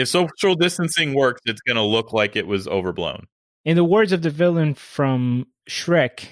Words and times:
If 0.00 0.08
social 0.08 0.54
distancing 0.54 1.12
works, 1.12 1.42
it's 1.44 1.60
going 1.60 1.76
to 1.76 1.82
look 1.82 2.14
like 2.14 2.34
it 2.34 2.46
was 2.46 2.66
overblown. 2.66 3.26
In 3.66 3.76
the 3.76 3.84
words 3.84 4.12
of 4.12 4.22
the 4.22 4.30
villain 4.30 4.72
from 4.72 5.46
Shrek, 5.68 6.24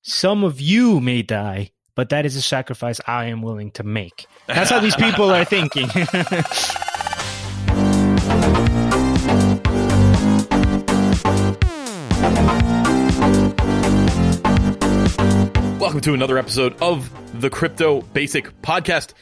some 0.00 0.44
of 0.44 0.62
you 0.62 0.98
may 0.98 1.20
die, 1.20 1.72
but 1.94 2.08
that 2.08 2.24
is 2.24 2.36
a 2.36 2.40
sacrifice 2.40 3.02
I 3.06 3.26
am 3.26 3.42
willing 3.42 3.70
to 3.72 3.82
make. 3.82 4.24
That's 4.46 4.70
how 4.70 4.80
these 4.80 4.96
people 4.96 5.30
are 5.30 5.44
thinking. 5.44 5.88
Welcome 15.78 16.00
to 16.00 16.14
another 16.14 16.38
episode 16.38 16.80
of 16.80 17.10
the 17.38 17.50
Crypto 17.50 18.00
Basic 18.00 18.62
Podcast. 18.62 19.12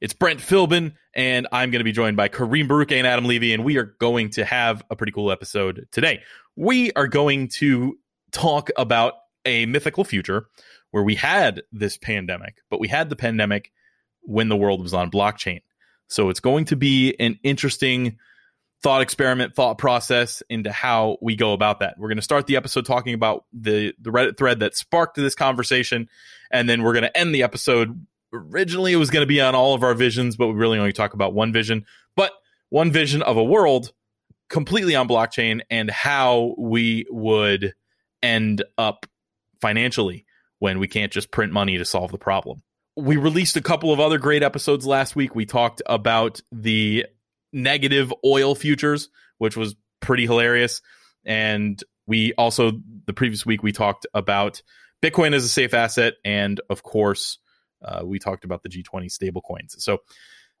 It's 0.00 0.14
Brent 0.14 0.40
Philbin, 0.40 0.94
and 1.14 1.46
I'm 1.52 1.70
going 1.70 1.80
to 1.80 1.84
be 1.84 1.92
joined 1.92 2.16
by 2.16 2.30
Kareem 2.30 2.68
Baruch 2.68 2.90
and 2.92 3.06
Adam 3.06 3.26
Levy, 3.26 3.52
and 3.52 3.64
we 3.64 3.76
are 3.76 3.94
going 4.00 4.30
to 4.30 4.46
have 4.46 4.82
a 4.88 4.96
pretty 4.96 5.12
cool 5.12 5.30
episode 5.30 5.88
today. 5.92 6.22
We 6.56 6.90
are 6.92 7.06
going 7.06 7.48
to 7.58 7.98
talk 8.32 8.70
about 8.78 9.12
a 9.44 9.66
mythical 9.66 10.04
future 10.04 10.46
where 10.90 11.02
we 11.02 11.16
had 11.16 11.64
this 11.70 11.98
pandemic, 11.98 12.62
but 12.70 12.80
we 12.80 12.88
had 12.88 13.10
the 13.10 13.16
pandemic 13.16 13.72
when 14.22 14.48
the 14.48 14.56
world 14.56 14.82
was 14.82 14.94
on 14.94 15.10
blockchain. 15.10 15.60
So 16.08 16.30
it's 16.30 16.40
going 16.40 16.64
to 16.66 16.76
be 16.76 17.14
an 17.20 17.38
interesting 17.42 18.16
thought 18.82 19.02
experiment, 19.02 19.54
thought 19.54 19.76
process 19.76 20.42
into 20.48 20.72
how 20.72 21.18
we 21.20 21.36
go 21.36 21.52
about 21.52 21.80
that. 21.80 21.96
We're 21.98 22.08
going 22.08 22.16
to 22.16 22.22
start 22.22 22.46
the 22.46 22.56
episode 22.56 22.86
talking 22.86 23.12
about 23.12 23.44
the 23.52 23.92
the 24.00 24.10
Reddit 24.10 24.38
thread 24.38 24.60
that 24.60 24.74
sparked 24.74 25.16
this 25.16 25.34
conversation, 25.34 26.08
and 26.50 26.66
then 26.70 26.82
we're 26.82 26.94
going 26.94 27.02
to 27.02 27.14
end 27.14 27.34
the 27.34 27.42
episode. 27.42 28.06
Originally, 28.32 28.92
it 28.92 28.96
was 28.96 29.10
going 29.10 29.22
to 29.22 29.26
be 29.26 29.40
on 29.40 29.54
all 29.54 29.74
of 29.74 29.82
our 29.82 29.94
visions, 29.94 30.36
but 30.36 30.48
we 30.48 30.54
really 30.54 30.78
only 30.78 30.92
talk 30.92 31.14
about 31.14 31.34
one 31.34 31.52
vision. 31.52 31.84
But 32.16 32.32
one 32.68 32.92
vision 32.92 33.22
of 33.22 33.36
a 33.36 33.44
world 33.44 33.92
completely 34.48 34.94
on 34.96 35.08
blockchain 35.08 35.60
and 35.70 35.90
how 35.90 36.54
we 36.58 37.06
would 37.10 37.74
end 38.22 38.62
up 38.76 39.06
financially 39.60 40.26
when 40.58 40.78
we 40.78 40.88
can't 40.88 41.12
just 41.12 41.30
print 41.30 41.52
money 41.52 41.78
to 41.78 41.84
solve 41.84 42.10
the 42.10 42.18
problem. 42.18 42.62
We 42.96 43.16
released 43.16 43.56
a 43.56 43.62
couple 43.62 43.92
of 43.92 44.00
other 44.00 44.18
great 44.18 44.42
episodes 44.42 44.86
last 44.86 45.16
week. 45.16 45.34
We 45.34 45.46
talked 45.46 45.80
about 45.86 46.40
the 46.52 47.06
negative 47.52 48.12
oil 48.24 48.54
futures, 48.54 49.08
which 49.38 49.56
was 49.56 49.74
pretty 50.00 50.26
hilarious. 50.26 50.82
And 51.24 51.82
we 52.06 52.32
also, 52.34 52.72
the 53.06 53.12
previous 53.12 53.46
week, 53.46 53.62
we 53.62 53.72
talked 53.72 54.06
about 54.12 54.62
Bitcoin 55.02 55.34
as 55.34 55.44
a 55.44 55.48
safe 55.48 55.72
asset. 55.72 56.14
And 56.24 56.60
of 56.68 56.82
course, 56.82 57.38
uh, 57.82 58.02
we 58.04 58.18
talked 58.18 58.44
about 58.44 58.62
the 58.62 58.68
G20 58.68 59.06
stablecoins. 59.06 59.80
So, 59.80 59.94
a 59.94 59.98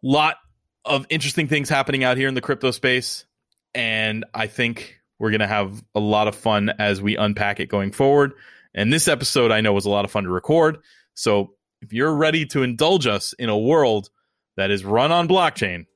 lot 0.02 0.36
of 0.84 1.06
interesting 1.10 1.48
things 1.48 1.68
happening 1.68 2.04
out 2.04 2.16
here 2.16 2.28
in 2.28 2.34
the 2.34 2.40
crypto 2.40 2.70
space. 2.70 3.26
And 3.74 4.24
I 4.34 4.46
think 4.46 5.00
we're 5.18 5.30
going 5.30 5.40
to 5.40 5.46
have 5.46 5.82
a 5.94 6.00
lot 6.00 6.28
of 6.28 6.34
fun 6.34 6.72
as 6.78 7.02
we 7.02 7.16
unpack 7.16 7.60
it 7.60 7.66
going 7.66 7.92
forward. 7.92 8.32
And 8.74 8.92
this 8.92 9.08
episode 9.08 9.52
I 9.52 9.60
know 9.60 9.72
was 9.72 9.84
a 9.84 9.90
lot 9.90 10.04
of 10.04 10.10
fun 10.10 10.24
to 10.24 10.30
record. 10.30 10.78
So 11.14 11.54
if 11.82 11.92
you're 11.92 12.14
ready 12.14 12.46
to 12.46 12.62
indulge 12.62 13.06
us 13.06 13.32
in 13.34 13.48
a 13.48 13.58
world 13.58 14.10
that 14.56 14.70
is 14.70 14.84
run 14.84 15.12
on 15.12 15.28
blockchain, 15.28 15.86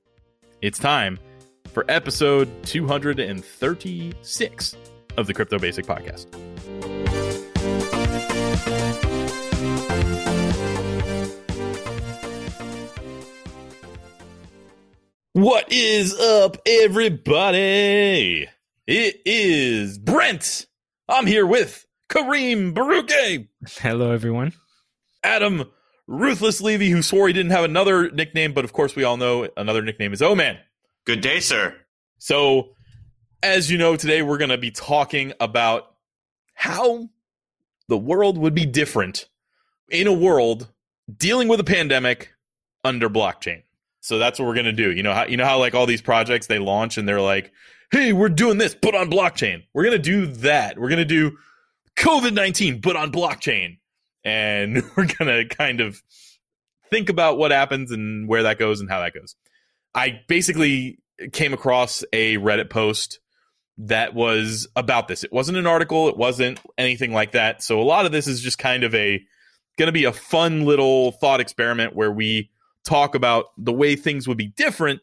it's 0.60 0.78
time 0.78 1.18
for 1.72 1.84
episode 1.88 2.50
236 2.64 4.76
of 5.16 5.26
the 5.26 5.34
Crypto 5.34 5.58
Basic 5.58 5.86
Podcast. 5.86 6.26
What 15.34 15.72
is 15.72 16.14
up, 16.14 16.58
everybody? 16.64 18.46
It 18.86 19.20
is 19.26 19.98
Brent. 19.98 20.66
I'm 21.08 21.26
here 21.26 21.44
with 21.44 21.84
Kareem 22.08 22.72
Baruch, 22.72 23.10
Hello, 23.66 24.12
everyone. 24.12 24.52
Adam 25.24 25.64
Ruthless 26.06 26.60
Levy, 26.60 26.88
who 26.88 27.02
swore 27.02 27.26
he 27.26 27.32
didn't 27.32 27.50
have 27.50 27.64
another 27.64 28.12
nickname, 28.12 28.52
but 28.52 28.64
of 28.64 28.72
course 28.72 28.94
we 28.94 29.02
all 29.02 29.16
know 29.16 29.48
another 29.56 29.82
nickname 29.82 30.12
is 30.12 30.22
O 30.22 30.36
Man. 30.36 30.56
Good 31.04 31.20
day, 31.20 31.40
sir. 31.40 31.74
So, 32.18 32.76
as 33.42 33.68
you 33.68 33.76
know, 33.76 33.96
today 33.96 34.22
we're 34.22 34.38
going 34.38 34.50
to 34.50 34.56
be 34.56 34.70
talking 34.70 35.32
about 35.40 35.96
how 36.54 37.08
the 37.88 37.98
world 37.98 38.38
would 38.38 38.54
be 38.54 38.66
different 38.66 39.28
in 39.90 40.06
a 40.06 40.12
world 40.12 40.68
dealing 41.12 41.48
with 41.48 41.58
a 41.58 41.64
pandemic 41.64 42.32
under 42.84 43.10
blockchain. 43.10 43.63
So 44.04 44.18
that's 44.18 44.38
what 44.38 44.46
we're 44.46 44.54
to 44.66 44.72
do. 44.72 44.92
You 44.92 45.02
know 45.02 45.14
how 45.14 45.24
you 45.24 45.38
know 45.38 45.46
how 45.46 45.58
like 45.58 45.74
all 45.74 45.86
these 45.86 46.02
projects 46.02 46.46
they 46.46 46.58
launch 46.58 46.98
and 46.98 47.08
they're 47.08 47.22
like, 47.22 47.52
"Hey, 47.90 48.12
we're 48.12 48.28
doing 48.28 48.58
this, 48.58 48.74
put 48.74 48.94
on 48.94 49.10
blockchain." 49.10 49.62
We're 49.72 49.84
to 49.92 49.98
do 49.98 50.26
that. 50.26 50.78
We're 50.78 50.90
to 50.98 51.06
do 51.06 51.38
COVID 51.96 52.34
19, 52.34 52.82
but 52.82 52.96
on 52.96 53.10
blockchain. 53.10 53.78
And 54.22 54.82
we're 54.96 55.06
to 55.06 55.56
kind 55.56 55.80
of 55.80 56.02
think 56.90 57.08
about 57.08 57.38
what 57.38 57.50
happens 57.50 57.92
and 57.92 58.28
where 58.28 58.42
that 58.42 58.58
goes 58.58 58.82
and 58.82 58.90
how 58.90 59.00
that 59.00 59.14
goes. 59.14 59.36
I 59.94 60.20
basically 60.28 60.98
came 61.32 61.54
across 61.54 62.04
a 62.12 62.36
Reddit 62.36 62.68
post 62.68 63.20
that 63.78 64.12
was 64.12 64.68
about 64.76 65.08
this. 65.08 65.24
It 65.24 65.32
wasn't 65.32 65.56
an 65.56 65.66
article, 65.66 66.10
it 66.10 66.16
wasn't 66.18 66.60
anything 66.76 67.14
like 67.14 67.32
that. 67.32 67.62
So 67.62 67.80
a 67.80 67.82
lot 67.82 68.04
of 68.04 68.12
this 68.12 68.26
is 68.26 68.42
just 68.42 68.58
kind 68.58 68.84
of 68.84 68.94
a 68.94 69.24
going 69.78 69.86
to 69.86 69.92
be 69.92 70.04
a 70.04 70.12
fun 70.12 70.66
little 70.66 71.12
thought 71.12 71.40
experiment 71.40 71.96
where 71.96 72.12
we 72.12 72.50
talk 72.84 73.14
about 73.14 73.46
the 73.58 73.72
way 73.72 73.96
things 73.96 74.28
would 74.28 74.38
be 74.38 74.48
different 74.48 75.00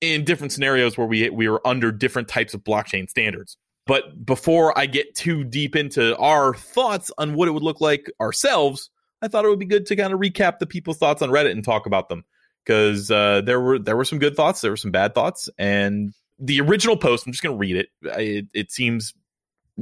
in 0.00 0.24
different 0.24 0.52
scenarios 0.52 0.98
where 0.98 1.06
we 1.06 1.28
we 1.30 1.48
were 1.48 1.66
under 1.66 1.90
different 1.92 2.28
types 2.28 2.54
of 2.54 2.62
blockchain 2.64 3.08
standards. 3.08 3.56
But 3.86 4.26
before 4.26 4.76
I 4.76 4.86
get 4.86 5.14
too 5.14 5.44
deep 5.44 5.76
into 5.76 6.16
our 6.18 6.54
thoughts 6.54 7.10
on 7.18 7.34
what 7.34 7.48
it 7.48 7.52
would 7.52 7.62
look 7.62 7.80
like 7.80 8.10
ourselves, 8.20 8.90
I 9.22 9.28
thought 9.28 9.44
it 9.44 9.48
would 9.48 9.60
be 9.60 9.66
good 9.66 9.86
to 9.86 9.96
kind 9.96 10.12
of 10.12 10.18
recap 10.20 10.58
the 10.58 10.66
people's 10.66 10.98
thoughts 10.98 11.22
on 11.22 11.30
Reddit 11.30 11.52
and 11.52 11.64
talk 11.64 11.86
about 11.86 12.08
them 12.08 12.24
because 12.64 13.10
uh, 13.10 13.42
there 13.42 13.60
were 13.60 13.78
there 13.78 13.96
were 13.96 14.04
some 14.04 14.18
good 14.18 14.36
thoughts, 14.36 14.60
there 14.60 14.72
were 14.72 14.76
some 14.76 14.90
bad 14.90 15.14
thoughts, 15.14 15.48
and 15.56 16.12
the 16.38 16.60
original 16.60 16.96
post. 16.96 17.26
I'm 17.26 17.32
just 17.32 17.42
going 17.42 17.54
to 17.54 17.58
read 17.58 17.76
it. 17.76 17.88
it. 18.02 18.46
It 18.52 18.72
seems 18.72 19.14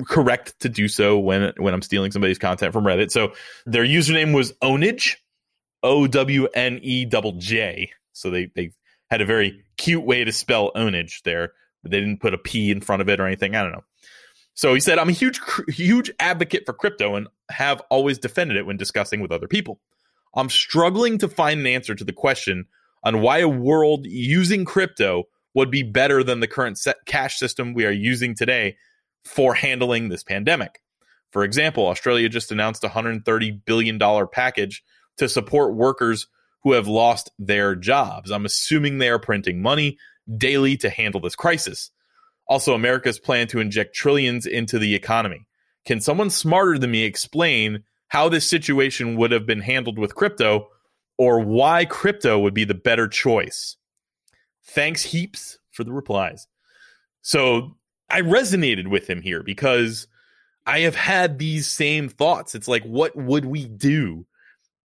correct 0.06 0.58
to 0.60 0.68
do 0.68 0.88
so 0.88 1.18
when 1.18 1.52
when 1.56 1.74
I'm 1.74 1.82
stealing 1.82 2.12
somebody's 2.12 2.38
content 2.38 2.72
from 2.72 2.84
Reddit. 2.84 3.10
So 3.10 3.32
their 3.66 3.84
username 3.84 4.34
was 4.34 4.52
Ownage, 4.62 5.16
O 5.84 6.08
W 6.08 6.48
N 6.54 6.80
E 6.82 7.04
double 7.04 7.32
J. 7.32 7.92
So 8.12 8.30
they 8.30 8.50
they 8.56 8.72
had 9.10 9.20
a 9.20 9.26
very 9.26 9.62
cute 9.76 10.04
way 10.04 10.24
to 10.24 10.32
spell 10.32 10.72
ownage 10.74 11.22
there, 11.22 11.52
but 11.82 11.92
they 11.92 12.00
didn't 12.00 12.20
put 12.20 12.34
a 12.34 12.38
P 12.38 12.72
in 12.72 12.80
front 12.80 13.02
of 13.02 13.08
it 13.08 13.20
or 13.20 13.26
anything. 13.26 13.54
I 13.54 13.62
don't 13.62 13.72
know. 13.72 13.84
So 14.54 14.72
he 14.72 14.80
said, 14.80 14.98
I'm 14.98 15.08
a 15.08 15.12
huge, 15.12 15.40
huge 15.68 16.10
advocate 16.20 16.64
for 16.64 16.72
crypto 16.72 17.16
and 17.16 17.26
have 17.50 17.82
always 17.90 18.18
defended 18.18 18.56
it 18.56 18.66
when 18.66 18.76
discussing 18.76 19.20
with 19.20 19.32
other 19.32 19.48
people. 19.48 19.80
I'm 20.34 20.48
struggling 20.48 21.18
to 21.18 21.28
find 21.28 21.60
an 21.60 21.66
answer 21.66 21.94
to 21.94 22.04
the 22.04 22.12
question 22.12 22.66
on 23.02 23.20
why 23.20 23.38
a 23.38 23.48
world 23.48 24.06
using 24.06 24.64
crypto 24.64 25.24
would 25.54 25.70
be 25.70 25.82
better 25.82 26.22
than 26.24 26.40
the 26.40 26.48
current 26.48 26.78
cash 27.06 27.36
system 27.38 27.74
we 27.74 27.84
are 27.84 27.92
using 27.92 28.34
today 28.34 28.76
for 29.24 29.54
handling 29.54 30.08
this 30.08 30.22
pandemic. 30.22 30.80
For 31.30 31.44
example, 31.44 31.86
Australia 31.86 32.28
just 32.28 32.52
announced 32.52 32.84
a 32.84 32.88
$130 32.88 33.64
billion 33.64 33.98
package 34.32 34.84
to 35.18 35.28
support 35.28 35.74
workers 35.74 36.26
who 36.62 36.72
have 36.72 36.88
lost 36.88 37.30
their 37.38 37.74
jobs. 37.74 38.30
I'm 38.30 38.46
assuming 38.46 38.98
they 38.98 39.10
are 39.10 39.18
printing 39.18 39.62
money 39.62 39.98
daily 40.36 40.76
to 40.78 40.90
handle 40.90 41.20
this 41.20 41.36
crisis. 41.36 41.90
Also, 42.46 42.74
America's 42.74 43.18
plan 43.18 43.46
to 43.48 43.60
inject 43.60 43.94
trillions 43.94 44.46
into 44.46 44.78
the 44.78 44.94
economy. 44.94 45.46
Can 45.84 46.00
someone 46.00 46.30
smarter 46.30 46.78
than 46.78 46.90
me 46.90 47.04
explain 47.04 47.84
how 48.08 48.28
this 48.28 48.48
situation 48.48 49.16
would 49.16 49.30
have 49.30 49.46
been 49.46 49.60
handled 49.60 49.98
with 49.98 50.14
crypto 50.14 50.68
or 51.18 51.40
why 51.40 51.84
crypto 51.84 52.38
would 52.38 52.54
be 52.54 52.64
the 52.64 52.74
better 52.74 53.08
choice? 53.08 53.76
Thanks 54.66 55.02
heaps 55.02 55.58
for 55.70 55.84
the 55.84 55.92
replies. 55.92 56.46
So 57.22 57.76
I 58.10 58.22
resonated 58.22 58.88
with 58.88 59.08
him 59.08 59.20
here 59.20 59.42
because 59.42 60.06
I 60.66 60.80
have 60.80 60.94
had 60.94 61.38
these 61.38 61.66
same 61.66 62.08
thoughts. 62.08 62.54
It's 62.54 62.68
like, 62.68 62.84
what 62.84 63.14
would 63.16 63.44
we 63.44 63.66
do 63.66 64.26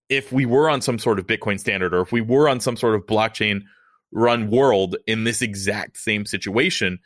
if 0.09 0.31
we 0.31 0.45
were 0.45 0.69
on 0.69 0.81
some 0.81 0.99
sort 0.99 1.19
of 1.19 1.27
Bitcoin 1.27 1.59
standard 1.59 1.93
or 1.93 2.01
if 2.01 2.11
we 2.11 2.21
were 2.21 2.49
on 2.49 2.59
some 2.59 2.75
sort 2.75 2.95
of 2.95 3.05
blockchain 3.05 3.61
run 4.11 4.49
world 4.49 4.95
in 5.07 5.23
this 5.23 5.41
exact 5.41 5.97
same 5.97 6.25
situation? 6.25 6.99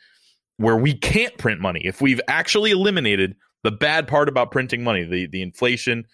where 0.56 0.76
we 0.76 0.94
can't 0.94 1.36
print 1.38 1.60
money, 1.60 1.82
if 1.84 2.00
we've 2.00 2.20
actually 2.28 2.70
eliminated 2.70 3.36
the 3.62 3.72
bad 3.72 4.06
part 4.06 4.28
about 4.28 4.50
printing 4.50 4.84
money, 4.84 5.04
the 5.04 5.26
the 5.26 5.42
inflation 5.42 6.04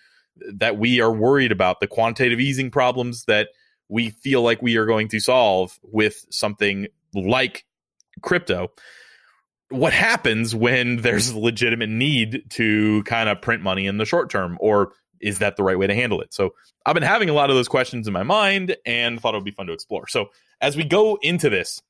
that 0.55 0.79
we 0.79 1.01
are 1.01 1.13
worried 1.13 1.53
about, 1.53 1.81
the 1.81 1.87
quantitative 1.87 2.41
easing 2.41 2.71
problems 2.71 3.25
that 3.25 3.49
we 3.89 4.11
feel 4.11 4.43
like 4.43 4.63
we 4.63 4.77
are 4.77 4.87
going 4.87 5.09
to 5.09 5.21
solve 5.21 5.79
with 5.83 6.25
something 6.31 6.87
like 7.13 7.65
crypto. 8.23 8.69
What 9.69 9.93
happens 9.93 10.55
when 10.55 10.99
there's 10.99 11.31
a 11.31 11.39
legitimate 11.39 11.91
need 11.91 12.45
to 12.51 13.03
kind 13.05 13.29
of 13.29 13.43
print 13.43 13.63
money 13.63 13.87
in 13.87 13.99
the 13.99 14.05
short 14.05 14.31
term, 14.31 14.57
or 14.61 14.93
is 15.21 15.39
that 15.39 15.57
the 15.57 15.63
right 15.63 15.79
way 15.79 15.87
to 15.87 15.95
handle 15.95 16.21
it? 16.21 16.33
So 16.33 16.55
I've 16.87 16.95
been 16.95 17.03
having 17.03 17.29
a 17.29 17.35
lot 17.35 17.51
of 17.51 17.57
those 17.57 17.69
questions 17.69 18.07
in 18.07 18.13
my 18.13 18.23
mind 18.23 18.77
and 18.87 19.21
thought 19.21 19.35
it 19.35 19.39
would 19.39 19.45
be 19.45 19.51
fun 19.51 19.67
to 19.67 19.73
explore. 19.73 20.09
So 20.09 20.31
as 20.61 20.77
we 20.77 20.85
go 20.85 21.19
into 21.23 21.51
this, 21.51 21.81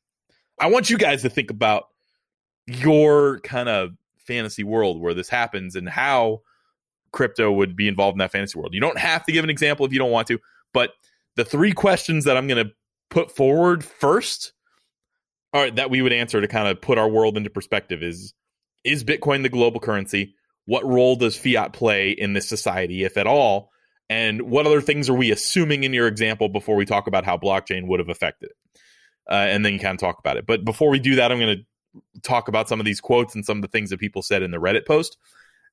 I 0.58 0.68
want 0.68 0.90
you 0.90 0.98
guys 0.98 1.22
to 1.22 1.30
think 1.30 1.50
about 1.50 1.88
your 2.66 3.40
kind 3.40 3.68
of 3.68 3.92
fantasy 4.18 4.64
world 4.64 5.00
where 5.00 5.14
this 5.14 5.28
happens 5.28 5.76
and 5.76 5.88
how 5.88 6.42
crypto 7.12 7.50
would 7.50 7.74
be 7.74 7.88
involved 7.88 8.14
in 8.14 8.18
that 8.18 8.32
fantasy 8.32 8.58
world. 8.58 8.74
You 8.74 8.80
don't 8.80 8.98
have 8.98 9.24
to 9.24 9.32
give 9.32 9.44
an 9.44 9.50
example 9.50 9.86
if 9.86 9.92
you 9.92 9.98
don't 9.98 10.10
want 10.10 10.28
to, 10.28 10.38
but 10.72 10.92
the 11.36 11.44
three 11.44 11.72
questions 11.72 12.24
that 12.24 12.36
I'm 12.36 12.46
going 12.46 12.64
to 12.64 12.72
put 13.08 13.34
forward 13.34 13.84
first 13.84 14.52
are 15.52 15.70
that 15.70 15.90
we 15.90 16.02
would 16.02 16.12
answer 16.12 16.40
to 16.40 16.46
kind 16.46 16.68
of 16.68 16.80
put 16.80 16.98
our 16.98 17.08
world 17.08 17.36
into 17.36 17.50
perspective 17.50 18.02
is 18.02 18.34
is 18.84 19.04
Bitcoin 19.04 19.42
the 19.42 19.48
global 19.48 19.80
currency? 19.80 20.34
What 20.70 20.86
role 20.86 21.16
does 21.16 21.36
fiat 21.36 21.72
play 21.72 22.12
in 22.12 22.32
this 22.32 22.48
society, 22.48 23.02
if 23.02 23.16
at 23.16 23.26
all? 23.26 23.72
And 24.08 24.42
what 24.42 24.66
other 24.66 24.80
things 24.80 25.10
are 25.10 25.14
we 25.14 25.32
assuming 25.32 25.82
in 25.82 25.92
your 25.92 26.06
example 26.06 26.48
before 26.48 26.76
we 26.76 26.84
talk 26.84 27.08
about 27.08 27.24
how 27.24 27.36
blockchain 27.36 27.88
would 27.88 27.98
have 27.98 28.08
affected 28.08 28.50
it? 28.50 28.80
Uh, 29.28 29.34
and 29.34 29.64
then 29.64 29.72
you 29.72 29.80
kind 29.80 29.94
of 29.94 29.98
talk 29.98 30.20
about 30.20 30.36
it. 30.36 30.46
But 30.46 30.64
before 30.64 30.88
we 30.88 31.00
do 31.00 31.16
that, 31.16 31.32
I'm 31.32 31.40
going 31.40 31.56
to 31.56 32.20
talk 32.22 32.46
about 32.46 32.68
some 32.68 32.78
of 32.78 32.86
these 32.86 33.00
quotes 33.00 33.34
and 33.34 33.44
some 33.44 33.58
of 33.58 33.62
the 33.62 33.68
things 33.68 33.90
that 33.90 33.98
people 33.98 34.22
said 34.22 34.44
in 34.44 34.52
the 34.52 34.58
Reddit 34.58 34.86
post. 34.86 35.18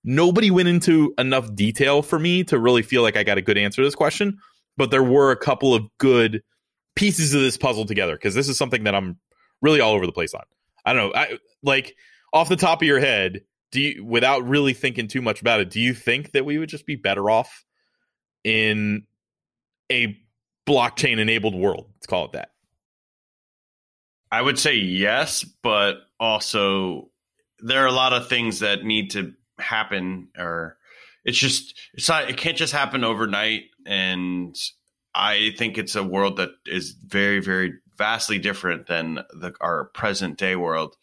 Nobody 0.03 0.49
went 0.49 0.67
into 0.67 1.13
enough 1.19 1.53
detail 1.53 2.01
for 2.01 2.17
me 2.17 2.43
to 2.45 2.57
really 2.57 2.81
feel 2.81 3.03
like 3.03 3.17
I 3.17 3.23
got 3.23 3.37
a 3.37 3.43
good 3.43 3.59
answer 3.59 3.83
to 3.83 3.87
this 3.87 3.93
question, 3.93 4.39
but 4.77 4.89
there 4.89 5.03
were 5.03 5.29
a 5.29 5.37
couple 5.37 5.75
of 5.75 5.83
good 5.99 6.41
pieces 6.95 7.35
of 7.35 7.41
this 7.41 7.55
puzzle 7.55 7.85
together 7.85 8.15
because 8.15 8.33
this 8.33 8.49
is 8.49 8.57
something 8.57 8.85
that 8.85 8.95
I'm 8.95 9.19
really 9.61 9.79
all 9.79 9.93
over 9.93 10.07
the 10.07 10.11
place 10.11 10.33
on. 10.33 10.45
I 10.83 10.93
don't 10.93 11.11
know. 11.11 11.19
I 11.19 11.37
like 11.61 11.95
off 12.33 12.49
the 12.49 12.55
top 12.55 12.81
of 12.81 12.87
your 12.87 12.99
head, 12.99 13.43
do 13.71 13.81
you 13.81 14.05
without 14.05 14.47
really 14.47 14.73
thinking 14.73 15.07
too 15.07 15.21
much 15.21 15.41
about 15.41 15.59
it, 15.59 15.69
do 15.69 15.79
you 15.79 15.93
think 15.93 16.31
that 16.31 16.45
we 16.45 16.57
would 16.57 16.69
just 16.69 16.85
be 16.85 16.95
better 16.95 17.29
off 17.29 17.65
in 18.43 19.03
a 19.91 20.17
blockchain 20.67 21.19
enabled 21.19 21.55
world? 21.55 21.87
Let's 21.95 22.07
call 22.07 22.25
it 22.25 22.31
that. 22.33 22.51
I 24.31 24.41
would 24.41 24.59
say 24.59 24.75
yes, 24.75 25.43
but 25.43 25.97
also 26.19 27.09
there 27.59 27.83
are 27.83 27.87
a 27.87 27.93
lot 27.93 28.13
of 28.13 28.27
things 28.27 28.59
that 28.59 28.83
need 28.83 29.11
to 29.11 29.33
happen 29.59 30.27
or 30.37 30.77
it's 31.25 31.37
just 31.37 31.77
it's 31.93 32.07
not 32.07 32.29
it 32.29 32.37
can't 32.37 32.57
just 32.57 32.73
happen 32.73 33.03
overnight 33.03 33.63
and 33.85 34.55
I 35.15 35.51
think 35.57 35.77
it's 35.77 35.95
a 35.95 36.03
world 36.03 36.37
that 36.37 36.51
is 36.67 36.91
very 36.91 37.39
very 37.39 37.73
vastly 37.97 38.37
different 38.37 38.87
than 38.87 39.15
the 39.33 39.53
our 39.59 39.85
present 39.85 40.37
day 40.37 40.55
world. 40.55 40.95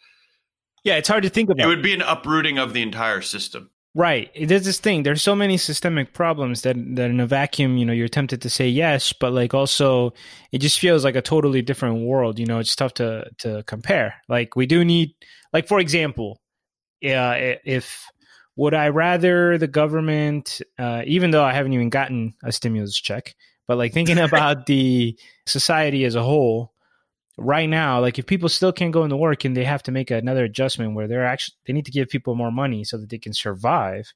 Yeah, 0.84 0.96
it's 0.96 1.08
hard 1.08 1.22
to 1.22 1.30
think 1.30 1.50
about. 1.50 1.64
It 1.64 1.68
would 1.68 1.82
be 1.82 1.94
an 1.94 2.02
uprooting 2.02 2.58
of 2.58 2.74
the 2.74 2.82
entire 2.82 3.22
system. 3.22 3.70
Right. 3.96 4.30
There's 4.40 4.64
this 4.64 4.80
thing. 4.80 5.04
There's 5.04 5.22
so 5.22 5.36
many 5.36 5.56
systemic 5.56 6.14
problems 6.14 6.62
that 6.62 6.74
that 6.96 7.10
in 7.10 7.20
a 7.20 7.26
vacuum, 7.26 7.76
you 7.76 7.86
know, 7.86 7.92
you're 7.92 8.08
tempted 8.08 8.42
to 8.42 8.50
say 8.50 8.68
yes, 8.68 9.12
but 9.12 9.32
like 9.32 9.54
also 9.54 10.12
it 10.50 10.58
just 10.58 10.80
feels 10.80 11.04
like 11.04 11.14
a 11.14 11.22
totally 11.22 11.62
different 11.62 12.04
world. 12.04 12.38
You 12.40 12.46
know, 12.46 12.58
it's 12.58 12.74
tough 12.74 12.94
to 12.94 13.30
to 13.38 13.62
compare. 13.68 14.14
Like 14.28 14.56
we 14.56 14.66
do 14.66 14.84
need, 14.84 15.14
like 15.52 15.68
for 15.68 15.78
example, 15.78 16.40
uh, 17.04 17.54
if 17.64 18.04
would 18.56 18.74
I 18.74 18.88
rather 18.88 19.58
the 19.58 19.68
government, 19.68 20.60
uh, 20.76 21.02
even 21.06 21.30
though 21.30 21.44
I 21.44 21.52
haven't 21.52 21.72
even 21.72 21.88
gotten 21.88 22.34
a 22.42 22.50
stimulus 22.50 23.00
check, 23.00 23.36
but 23.68 23.78
like 23.78 23.92
thinking 23.92 24.18
about 24.28 24.66
the 24.66 25.16
society 25.46 26.04
as 26.04 26.16
a 26.16 26.22
whole, 26.22 26.73
right 27.36 27.68
now, 27.68 28.00
like 28.00 28.18
if 28.18 28.26
people 28.26 28.48
still 28.48 28.72
can't 28.72 28.92
go 28.92 29.04
into 29.04 29.16
work 29.16 29.44
and 29.44 29.56
they 29.56 29.64
have 29.64 29.82
to 29.84 29.92
make 29.92 30.10
another 30.10 30.44
adjustment 30.44 30.94
where 30.94 31.08
they're 31.08 31.26
actually 31.26 31.56
they 31.66 31.72
need 31.72 31.86
to 31.86 31.92
give 31.92 32.08
people 32.08 32.34
more 32.34 32.52
money 32.52 32.84
so 32.84 32.96
that 32.98 33.10
they 33.10 33.18
can 33.18 33.32
survive, 33.32 34.12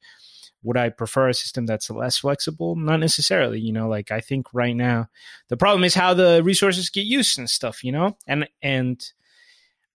would 0.62 0.76
I 0.76 0.88
prefer 0.90 1.28
a 1.28 1.34
system 1.34 1.66
that's 1.66 1.90
less 1.90 2.18
flexible? 2.18 2.76
Not 2.76 3.00
necessarily. 3.00 3.60
You 3.60 3.72
know, 3.72 3.88
like 3.88 4.10
I 4.10 4.20
think 4.20 4.46
right 4.52 4.76
now 4.76 5.08
the 5.48 5.56
problem 5.56 5.84
is 5.84 5.94
how 5.94 6.14
the 6.14 6.42
resources 6.42 6.90
get 6.90 7.06
used 7.06 7.38
and 7.38 7.48
stuff. 7.48 7.82
You 7.84 7.92
know, 7.92 8.16
and 8.26 8.48
and 8.62 9.12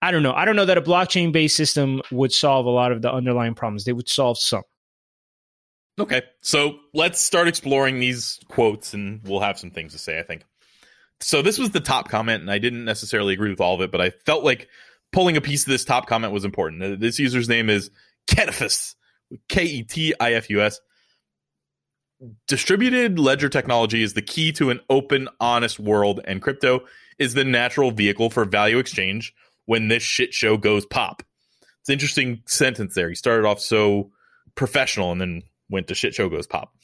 I 0.02 0.10
don't 0.10 0.22
know. 0.22 0.34
I 0.34 0.44
don't 0.44 0.56
know 0.56 0.66
that 0.66 0.78
a 0.78 0.82
blockchain 0.82 1.32
based 1.32 1.56
system 1.56 2.02
would 2.10 2.32
solve 2.32 2.66
a 2.66 2.70
lot 2.70 2.92
of 2.92 3.02
the 3.02 3.12
underlying 3.12 3.54
problems. 3.54 3.84
They 3.84 3.92
would 3.92 4.08
solve 4.08 4.38
some. 4.38 4.62
Okay, 5.98 6.22
so 6.40 6.80
let's 6.92 7.20
start 7.20 7.46
exploring 7.46 8.00
these 8.00 8.40
quotes, 8.48 8.94
and 8.94 9.20
we'll 9.24 9.40
have 9.40 9.58
some 9.58 9.70
things 9.70 9.92
to 9.92 9.98
say. 9.98 10.18
I 10.18 10.22
think. 10.22 10.44
So 11.24 11.40
this 11.40 11.58
was 11.58 11.70
the 11.70 11.80
top 11.80 12.10
comment, 12.10 12.42
and 12.42 12.50
I 12.50 12.58
didn't 12.58 12.84
necessarily 12.84 13.32
agree 13.32 13.48
with 13.48 13.60
all 13.60 13.74
of 13.74 13.80
it, 13.80 13.90
but 13.90 14.02
I 14.02 14.10
felt 14.10 14.44
like 14.44 14.68
pulling 15.10 15.38
a 15.38 15.40
piece 15.40 15.62
of 15.62 15.70
this 15.70 15.84
top 15.84 16.06
comment 16.06 16.34
was 16.34 16.44
important. 16.44 16.82
Uh, 16.82 16.96
This 16.98 17.18
user's 17.18 17.48
name 17.48 17.70
is 17.70 17.90
Ketifus, 18.26 18.94
K 19.48 19.64
E 19.64 19.82
T 19.84 20.14
I 20.20 20.34
F 20.34 20.50
U 20.50 20.60
S. 20.60 20.80
Distributed 22.46 23.18
ledger 23.18 23.48
technology 23.48 24.02
is 24.02 24.12
the 24.12 24.22
key 24.22 24.52
to 24.52 24.68
an 24.68 24.80
open, 24.90 25.28
honest 25.40 25.80
world, 25.80 26.20
and 26.24 26.42
crypto 26.42 26.80
is 27.18 27.32
the 27.32 27.44
natural 27.44 27.90
vehicle 27.90 28.28
for 28.28 28.44
value 28.44 28.78
exchange 28.78 29.34
when 29.64 29.88
this 29.88 30.02
shit 30.02 30.34
show 30.34 30.58
goes 30.58 30.84
pop. 30.84 31.22
It's 31.80 31.88
an 31.88 31.94
interesting 31.94 32.42
sentence 32.46 32.94
there. 32.94 33.08
He 33.08 33.14
started 33.14 33.46
off 33.46 33.60
so 33.60 34.10
professional 34.56 35.10
and 35.12 35.20
then 35.20 35.42
went 35.70 35.88
to 35.88 35.94
shit 35.94 36.14
show 36.14 36.28
goes 36.28 36.46
pop. 36.46 36.74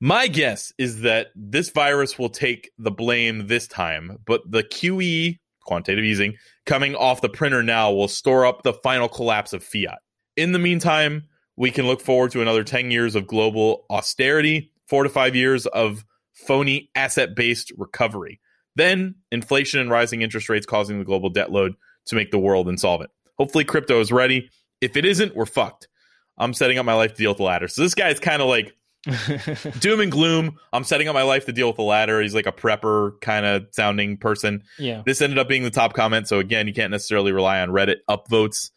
My 0.00 0.28
guess 0.28 0.72
is 0.76 1.00
that 1.02 1.28
this 1.34 1.70
virus 1.70 2.18
will 2.18 2.28
take 2.28 2.70
the 2.78 2.90
blame 2.90 3.46
this 3.46 3.66
time, 3.66 4.18
but 4.26 4.42
the 4.50 4.62
QE, 4.62 5.38
quantitative 5.62 6.04
easing, 6.04 6.34
coming 6.66 6.94
off 6.94 7.22
the 7.22 7.30
printer 7.30 7.62
now 7.62 7.92
will 7.92 8.08
store 8.08 8.44
up 8.44 8.62
the 8.62 8.74
final 8.74 9.08
collapse 9.08 9.54
of 9.54 9.64
fiat. 9.64 9.98
In 10.36 10.52
the 10.52 10.58
meantime, 10.58 11.24
we 11.56 11.70
can 11.70 11.86
look 11.86 12.02
forward 12.02 12.30
to 12.32 12.42
another 12.42 12.62
10 12.62 12.90
years 12.90 13.14
of 13.14 13.26
global 13.26 13.86
austerity, 13.88 14.70
four 14.86 15.02
to 15.02 15.08
five 15.08 15.34
years 15.34 15.64
of 15.66 16.04
phony 16.34 16.90
asset 16.94 17.34
based 17.34 17.72
recovery. 17.78 18.38
Then 18.74 19.14
inflation 19.32 19.80
and 19.80 19.90
rising 19.90 20.20
interest 20.20 20.50
rates 20.50 20.66
causing 20.66 20.98
the 20.98 21.06
global 21.06 21.30
debt 21.30 21.50
load 21.50 21.72
to 22.06 22.16
make 22.16 22.30
the 22.30 22.38
world 22.38 22.68
insolvent. 22.68 23.10
Hopefully, 23.38 23.64
crypto 23.64 24.00
is 24.00 24.12
ready. 24.12 24.50
If 24.82 24.98
it 24.98 25.06
isn't, 25.06 25.34
we're 25.34 25.46
fucked. 25.46 25.88
I'm 26.36 26.52
setting 26.52 26.76
up 26.76 26.84
my 26.84 26.92
life 26.92 27.12
to 27.12 27.16
deal 27.16 27.30
with 27.30 27.38
the 27.38 27.44
latter. 27.44 27.68
So 27.68 27.80
this 27.80 27.94
guy's 27.94 28.20
kind 28.20 28.42
of 28.42 28.48
like 28.48 28.76
doom 29.78 30.00
and 30.00 30.10
gloom. 30.10 30.58
I'm 30.72 30.84
setting 30.84 31.08
up 31.08 31.14
my 31.14 31.22
life 31.22 31.46
to 31.46 31.52
deal 31.52 31.68
with 31.68 31.76
the 31.76 31.82
latter. 31.82 32.20
He's 32.20 32.34
like 32.34 32.46
a 32.46 32.52
prepper 32.52 33.20
kind 33.20 33.46
of 33.46 33.66
sounding 33.72 34.16
person. 34.16 34.62
yeah. 34.78 35.02
This 35.06 35.20
ended 35.20 35.38
up 35.38 35.48
being 35.48 35.62
the 35.62 35.70
top 35.70 35.94
comment. 35.94 36.28
So 36.28 36.38
again, 36.38 36.66
you 36.66 36.74
can't 36.74 36.90
necessarily 36.90 37.32
rely 37.32 37.60
on 37.60 37.70
Reddit 37.70 37.96
upvotes. 38.08 38.70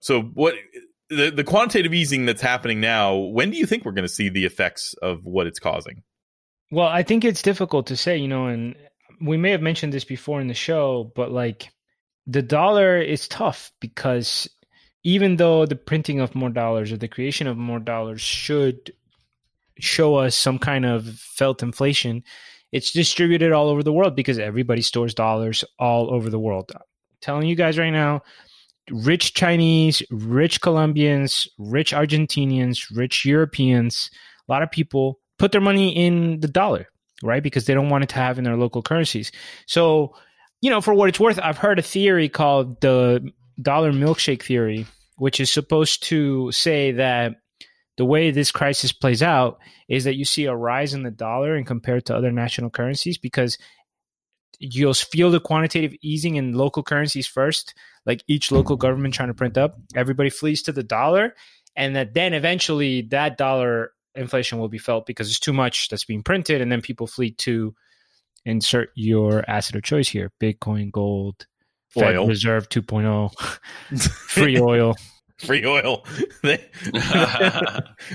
So 0.00 0.22
what 0.22 0.54
the, 1.10 1.30
the 1.30 1.44
quantitative 1.44 1.94
easing 1.94 2.26
that's 2.26 2.42
happening 2.42 2.80
now, 2.80 3.14
when 3.14 3.50
do 3.50 3.56
you 3.56 3.66
think 3.66 3.84
we're 3.84 3.92
going 3.92 4.06
to 4.06 4.12
see 4.12 4.28
the 4.28 4.44
effects 4.44 4.94
of 5.02 5.24
what 5.24 5.46
it's 5.46 5.58
causing? 5.58 6.02
Well, 6.70 6.88
I 6.88 7.02
think 7.02 7.24
it's 7.24 7.42
difficult 7.42 7.86
to 7.88 7.96
say, 7.96 8.16
you 8.16 8.28
know, 8.28 8.46
and 8.46 8.74
we 9.20 9.36
may 9.36 9.50
have 9.50 9.62
mentioned 9.62 9.92
this 9.92 10.04
before 10.04 10.40
in 10.40 10.48
the 10.48 10.54
show, 10.54 11.12
but 11.14 11.30
like 11.30 11.70
the 12.26 12.42
dollar 12.42 12.98
is 12.98 13.28
tough 13.28 13.70
because 13.80 14.48
even 15.04 15.36
though 15.36 15.66
the 15.66 15.76
printing 15.76 16.20
of 16.20 16.34
more 16.34 16.50
dollars 16.50 16.90
or 16.90 16.96
the 16.96 17.08
creation 17.08 17.46
of 17.46 17.56
more 17.56 17.78
dollars 17.78 18.20
should 18.20 18.92
show 19.78 20.16
us 20.16 20.34
some 20.34 20.58
kind 20.58 20.84
of 20.84 21.06
felt 21.06 21.62
inflation, 21.62 22.22
it's 22.72 22.92
distributed 22.92 23.52
all 23.52 23.68
over 23.68 23.82
the 23.82 23.92
world 23.92 24.16
because 24.16 24.38
everybody 24.38 24.82
stores 24.82 25.14
dollars 25.14 25.64
all 25.78 26.12
over 26.12 26.28
the 26.28 26.38
world. 26.38 26.72
I'm 26.74 26.82
telling 27.20 27.46
you 27.46 27.54
guys 27.54 27.78
right 27.78 27.90
now, 27.90 28.22
rich 28.90 29.34
Chinese, 29.34 30.02
rich 30.10 30.60
Colombians, 30.60 31.48
rich 31.58 31.92
Argentinians, 31.92 32.86
rich 32.94 33.24
Europeans, 33.24 34.10
a 34.48 34.52
lot 34.52 34.62
of 34.62 34.70
people 34.70 35.20
put 35.38 35.52
their 35.52 35.60
money 35.60 35.94
in 35.94 36.40
the 36.40 36.48
dollar, 36.48 36.88
right? 37.22 37.42
Because 37.42 37.66
they 37.66 37.74
don't 37.74 37.90
want 37.90 38.04
it 38.04 38.10
to 38.10 38.16
have 38.16 38.38
in 38.38 38.44
their 38.44 38.56
local 38.56 38.82
currencies. 38.82 39.32
So, 39.66 40.14
you 40.60 40.70
know, 40.70 40.80
for 40.80 40.94
what 40.94 41.08
it's 41.08 41.20
worth, 41.20 41.38
I've 41.38 41.58
heard 41.58 41.78
a 41.78 41.82
theory 41.82 42.28
called 42.28 42.80
the 42.80 43.30
dollar 43.60 43.92
milkshake 43.92 44.42
theory, 44.42 44.86
which 45.16 45.40
is 45.40 45.52
supposed 45.52 46.02
to 46.04 46.50
say 46.52 46.92
that 46.92 47.36
the 47.96 48.04
way 48.04 48.30
this 48.30 48.50
crisis 48.50 48.92
plays 48.92 49.22
out 49.22 49.58
is 49.88 50.04
that 50.04 50.16
you 50.16 50.24
see 50.24 50.46
a 50.46 50.54
rise 50.54 50.94
in 50.94 51.02
the 51.02 51.10
dollar 51.10 51.54
and 51.54 51.66
compared 51.66 52.04
to 52.06 52.16
other 52.16 52.32
national 52.32 52.70
currencies 52.70 53.18
because 53.18 53.56
you'll 54.58 54.94
feel 54.94 55.30
the 55.30 55.40
quantitative 55.40 55.94
easing 56.02 56.36
in 56.36 56.52
local 56.52 56.82
currencies 56.82 57.26
first, 57.26 57.74
like 58.06 58.22
each 58.26 58.50
local 58.50 58.76
government 58.76 59.14
trying 59.14 59.28
to 59.28 59.34
print 59.34 59.58
up. 59.58 59.76
Everybody 59.94 60.30
flees 60.30 60.62
to 60.62 60.72
the 60.72 60.82
dollar, 60.82 61.34
and 61.76 61.94
that 61.96 62.14
then 62.14 62.34
eventually 62.34 63.02
that 63.10 63.36
dollar 63.36 63.92
inflation 64.14 64.58
will 64.58 64.68
be 64.68 64.78
felt 64.78 65.06
because 65.06 65.28
there's 65.28 65.40
too 65.40 65.52
much 65.52 65.88
that's 65.88 66.04
being 66.04 66.22
printed, 66.22 66.60
and 66.60 66.70
then 66.70 66.80
people 66.80 67.06
flee 67.06 67.32
to 67.32 67.74
insert 68.44 68.90
your 68.94 69.48
asset 69.48 69.76
of 69.76 69.82
choice 69.82 70.08
here: 70.08 70.32
Bitcoin, 70.40 70.90
gold, 70.90 71.46
Fed 71.90 72.26
Reserve 72.26 72.68
2.0, 72.68 74.00
free 74.28 74.60
oil. 74.60 74.96
Free 75.38 75.66
oil. 75.66 76.04
they 76.42 76.64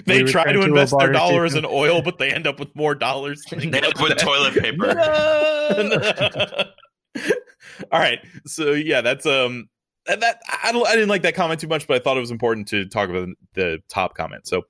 they 0.06 0.24
We 0.24 0.32
try 0.32 0.46
to 0.46 0.54
to 0.54 0.62
invest 0.62 0.96
their 0.98 1.12
dollars 1.12 1.56
in 1.56 1.66
oil, 1.66 2.02
but 2.02 2.18
they 2.18 2.32
end 2.32 2.48
up 2.48 2.60
with 2.60 2.74
more 2.76 2.96
dollars. 2.96 3.44
than 3.50 3.72
They 3.72 3.78
end 3.78 3.86
up 3.86 4.02
with 4.02 4.18
toilet 4.18 4.54
paper. 4.56 4.88
All 7.92 8.00
right. 8.00 8.20
So 8.46 8.72
yeah, 8.72 9.02
that's 9.02 9.26
um 9.26 9.70
that, 10.06 10.22
that 10.22 10.42
I 10.64 10.72
don't 10.72 10.88
I 10.88 10.94
didn't 10.94 11.10
like 11.10 11.24
that 11.24 11.36
comment 11.36 11.60
too 11.60 11.68
much, 11.68 11.88
but 11.88 11.98
I 11.98 12.00
thought 12.04 12.16
it 12.16 12.22
was 12.22 12.32
important 12.32 12.70
to 12.70 12.86
talk 12.86 13.10
about 13.10 13.28
the 13.54 13.80
top 13.90 14.16
comment. 14.16 14.48
So 14.48 14.64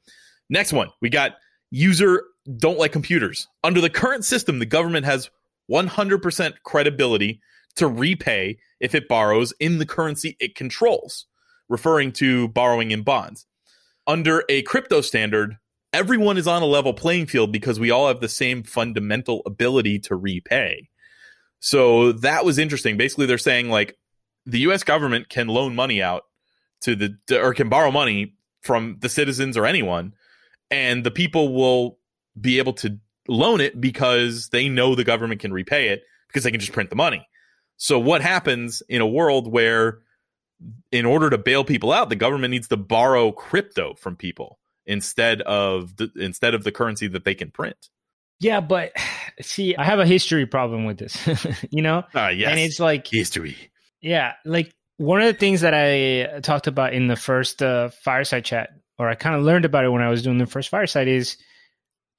next 0.50 0.74
one, 0.74 0.90
we 1.02 1.10
got 1.10 1.34
user 1.70 2.24
don't 2.58 2.80
like 2.80 2.92
computers. 2.92 3.48
Under 3.64 3.80
the 3.80 3.90
current 3.90 4.26
system, 4.26 4.60
the 4.60 4.66
government 4.66 5.06
has 5.06 5.30
100% 5.72 6.54
credibility 6.64 7.42
to 7.76 7.88
repay 7.88 8.58
if 8.80 8.96
it 8.96 9.08
borrows 9.08 9.54
in 9.60 9.78
the 9.78 9.86
currency 9.86 10.36
it 10.40 10.56
controls, 10.56 11.26
referring 11.70 12.12
to 12.14 12.48
borrowing 12.50 12.92
in 12.92 13.04
bonds. 13.04 13.46
Under 14.08 14.44
a 14.50 14.64
crypto 14.64 15.02
standard, 15.02 15.58
everyone 15.94 16.38
is 16.38 16.48
on 16.48 16.62
a 16.62 16.66
level 16.66 16.94
playing 16.94 17.28
field 17.28 17.52
because 17.52 17.80
we 17.80 17.92
all 17.92 18.08
have 18.08 18.22
the 18.22 18.30
same 18.30 18.64
fundamental 18.64 19.42
ability 19.46 20.00
to 20.00 20.16
repay. 20.16 20.90
So 21.60 22.12
that 22.14 22.46
was 22.46 22.58
interesting. 22.58 22.98
Basically, 22.98 23.26
they're 23.26 23.38
saying 23.38 23.70
like 23.70 23.98
the 24.46 24.60
US 24.62 24.84
government 24.84 25.30
can 25.30 25.48
loan 25.48 25.76
money 25.76 26.02
out 26.02 26.24
to 26.82 26.96
the 26.96 27.16
or 27.32 27.54
can 27.54 27.70
borrow 27.70 27.92
money 27.92 28.34
from 28.62 28.98
the 29.00 29.10
citizens 29.10 29.56
or 29.58 29.66
anyone 29.66 30.14
and 30.72 31.04
the 31.04 31.12
people 31.12 31.54
will 31.54 31.98
be 32.40 32.58
able 32.58 32.74
to 32.74 32.98
loan 33.28 33.62
it 33.62 33.80
because 33.80 34.50
they 34.50 34.70
know 34.70 34.96
the 34.96 35.04
government 35.04 35.42
can 35.42 35.54
repay 35.54 35.90
it 35.90 36.04
because 36.28 36.44
they 36.44 36.52
can 36.52 36.60
just 36.60 36.74
print 36.74 36.90
the 36.90 36.96
money. 36.96 37.28
So 37.78 38.00
what 38.00 38.22
happens 38.22 38.84
in 38.90 39.02
a 39.02 39.08
world 39.08 39.52
where 39.52 40.00
in 40.92 41.06
order 41.06 41.30
to 41.30 41.38
bail 41.38 41.64
people 41.64 41.92
out 41.92 42.10
the 42.10 42.16
government 42.16 42.52
needs 42.52 42.68
to 42.68 42.78
borrow 42.78 43.32
crypto 43.32 43.94
from 43.96 44.16
people 44.16 44.60
instead 44.86 45.42
of 45.42 45.96
the 45.98 46.12
instead 46.16 46.54
of 46.54 46.64
the 46.64 46.72
currency 46.72 47.08
that 47.08 47.24
they 47.24 47.36
can 47.36 47.52
print. 47.52 47.90
Yeah, 48.40 48.62
but 48.62 48.94
see, 49.42 49.76
I 49.76 49.84
have 49.84 50.00
a 50.00 50.06
history 50.06 50.46
problem 50.46 50.86
with 50.86 50.98
this, 50.98 51.18
you 51.70 51.82
know? 51.82 52.04
Uh, 52.14 52.28
yes. 52.28 52.50
And 52.50 52.60
it's 52.60 52.80
like 52.80 53.08
history. 53.08 53.56
Yeah, 54.02 54.34
like 54.46 54.74
one 54.98 55.22
of 55.22 55.28
the 55.28 55.40
things 55.40 55.62
that 55.62 55.74
I 55.74 56.40
talked 56.42 56.68
about 56.68 56.94
in 56.94 57.08
the 57.08 57.16
first 57.16 57.62
uh, 57.62 57.90
fireside 57.90 58.46
chat, 58.46 58.70
or 58.98 59.10
I 59.10 59.16
kind 59.16 59.36
of 59.36 59.44
learned 59.44 59.66
about 59.66 59.86
it 59.86 59.90
when 59.90 60.02
I 60.02 60.10
was 60.10 60.24
doing 60.24 60.38
the 60.38 60.46
first 60.46 60.70
fireside, 60.70 61.08
is 61.08 61.38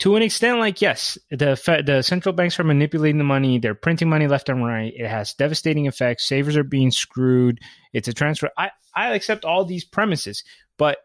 to 0.01 0.17
an 0.17 0.23
extent, 0.23 0.59
like 0.59 0.81
yes, 0.81 1.19
the 1.31 1.57
Fed, 1.57 1.87
the 1.87 2.03
central 2.03 2.33
banks 2.33 2.59
are 2.59 2.65
manipulating 2.65 3.19
the 3.19 3.25
money. 3.25 3.59
They're 3.59 3.75
printing 3.75 4.09
money 4.09 4.27
left 4.27 4.49
and 4.49 4.65
right. 4.65 4.93
It 4.95 5.07
has 5.07 5.35
devastating 5.35 5.87
effects. 5.87 6.27
Savers 6.27 6.57
are 6.57 6.65
being 6.65 6.91
screwed. 6.91 7.61
It's 7.93 8.09
a 8.09 8.15
transfer. 8.15 8.51
I 8.57 8.71
I 8.95 9.15
accept 9.15 9.45
all 9.45 9.65
these 9.65 9.85
premises, 9.85 10.43
but 10.79 10.99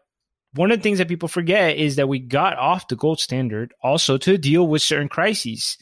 one 0.54 0.72
of 0.72 0.78
the 0.78 0.82
things 0.82 0.98
that 0.98 1.08
people 1.08 1.28
forget 1.28 1.76
is 1.76 1.96
that 1.96 2.08
we 2.08 2.18
got 2.18 2.56
off 2.56 2.88
the 2.88 2.96
gold 2.96 3.20
standard 3.20 3.74
also 3.82 4.16
to 4.18 4.38
deal 4.38 4.66
with 4.66 4.80
certain 4.80 5.08
crises. 5.08 5.76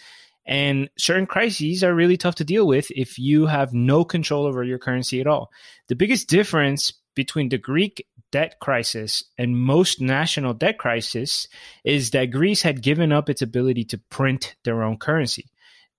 And 0.46 0.90
certain 0.98 1.26
crises 1.26 1.84
are 1.84 1.94
really 1.94 2.16
tough 2.16 2.34
to 2.36 2.44
deal 2.44 2.66
with 2.66 2.90
if 2.90 3.18
you 3.18 3.46
have 3.46 3.72
no 3.72 4.04
control 4.04 4.44
over 4.44 4.62
your 4.64 4.78
currency 4.78 5.20
at 5.20 5.26
all. 5.26 5.50
The 5.88 5.94
biggest 5.94 6.28
difference 6.28 6.92
between 7.14 7.48
the 7.48 7.58
Greek 7.58 8.06
debt 8.32 8.58
crisis 8.60 9.22
and 9.38 9.58
most 9.58 10.00
national 10.00 10.54
debt 10.54 10.78
crisis 10.78 11.46
is 11.84 12.10
that 12.10 12.32
Greece 12.32 12.62
had 12.62 12.82
given 12.82 13.12
up 13.12 13.30
its 13.30 13.42
ability 13.42 13.84
to 13.84 13.98
print 14.10 14.56
their 14.64 14.82
own 14.82 14.96
currency. 14.96 15.46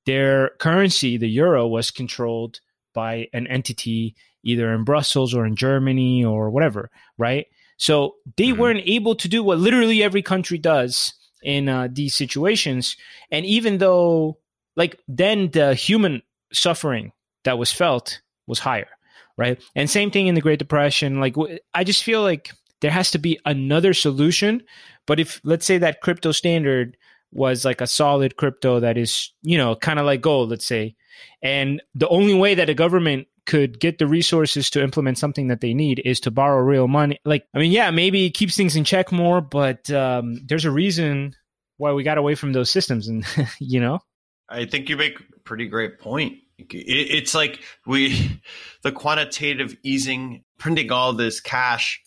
Their 0.05 0.49
currency, 0.59 1.17
the 1.17 1.29
euro, 1.29 1.67
was 1.67 1.91
controlled 1.91 2.59
by 2.93 3.27
an 3.33 3.47
entity 3.47 4.15
either 4.43 4.73
in 4.73 4.83
Brussels 4.83 5.33
or 5.33 5.45
in 5.45 5.55
Germany 5.55 6.23
or 6.23 6.49
whatever, 6.49 6.91
right? 7.17 7.47
So 7.77 8.15
they 8.37 8.49
mm-hmm. 8.49 8.61
weren't 8.61 8.83
able 8.85 9.15
to 9.15 9.27
do 9.27 9.43
what 9.43 9.57
literally 9.57 10.03
every 10.03 10.21
country 10.21 10.57
does 10.57 11.13
in 11.43 11.67
uh, 11.67 11.87
these 11.91 12.15
situations. 12.15 12.95
And 13.31 13.45
even 13.45 13.79
though, 13.79 14.37
like, 14.75 14.99
then 15.07 15.51
the 15.51 15.73
human 15.73 16.21
suffering 16.53 17.11
that 17.43 17.57
was 17.57 17.71
felt 17.71 18.21
was 18.47 18.59
higher, 18.59 18.89
right? 19.37 19.61
And 19.75 19.89
same 19.89 20.11
thing 20.11 20.27
in 20.27 20.35
the 20.35 20.41
Great 20.41 20.59
Depression. 20.59 21.19
Like, 21.19 21.35
I 21.73 21.83
just 21.83 22.03
feel 22.03 22.21
like 22.21 22.51
there 22.81 22.91
has 22.91 23.11
to 23.11 23.17
be 23.17 23.39
another 23.45 23.93
solution. 23.93 24.63
But 25.05 25.19
if, 25.19 25.41
let's 25.43 25.65
say, 25.65 25.77
that 25.77 26.01
crypto 26.01 26.31
standard 26.31 26.97
was 27.31 27.65
like 27.65 27.81
a 27.81 27.87
solid 27.87 28.37
crypto 28.37 28.79
that 28.79 28.97
is, 28.97 29.31
you 29.41 29.57
know, 29.57 29.75
kind 29.75 29.99
of 29.99 30.05
like 30.05 30.21
gold, 30.21 30.49
let's 30.49 30.65
say, 30.65 30.95
and 31.41 31.81
the 31.93 32.07
only 32.07 32.33
way 32.33 32.55
that 32.55 32.69
a 32.69 32.73
government 32.73 33.27
could 33.45 33.79
get 33.79 33.99
the 33.99 34.07
resources 34.07 34.69
to 34.71 34.83
implement 34.83 35.17
something 35.17 35.47
that 35.47 35.61
they 35.61 35.73
need 35.73 36.01
is 36.03 36.19
to 36.21 36.31
borrow 36.31 36.59
real 36.61 36.87
money. 36.87 37.19
Like, 37.25 37.45
I 37.53 37.59
mean, 37.59 37.71
yeah, 37.71 37.91
maybe 37.91 38.25
it 38.25 38.31
keeps 38.31 38.57
things 38.57 38.75
in 38.75 38.83
check 38.83 39.11
more, 39.11 39.41
but 39.41 39.89
um, 39.91 40.39
there's 40.45 40.65
a 40.65 40.71
reason 40.71 41.35
why 41.77 41.91
we 41.91 42.03
got 42.03 42.17
away 42.17 42.35
from 42.35 42.53
those 42.53 42.69
systems, 42.69 43.07
and 43.07 43.25
you 43.59 43.79
know. 43.79 43.99
I 44.49 44.65
think 44.65 44.89
you 44.89 44.97
make 44.97 45.19
a 45.19 45.39
pretty 45.43 45.67
great 45.67 45.99
point. 45.99 46.37
It's 46.57 47.35
like 47.35 47.61
we, 47.85 48.41
the 48.83 48.91
quantitative 48.91 49.75
easing, 49.83 50.43
printing 50.57 50.91
all 50.91 51.13
this 51.13 51.39
cash. 51.39 52.01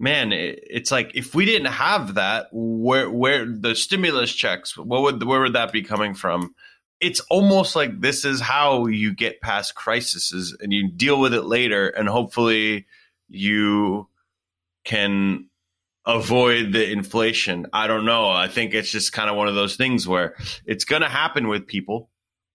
Man, 0.00 0.30
it's 0.32 0.92
like 0.92 1.10
if 1.14 1.34
we 1.34 1.44
didn't 1.44 1.72
have 1.72 2.14
that, 2.14 2.46
where 2.52 3.10
where 3.10 3.44
the 3.44 3.74
stimulus 3.74 4.32
checks, 4.32 4.76
what 4.78 5.02
would 5.02 5.24
where 5.24 5.40
would 5.40 5.54
that 5.54 5.72
be 5.72 5.82
coming 5.82 6.14
from? 6.14 6.54
it's 7.00 7.20
almost 7.30 7.76
like 7.76 8.00
this 8.00 8.24
is 8.24 8.40
how 8.40 8.86
you 8.86 9.14
get 9.14 9.40
past 9.40 9.74
crises 9.74 10.56
and 10.60 10.72
you 10.72 10.90
deal 10.90 11.20
with 11.20 11.32
it 11.32 11.42
later 11.44 11.88
and 11.88 12.08
hopefully 12.08 12.86
you 13.28 14.08
can 14.84 15.48
avoid 16.06 16.72
the 16.72 16.90
inflation. 16.90 17.66
I 17.72 17.86
don't 17.86 18.04
know. 18.04 18.28
I 18.28 18.48
think 18.48 18.74
it's 18.74 18.90
just 18.90 19.12
kind 19.12 19.28
of 19.30 19.36
one 19.36 19.48
of 19.48 19.54
those 19.54 19.76
things 19.76 20.08
where 20.08 20.34
it's 20.64 20.84
going 20.84 21.02
to 21.02 21.08
happen 21.08 21.48
with 21.48 21.66
people 21.66 22.08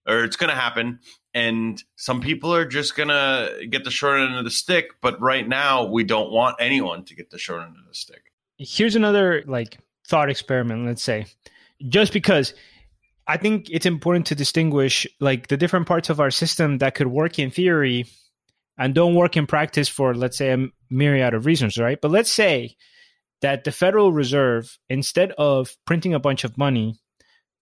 or 0.06 0.24
it's 0.24 0.36
going 0.36 0.50
to 0.50 0.56
happen 0.56 1.00
and 1.34 1.82
some 1.96 2.20
people 2.20 2.54
are 2.54 2.64
just 2.64 2.94
going 2.94 3.08
to 3.08 3.66
get 3.68 3.82
the 3.84 3.90
short 3.90 4.20
end 4.20 4.36
of 4.36 4.44
the 4.44 4.50
stick, 4.50 4.92
but 5.02 5.20
right 5.20 5.46
now 5.46 5.84
we 5.84 6.04
don't 6.04 6.30
want 6.30 6.56
anyone 6.60 7.04
to 7.06 7.14
get 7.16 7.30
the 7.30 7.38
short 7.38 7.62
end 7.62 7.76
of 7.76 7.88
the 7.88 7.94
stick. 7.94 8.32
Here's 8.56 8.94
another 8.94 9.42
like 9.46 9.78
thought 10.06 10.30
experiment, 10.30 10.86
let's 10.86 11.02
say. 11.02 11.26
Just 11.88 12.12
because 12.12 12.54
I 13.26 13.36
think 13.36 13.68
it's 13.68 13.86
important 13.86 14.26
to 14.26 14.36
distinguish 14.36 15.08
like 15.18 15.48
the 15.48 15.56
different 15.56 15.88
parts 15.88 16.08
of 16.08 16.20
our 16.20 16.30
system 16.30 16.78
that 16.78 16.94
could 16.94 17.08
work 17.08 17.38
in 17.40 17.50
theory 17.50 18.06
and 18.78 18.94
don't 18.94 19.16
work 19.16 19.36
in 19.36 19.46
practice 19.46 19.88
for 19.88 20.14
let's 20.14 20.38
say 20.38 20.52
a 20.52 20.68
myriad 20.88 21.34
of 21.34 21.46
reasons, 21.46 21.78
right? 21.78 22.00
But 22.00 22.12
let's 22.12 22.30
say 22.30 22.76
that 23.42 23.64
the 23.64 23.72
Federal 23.72 24.12
Reserve 24.12 24.78
instead 24.88 25.32
of 25.32 25.76
printing 25.84 26.14
a 26.14 26.20
bunch 26.20 26.44
of 26.44 26.56
money 26.56 26.94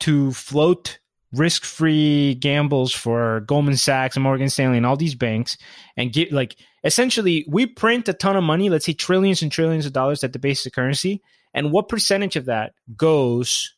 to 0.00 0.32
float 0.32 0.98
risk-free 1.32 2.34
gambles 2.36 2.92
for 2.92 3.40
Goldman 3.40 3.76
Sachs 3.76 4.16
and 4.16 4.22
Morgan 4.22 4.50
Stanley 4.50 4.76
and 4.76 4.86
all 4.86 4.96
these 4.96 5.14
banks 5.14 5.56
and 5.96 6.12
get 6.12 6.32
like 6.32 6.56
essentially 6.84 7.44
we 7.48 7.66
print 7.66 8.08
a 8.08 8.12
ton 8.12 8.36
of 8.36 8.44
money, 8.44 8.68
let's 8.68 8.86
say 8.86 8.92
trillions 8.92 9.42
and 9.42 9.50
trillions 9.50 9.86
of 9.86 9.92
dollars 9.92 10.22
at 10.24 10.32
the 10.32 10.38
basic 10.38 10.74
currency, 10.74 11.22
and 11.54 11.72
what 11.72 11.88
percentage 11.88 12.36
of 12.36 12.46
that 12.46 12.72
goes 12.96 13.74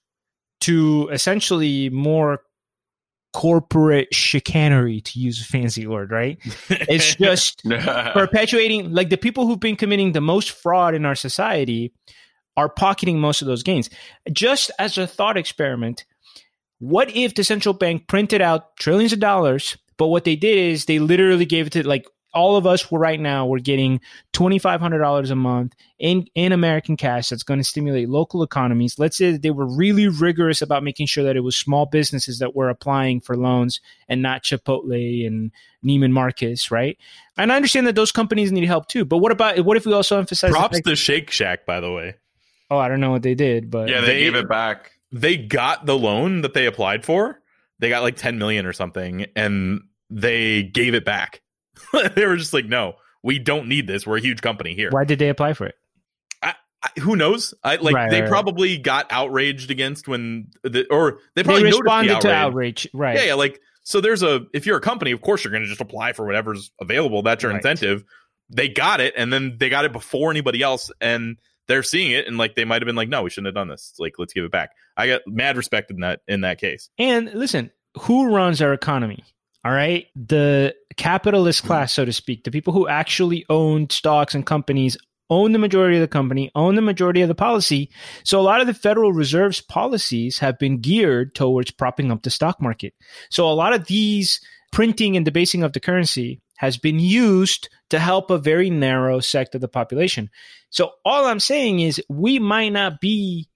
to 0.62 1.08
essentially 1.12 1.90
more 1.90 2.40
corporate 3.32 4.14
chicanery 4.14 5.00
to 5.00 5.18
use 5.18 5.40
a 5.40 5.44
fancy 5.44 5.86
word 5.86 6.10
right? 6.10 6.38
It's 6.70 7.14
just 7.20 7.62
perpetuating 7.64 8.92
like 8.92 9.10
the 9.10 9.16
people 9.16 9.46
who've 9.46 9.60
been 9.60 9.76
committing 9.76 10.12
the 10.12 10.20
most 10.20 10.50
fraud 10.52 10.94
in 10.94 11.04
our 11.04 11.16
society 11.16 11.92
are 12.56 12.68
pocketing 12.68 13.18
most 13.18 13.42
of 13.42 13.48
those 13.48 13.64
gains. 13.64 13.90
Just 14.32 14.70
as 14.78 14.96
a 14.96 15.06
thought 15.06 15.36
experiment 15.36 16.04
what 16.84 17.10
if 17.16 17.34
the 17.34 17.44
central 17.44 17.72
bank 17.72 18.06
printed 18.08 18.42
out 18.42 18.76
trillions 18.76 19.12
of 19.12 19.20
dollars? 19.20 19.78
But 19.96 20.08
what 20.08 20.24
they 20.24 20.36
did 20.36 20.58
is 20.58 20.84
they 20.84 20.98
literally 20.98 21.46
gave 21.46 21.68
it 21.68 21.70
to 21.70 21.86
like 21.86 22.06
all 22.34 22.56
of 22.56 22.66
us 22.66 22.90
were 22.90 22.98
right 22.98 23.20
now 23.20 23.46
we're 23.46 23.60
getting 23.60 24.00
$2500 24.32 25.30
a 25.30 25.36
month 25.36 25.72
in 26.00 26.26
in 26.34 26.50
american 26.50 26.96
cash 26.96 27.28
that's 27.28 27.44
going 27.44 27.60
to 27.60 27.64
stimulate 27.64 28.08
local 28.08 28.42
economies. 28.42 28.98
Let's 28.98 29.16
say 29.16 29.32
that 29.32 29.42
they 29.42 29.52
were 29.52 29.66
really 29.66 30.08
rigorous 30.08 30.60
about 30.60 30.82
making 30.82 31.06
sure 31.06 31.22
that 31.24 31.36
it 31.36 31.40
was 31.40 31.56
small 31.56 31.86
businesses 31.86 32.40
that 32.40 32.54
were 32.54 32.68
applying 32.68 33.20
for 33.20 33.36
loans 33.36 33.80
and 34.08 34.20
not 34.20 34.42
chipotle 34.42 35.26
and 35.26 35.52
neiman 35.86 36.10
marcus 36.10 36.70
right? 36.70 36.98
And 37.38 37.52
i 37.52 37.56
understand 37.56 37.86
that 37.86 37.94
those 37.94 38.12
companies 38.12 38.52
need 38.52 38.66
help 38.66 38.88
too 38.88 39.04
but 39.04 39.18
what 39.18 39.32
about 39.32 39.64
what 39.64 39.76
if 39.76 39.86
we 39.86 39.92
also 39.92 40.18
emphasize 40.18 40.50
props 40.50 40.80
to 40.80 40.96
shake 40.96 41.30
shack 41.30 41.64
by 41.64 41.80
the 41.80 41.90
way. 41.90 42.16
Oh 42.68 42.78
i 42.78 42.88
don't 42.88 43.00
know 43.00 43.12
what 43.12 43.22
they 43.22 43.34
did 43.34 43.70
but 43.70 43.88
yeah 43.88 44.00
they, 44.00 44.06
they 44.08 44.20
gave 44.20 44.34
it 44.34 44.48
back 44.48 44.90
they 45.12 45.36
got 45.36 45.86
the 45.86 45.96
loan 45.96 46.42
that 46.42 46.54
they 46.54 46.66
applied 46.66 47.04
for 47.04 47.40
they 47.78 47.88
got 47.88 48.02
like 48.02 48.16
10 48.16 48.38
million 48.38 48.66
or 48.66 48.72
something 48.72 49.26
and 49.36 49.82
they 50.10 50.62
gave 50.62 50.94
it 50.94 51.04
back 51.04 51.42
they 52.14 52.26
were 52.26 52.36
just 52.36 52.52
like, 52.52 52.66
no, 52.66 52.94
we 53.22 53.38
don't 53.38 53.68
need 53.68 53.86
this. 53.86 54.06
We're 54.06 54.18
a 54.18 54.20
huge 54.20 54.40
company 54.42 54.74
here. 54.74 54.90
Why 54.90 55.04
did 55.04 55.18
they 55.18 55.28
apply 55.28 55.54
for 55.54 55.66
it? 55.66 55.74
I, 56.42 56.54
I, 56.82 57.00
who 57.00 57.16
knows? 57.16 57.54
I 57.62 57.76
like 57.76 57.94
right, 57.94 58.10
they 58.10 58.22
right, 58.22 58.30
probably 58.30 58.74
right. 58.74 58.82
got 58.82 59.06
outraged 59.10 59.70
against 59.70 60.08
when 60.08 60.48
the 60.62 60.86
or 60.90 61.18
they 61.34 61.42
probably 61.42 61.62
they 61.64 61.68
responded 61.68 62.10
the 62.10 62.16
outrage. 62.16 62.22
to 62.22 62.34
outrage. 62.34 62.88
Right. 62.92 63.16
Yeah, 63.16 63.24
yeah. 63.24 63.34
Like 63.34 63.60
so, 63.82 64.00
there's 64.00 64.22
a 64.22 64.46
if 64.52 64.66
you're 64.66 64.76
a 64.76 64.82
company, 64.82 65.12
of 65.12 65.20
course 65.20 65.44
you're 65.44 65.50
going 65.50 65.62
to 65.62 65.68
just 65.68 65.80
apply 65.80 66.12
for 66.12 66.26
whatever's 66.26 66.70
available. 66.80 67.22
That's 67.22 67.42
your 67.42 67.52
incentive. 67.52 68.04
They 68.50 68.68
got 68.68 69.00
it, 69.00 69.14
and 69.16 69.32
then 69.32 69.56
they 69.58 69.70
got 69.70 69.84
it 69.84 69.92
before 69.92 70.30
anybody 70.30 70.62
else, 70.62 70.90
and 71.00 71.36
they're 71.68 71.82
seeing 71.82 72.10
it, 72.10 72.26
and 72.26 72.38
like 72.38 72.54
they 72.54 72.64
might 72.64 72.82
have 72.82 72.86
been 72.86 72.96
like, 72.96 73.08
no, 73.08 73.22
we 73.22 73.30
shouldn't 73.30 73.48
have 73.48 73.54
done 73.54 73.68
this. 73.68 73.94
Like, 73.98 74.14
let's 74.18 74.32
give 74.32 74.44
it 74.44 74.52
back. 74.52 74.70
I 74.96 75.06
got 75.06 75.22
mad 75.26 75.56
respect 75.56 75.90
in 75.90 76.00
that 76.00 76.20
in 76.28 76.42
that 76.42 76.58
case. 76.58 76.90
And 76.98 77.32
listen, 77.34 77.70
who 77.98 78.34
runs 78.34 78.60
our 78.60 78.72
economy? 78.72 79.24
All 79.64 79.72
right. 79.72 80.06
The 80.14 80.74
capitalist 80.96 81.62
hmm. 81.62 81.68
class, 81.68 81.92
so 81.92 82.04
to 82.04 82.12
speak, 82.12 82.44
the 82.44 82.50
people 82.50 82.72
who 82.72 82.88
actually 82.88 83.44
own 83.48 83.88
stocks 83.90 84.34
and 84.34 84.44
companies 84.44 84.96
own 85.30 85.52
the 85.52 85.58
majority 85.58 85.96
of 85.96 86.02
the 86.02 86.08
company, 86.08 86.50
own 86.54 86.74
the 86.74 86.82
majority 86.82 87.22
of 87.22 87.28
the 87.28 87.34
policy. 87.34 87.90
So 88.24 88.38
a 88.38 88.42
lot 88.42 88.60
of 88.60 88.66
the 88.66 88.74
Federal 88.74 89.12
Reserve's 89.12 89.60
policies 89.60 90.38
have 90.38 90.58
been 90.58 90.80
geared 90.80 91.34
towards 91.34 91.70
propping 91.70 92.12
up 92.12 92.22
the 92.22 92.30
stock 92.30 92.60
market. 92.60 92.92
So 93.30 93.48
a 93.48 93.54
lot 93.54 93.72
of 93.72 93.86
these 93.86 94.38
printing 94.70 95.16
and 95.16 95.24
debasing 95.24 95.62
of 95.62 95.72
the 95.72 95.80
currency 95.80 96.42
has 96.56 96.76
been 96.76 96.98
used 96.98 97.68
to 97.90 97.98
help 97.98 98.30
a 98.30 98.38
very 98.38 98.70
narrow 98.70 99.20
sect 99.20 99.54
of 99.54 99.60
the 99.60 99.68
population. 99.68 100.30
So 100.70 100.92
all 101.04 101.26
I'm 101.26 101.40
saying 101.40 101.80
is 101.80 102.02
we 102.08 102.38
might 102.38 102.70
not 102.70 103.00
be 103.00 103.48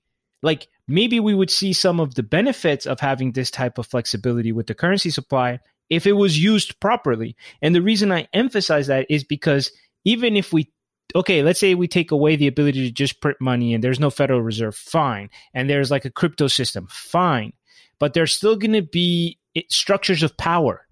like 0.43 0.69
maybe 0.87 1.21
we 1.21 1.35
would 1.35 1.51
see 1.51 1.73
some 1.73 2.01
of 2.01 2.15
the 2.15 2.23
benefits 2.23 2.87
of 2.87 3.01
having 3.01 3.33
this 3.33 3.51
type 3.51 3.79
of 3.79 3.87
flexibility 3.87 4.53
with 4.53 4.67
the 4.67 4.75
currency 4.75 5.11
supply 5.11 5.61
if 5.91 6.07
it 6.07 6.13
was 6.13 6.43
used 6.43 6.79
properly. 6.81 7.37
And 7.63 7.75
the 7.75 7.83
reason 7.83 8.13
I 8.13 8.29
emphasize 8.33 8.89
that 8.89 9.07
is 9.09 9.25
because 9.25 9.73
even 10.05 10.37
if 10.37 10.53
we 10.53 10.71
okay, 11.15 11.43
let's 11.43 11.61
say 11.61 11.75
we 11.75 11.89
take 11.89 12.11
away 12.11 12.37
the 12.37 12.47
ability 12.49 12.87
to 12.87 12.93
just 12.93 13.21
print 13.21 13.39
money 13.41 13.75
and 13.75 13.83
there's 13.83 14.01
no 14.01 14.11
Federal 14.11 14.43
Reserve, 14.43 14.77
fine. 14.77 15.31
And 15.55 15.69
there's 15.69 15.91
like 15.91 16.05
a 16.05 16.11
crypto 16.11 16.49
system, 16.49 16.87
fine. 16.91 17.53
But 17.99 18.15
there's 18.15 18.33
still 18.33 18.57
going 18.57 18.75
to 18.75 18.83
be 18.83 19.39
eh, 19.57 19.63
structures 19.71 20.23
of 20.23 20.37
power. 20.37 20.87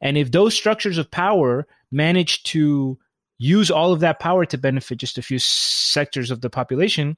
And 0.00 0.16
if 0.16 0.30
those 0.30 0.54
structures 0.54 0.98
of 0.98 1.10
power 1.10 1.66
manage 1.90 2.42
to 2.44 2.98
use 3.38 3.70
all 3.70 3.92
of 3.92 4.00
that 4.00 4.20
power 4.20 4.44
to 4.44 4.58
benefit 4.58 4.98
just 4.98 5.18
a 5.18 5.22
few 5.22 5.38
sectors 5.38 6.30
of 6.30 6.40
the 6.40 6.50
population, 6.50 7.16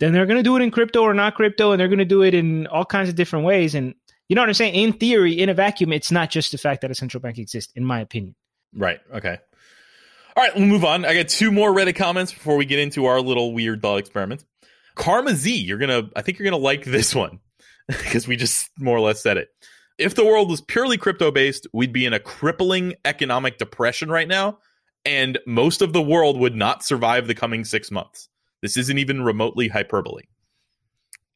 then 0.00 0.12
they're 0.12 0.26
going 0.26 0.38
to 0.38 0.42
do 0.42 0.56
it 0.56 0.62
in 0.62 0.70
crypto 0.70 1.02
or 1.02 1.14
not 1.14 1.34
crypto, 1.34 1.72
and 1.72 1.80
they're 1.80 1.88
going 1.88 1.98
to 1.98 2.04
do 2.04 2.22
it 2.22 2.34
in 2.34 2.66
all 2.66 2.84
kinds 2.84 3.08
of 3.08 3.14
different 3.14 3.44
ways. 3.44 3.74
And 3.74 3.94
you 4.28 4.34
know 4.34 4.42
what 4.42 4.48
I'm 4.48 4.54
saying? 4.54 4.74
In 4.74 4.92
theory, 4.94 5.38
in 5.38 5.48
a 5.48 5.54
vacuum, 5.54 5.92
it's 5.92 6.10
not 6.10 6.30
just 6.30 6.52
the 6.52 6.58
fact 6.58 6.80
that 6.80 6.90
a 6.90 6.94
central 6.94 7.20
bank 7.20 7.38
exists, 7.38 7.72
in 7.76 7.84
my 7.84 8.00
opinion. 8.00 8.34
Right. 8.74 9.00
Okay. 9.12 9.38
All 10.36 10.42
right, 10.42 10.54
we'll 10.56 10.66
move 10.66 10.84
on. 10.84 11.04
I 11.04 11.14
got 11.14 11.28
two 11.28 11.52
more 11.52 11.72
Reddit 11.72 11.94
comments 11.94 12.32
before 12.32 12.56
we 12.56 12.64
get 12.64 12.80
into 12.80 13.04
our 13.04 13.20
little 13.20 13.52
weird 13.52 13.82
thought 13.82 13.98
experiment. 13.98 14.44
Karma 14.96 15.34
Z, 15.34 15.54
you're 15.54 15.78
gonna, 15.78 16.08
I 16.16 16.22
think 16.22 16.38
you're 16.38 16.44
gonna 16.44 16.62
like 16.62 16.84
this 16.84 17.14
one 17.14 17.38
because 17.88 18.26
we 18.26 18.36
just 18.36 18.68
more 18.78 18.96
or 18.96 19.00
less 19.00 19.22
said 19.22 19.36
it. 19.36 19.48
If 19.98 20.14
the 20.14 20.24
world 20.24 20.50
was 20.50 20.60
purely 20.60 20.98
crypto 20.98 21.30
based, 21.30 21.66
we'd 21.72 21.92
be 21.92 22.06
in 22.06 22.12
a 22.12 22.20
crippling 22.20 22.94
economic 23.04 23.58
depression 23.58 24.10
right 24.10 24.26
now, 24.26 24.58
and 25.04 25.38
most 25.46 25.82
of 25.82 25.92
the 25.92 26.02
world 26.02 26.38
would 26.38 26.56
not 26.56 26.84
survive 26.84 27.26
the 27.26 27.34
coming 27.34 27.64
six 27.64 27.90
months. 27.90 28.28
This 28.62 28.76
isn't 28.76 28.98
even 28.98 29.22
remotely 29.22 29.68
hyperbole. 29.68 30.24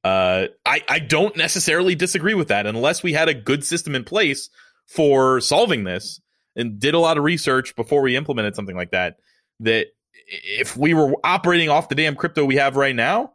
Uh, 0.03 0.47
I, 0.65 0.83
I 0.89 0.99
don't 1.01 1.37
necessarily 1.37 1.95
disagree 1.95 2.35
with 2.35 2.49
that 2.49 2.67
unless 2.67 3.03
we 3.03 3.13
had 3.13 3.29
a 3.29 3.35
good 3.35 3.65
system 3.65 3.95
in 3.95 4.05
place 4.05 4.49
for 4.87 5.41
solving 5.41 5.85
this 5.85 6.21
and 6.57 6.81
did 6.81 6.95
a 6.95 6.99
lot 6.99 7.19
of 7.19 7.25
research 7.25 7.77
before 7.77 8.01
we 8.01 8.17
implemented 8.17 8.57
something 8.57 8.77
like 8.77 8.93
that. 8.93 9.17
That 9.61 9.89
if 10.27 10.77
we 10.77 10.95
were 10.95 11.15
operating 11.25 11.69
off 11.69 11.89
the 11.89 11.95
damn 11.95 12.17
crypto 12.17 12.45
we 12.45 12.57
have 12.57 12.77
right 12.77 12.97
now, 12.97 13.33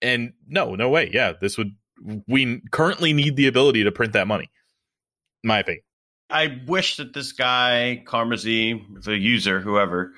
and 0.00 0.32
no, 0.48 0.74
no 0.74 0.88
way, 0.88 1.10
yeah, 1.12 1.34
this 1.38 1.58
would 1.58 1.74
we 2.26 2.62
currently 2.70 3.12
need 3.12 3.36
the 3.36 3.46
ability 3.46 3.84
to 3.84 3.92
print 3.92 4.12
that 4.14 4.26
money. 4.26 4.50
My 5.44 5.60
opinion. 5.60 5.82
I 6.28 6.60
wish 6.66 6.96
that 6.96 7.12
this 7.12 7.32
guy, 7.32 8.02
Karmazi, 8.06 9.02
the 9.02 9.16
user, 9.16 9.60
whoever, 9.60 10.12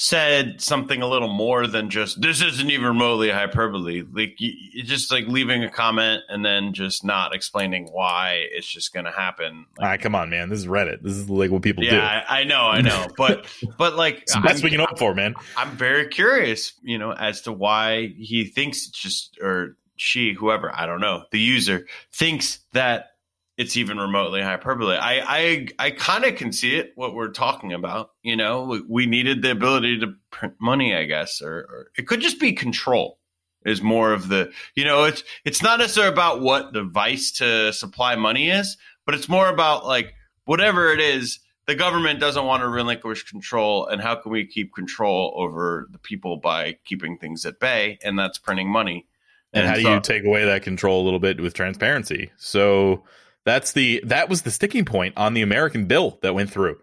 said 0.00 0.60
something 0.60 1.02
a 1.02 1.08
little 1.08 1.32
more 1.32 1.66
than 1.66 1.90
just 1.90 2.22
this 2.22 2.40
isn't 2.40 2.70
even 2.70 2.86
remotely 2.86 3.30
hyperbole. 3.30 4.04
Like 4.12 4.36
you, 4.38 4.84
just 4.84 5.10
like 5.10 5.26
leaving 5.26 5.64
a 5.64 5.68
comment 5.68 6.22
and 6.28 6.44
then 6.44 6.72
just 6.72 7.04
not 7.04 7.34
explaining 7.34 7.88
why 7.90 8.44
it's 8.52 8.68
just 8.68 8.92
going 8.92 9.06
to 9.06 9.10
happen. 9.10 9.66
Like, 9.76 10.00
come 10.00 10.14
on 10.14 10.30
man. 10.30 10.50
This 10.50 10.60
is 10.60 10.66
reddit. 10.68 11.02
This 11.02 11.14
is 11.14 11.28
like 11.28 11.50
what 11.50 11.62
people 11.62 11.82
yeah, 11.82 11.90
do. 11.90 11.96
Yeah 11.96 12.24
I, 12.28 12.40
I, 12.40 12.44
know 12.44 12.60
i 12.60 12.80
know. 12.80 13.08
But 13.16 13.46
but 13.76 13.96
like 13.96 14.18
it's 14.18 14.34
the 14.34 14.40
best 14.40 14.62
I'm, 14.62 14.64
we 14.64 14.70
can 14.70 14.78
hope 14.78 15.00
for 15.00 15.16
man. 15.16 15.34
I'm 15.56 15.70
very 15.72 16.06
curious 16.06 16.74
you 16.82 16.96
know 16.96 17.10
as 17.10 17.42
to 17.42 17.52
why 17.52 18.14
he 18.16 18.44
thinks 18.44 18.86
it's 18.86 18.98
just 18.98 19.36
or 19.42 19.76
she 20.00 20.32
whoever 20.32 20.74
i 20.74 20.86
don't 20.86 21.00
know 21.00 21.24
the 21.32 21.40
user 21.40 21.86
thinks 22.12 22.60
that 22.72 23.10
it's 23.58 23.76
even 23.76 23.98
remotely 23.98 24.40
hyperbole. 24.40 24.96
I 24.96 25.20
I 25.26 25.68
I 25.86 25.90
kind 25.90 26.24
of 26.24 26.36
can 26.36 26.52
see 26.52 26.76
it 26.76 26.92
what 26.94 27.12
we're 27.12 27.32
talking 27.32 27.72
about. 27.72 28.12
You 28.22 28.36
know, 28.36 28.80
we, 28.88 29.04
needed 29.06 29.42
the 29.42 29.50
ability 29.50 29.98
to 29.98 30.14
print 30.30 30.54
money, 30.60 30.94
I 30.94 31.04
guess, 31.04 31.42
or, 31.42 31.58
or, 31.58 31.86
it 31.98 32.06
could 32.06 32.20
just 32.20 32.40
be 32.40 32.52
control. 32.52 33.18
Is 33.66 33.82
more 33.82 34.12
of 34.12 34.28
the 34.28 34.52
you 34.76 34.84
know 34.84 35.04
it's 35.04 35.24
it's 35.44 35.62
not 35.62 35.80
necessarily 35.80 36.12
about 36.12 36.40
what 36.40 36.72
the 36.72 36.84
vice 36.84 37.32
to 37.32 37.72
supply 37.72 38.14
money 38.14 38.48
is, 38.48 38.76
but 39.04 39.16
it's 39.16 39.28
more 39.28 39.48
about 39.48 39.84
like 39.84 40.14
whatever 40.44 40.92
it 40.92 41.00
is. 41.00 41.40
The 41.66 41.74
government 41.74 42.20
doesn't 42.20 42.46
want 42.46 42.62
to 42.62 42.68
relinquish 42.68 43.24
control, 43.24 43.86
and 43.88 44.00
how 44.00 44.14
can 44.14 44.30
we 44.30 44.46
keep 44.46 44.72
control 44.72 45.34
over 45.36 45.88
the 45.90 45.98
people 45.98 46.36
by 46.36 46.76
keeping 46.84 47.18
things 47.18 47.44
at 47.44 47.58
bay? 47.58 47.98
And 48.02 48.16
that's 48.16 48.38
printing 48.38 48.70
money. 48.70 49.07
And, 49.52 49.64
and 49.64 49.68
how 49.68 49.76
so, 49.76 49.82
do 49.82 49.94
you 49.94 50.00
take 50.00 50.24
away 50.24 50.44
that 50.44 50.62
control 50.62 51.02
a 51.02 51.04
little 51.04 51.20
bit 51.20 51.40
with 51.40 51.54
transparency? 51.54 52.30
So 52.36 53.04
that's 53.44 53.72
the 53.72 54.02
that 54.04 54.28
was 54.28 54.42
the 54.42 54.50
sticking 54.50 54.84
point 54.84 55.14
on 55.16 55.34
the 55.34 55.42
American 55.42 55.86
bill 55.86 56.18
that 56.22 56.34
went 56.34 56.50
through. 56.50 56.78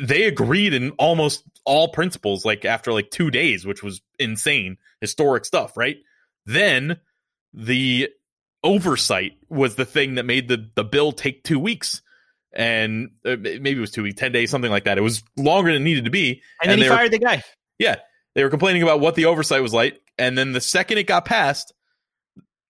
They 0.00 0.24
agreed 0.24 0.74
in 0.74 0.90
almost 0.92 1.44
all 1.64 1.88
principles 1.88 2.44
like 2.44 2.64
after 2.64 2.92
like 2.92 3.10
2 3.10 3.30
days, 3.30 3.66
which 3.66 3.82
was 3.82 4.00
insane, 4.18 4.76
historic 5.00 5.44
stuff, 5.44 5.76
right? 5.76 5.96
Then 6.46 6.98
the 7.52 8.10
oversight 8.62 9.32
was 9.48 9.76
the 9.76 9.84
thing 9.84 10.14
that 10.16 10.24
made 10.24 10.48
the 10.48 10.70
the 10.74 10.84
bill 10.84 11.10
take 11.12 11.42
2 11.42 11.58
weeks 11.58 12.00
and 12.52 13.10
uh, 13.24 13.36
maybe 13.36 13.72
it 13.72 13.80
was 13.80 13.90
2 13.90 14.04
weeks, 14.04 14.20
10 14.20 14.30
days, 14.30 14.50
something 14.50 14.70
like 14.70 14.84
that. 14.84 14.98
It 14.98 15.02
was 15.02 15.24
longer 15.36 15.72
than 15.72 15.82
it 15.82 15.84
needed 15.84 16.04
to 16.04 16.10
be. 16.10 16.42
And, 16.62 16.70
and 16.70 16.80
then 16.80 16.88
he 16.88 16.88
fired 16.88 17.06
were, 17.06 17.08
the 17.08 17.18
guy. 17.18 17.42
Yeah. 17.78 17.96
They 18.36 18.44
were 18.44 18.50
complaining 18.50 18.82
about 18.82 19.00
what 19.00 19.16
the 19.16 19.24
oversight 19.24 19.62
was 19.62 19.74
like 19.74 20.00
and 20.18 20.38
then 20.38 20.52
the 20.52 20.60
second 20.60 20.98
it 20.98 21.08
got 21.08 21.24
passed 21.24 21.72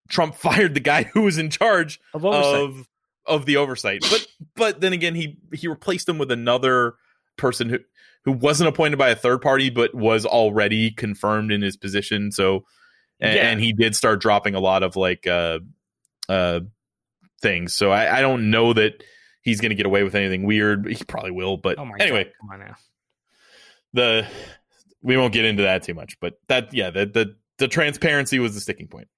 Trump 0.09 0.35
fired 0.37 0.75
the 0.75 0.81
guy 0.81 1.05
who 1.05 1.23
was 1.23 1.39
in 1.39 1.51
charge 1.51 2.01
of, 2.13 2.25
of 2.25 2.89
of 3.27 3.47
the 3.47 3.57
oversight. 3.57 4.03
But 4.03 4.27
but 4.57 4.81
then 4.81 4.93
again, 4.93 5.15
he 5.15 5.39
he 5.53 5.69
replaced 5.69 6.09
him 6.09 6.19
with 6.19 6.31
another 6.31 6.95
person 7.37 7.69
who 7.69 7.79
who 8.25 8.33
wasn't 8.33 8.69
appointed 8.69 8.99
by 8.99 9.11
a 9.11 9.17
third 9.17 9.43
party, 9.43 9.71
but 9.71 9.95
was 9.95 10.25
already 10.25 10.91
confirmed 10.91 11.53
in 11.53 11.63
his 11.63 11.77
position. 11.77 12.33
So 12.33 12.65
and, 13.21 13.37
yeah. 13.37 13.51
and 13.51 13.61
he 13.61 13.73
did 13.73 13.95
start 13.95 14.21
dropping 14.21 14.55
a 14.55 14.61
lot 14.61 14.83
of 14.83 14.97
like 14.97 15.27
uh 15.27 15.61
uh 16.29 16.61
things. 17.41 17.75
So 17.75 17.91
I, 17.91 18.19
I 18.19 18.21
don't 18.21 18.51
know 18.51 18.73
that 18.73 19.03
he's 19.43 19.61
going 19.61 19.71
to 19.71 19.77
get 19.77 19.87
away 19.87 20.03
with 20.03 20.15
anything 20.15 20.45
weird. 20.45 20.87
He 20.89 21.05
probably 21.05 21.31
will, 21.31 21.57
but 21.57 21.79
oh 21.79 21.89
anyway, 21.99 22.25
God, 22.25 22.33
come 22.41 22.51
on 22.51 22.59
now. 22.61 22.75
The 23.93 24.27
we 25.03 25.17
won't 25.17 25.33
get 25.33 25.45
into 25.45 25.65
that 25.65 25.83
too 25.83 25.95
much, 25.95 26.19
but 26.21 26.35
that 26.49 26.73
yeah, 26.73 26.91
the 26.91 27.07
the 27.07 27.37
the 27.59 27.69
transparency 27.69 28.39
was 28.39 28.55
the 28.55 28.61
sticking 28.61 28.89
point. 28.89 29.09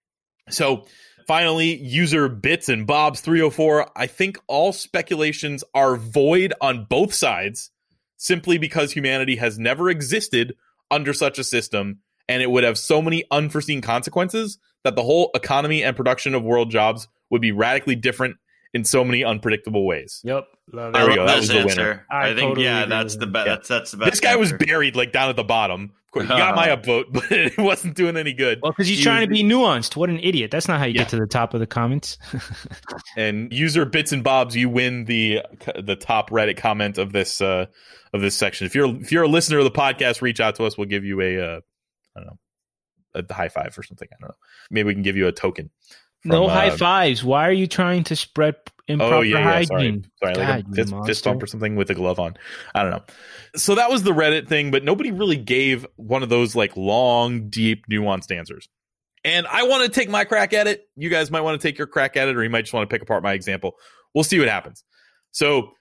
So 0.49 0.87
finally, 1.27 1.77
user 1.77 2.29
bits 2.29 2.69
and 2.69 2.87
bobs 2.87 3.21
304. 3.21 3.91
I 3.97 4.07
think 4.07 4.39
all 4.47 4.73
speculations 4.73 5.65
are 5.75 5.97
void 5.97 6.53
on 6.61 6.87
both 6.89 7.15
sides 7.15 7.71
simply 8.17 8.59
because 8.59 8.93
humanity 8.93 9.37
has 9.37 9.59
never 9.59 9.91
existed 9.91 10.57
under 10.91 11.13
such 11.13 11.39
a 11.39 11.45
system 11.45 11.99
and 12.29 12.43
it 12.43 12.51
would 12.51 12.65
have 12.65 12.79
so 12.79 13.01
many 13.01 13.25
unforeseen 13.31 13.81
consequences 13.81 14.59
that 14.85 14.97
the 14.97 15.03
whole 15.03 15.31
economy 15.35 15.83
and 15.83 15.97
production 15.97 16.35
of 16.35 16.43
world 16.43 16.71
jobs 16.71 17.09
would 17.31 17.43
be 17.43 17.53
radically 17.53 17.95
different 17.95 18.37
in 18.73 18.85
so 18.85 19.05
many 19.05 19.25
unpredictable 19.25 19.87
ways. 19.87 20.21
Yep. 20.25 20.47
Love 20.73 20.93
there 20.93 21.09
we 21.09 21.15
go. 21.15 21.27
That 21.27 21.39
was 21.39 21.49
the 21.49 21.65
winner. 21.65 22.05
I, 22.11 22.31
I 22.31 22.35
think 22.35 22.51
totally 22.51 22.65
yeah, 22.67 22.87
that's 22.87 23.17
the 23.17 23.27
best. 23.27 23.47
Yeah. 23.47 23.55
That's 23.55 23.69
that's 23.69 23.91
the 23.93 23.97
best. 23.99 24.11
This 24.11 24.21
guy 24.21 24.31
answer. 24.31 24.41
was 24.41 24.53
buried 24.53 24.97
like 24.97 25.13
down 25.13 25.31
at 25.31 25.37
the 25.37 25.45
bottom. 25.45 25.93
He 26.23 26.29
got 26.29 26.55
my 26.55 26.69
upvote, 26.77 27.05
but 27.13 27.31
it 27.31 27.59
wasn't 27.59 27.95
doing 27.95 28.17
any 28.17 28.33
good. 28.33 28.61
Well, 28.63 28.73
because 28.73 28.89
he's 28.89 28.99
he 28.99 29.05
trying 29.05 29.23
to 29.23 29.33
be 29.33 29.43
nuanced. 29.43 29.97
What 29.97 30.11
an 30.11 30.19
idiot! 30.21 30.51
That's 30.51 30.69
not 30.69 30.79
how 30.79 30.87
you 30.87 30.95
yeah. 30.95 31.03
get 31.03 31.11
to 31.11 31.17
the 31.17 31.27
top 31.27 31.55
of 31.55 31.61
the 31.61 31.67
comments. 31.67 32.19
and 33.17 33.53
user 33.53 33.85
bits 33.85 34.13
and 34.13 34.23
bobs, 34.25 34.57
you 34.57 34.69
win 34.69 35.05
the 35.05 35.43
the 35.83 35.97
top 35.97 36.31
Reddit 36.31 36.57
comment 36.57 36.99
of 36.99 37.13
this 37.13 37.41
uh 37.41 37.67
of 38.13 38.21
this 38.21 38.37
section. 38.37 38.67
If 38.67 38.75
you're 38.75 38.95
if 38.97 39.13
you're 39.13 39.25
a 39.25 39.29
listener 39.29 39.59
of 39.59 39.65
the 39.65 39.71
podcast, 39.71 40.23
reach 40.23 40.41
out 40.41 40.57
to 40.57 40.65
us. 40.65 40.77
We'll 40.77 40.89
give 40.89 41.05
you 41.05 41.21
a 41.21 41.39
uh, 41.39 41.61
I 42.17 42.21
don't 42.21 42.27
know 42.27 42.39
a 43.17 43.33
high 43.33 43.49
five 43.49 43.77
or 43.79 43.83
something. 43.83 44.09
I 44.13 44.17
don't 44.21 44.29
know. 44.29 44.37
Maybe 44.71 44.87
we 44.89 44.95
can 44.95 45.03
give 45.03 45.17
you 45.17 45.27
a 45.27 45.33
token. 45.33 45.71
From, 46.23 46.31
no 46.31 46.49
high 46.49 46.69
uh, 46.69 46.77
fives. 46.77 47.25
Why 47.25 47.49
are 47.49 47.53
you 47.53 47.67
trying 47.67 48.05
to 48.05 48.17
spread 48.17 48.57
improper 48.89 49.17
oh, 49.17 49.21
yeah, 49.23 49.39
yeah, 49.39 49.45
hygiene? 49.45 50.07
Sorry, 50.23 50.35
sorry 50.35 50.47
God, 50.47 50.57
like 50.57 50.67
a 50.67 50.75
fist, 50.75 50.95
fist 51.07 51.25
bump 51.25 51.43
or 51.43 51.47
something 51.47 51.77
with 51.77 51.91
a 51.91 51.95
glove 51.95 52.19
on. 52.19 52.37
I 52.75 52.83
don't 52.83 52.91
know. 52.91 53.03
So 53.57 53.75
that 53.75 53.91
was 53.91 54.03
the 54.03 54.13
Reddit 54.13 54.49
thing, 54.49 54.71
but 54.71 54.85
nobody 54.85 55.11
really 55.11 55.37
gave 55.37 55.87
one 55.97 56.23
of 56.23 56.29
those 56.29 56.55
like 56.55 56.77
long, 56.77 57.49
deep, 57.49 57.87
nuanced 57.91 58.37
answers. 58.37 58.69
And 59.25 59.47
I 59.47 59.65
want 59.65 59.85
to 59.85 59.89
take 59.91 60.09
my 60.09 60.25
crack 60.25 60.53
at 60.53 60.69
it. 60.69 60.89
You 60.95 61.09
guys 61.09 61.31
might 61.31 61.41
want 61.41 61.61
to 61.61 61.69
take 61.69 61.79
your 61.79 61.89
crack 61.89 62.17
at 62.17 62.29
it, 62.29 62.37
or 62.37 62.45
you 62.45 62.51
might 62.51 62.63
just 62.63 62.73
want 62.73 62.89
to 62.89 62.95
pick 62.95 63.03
apart 63.03 63.23
my 63.23 63.33
example. 63.33 63.75
We'll 64.15 64.25
see 64.25 64.39
what 64.39 64.49
happens. 64.49 64.85
So 65.33 65.73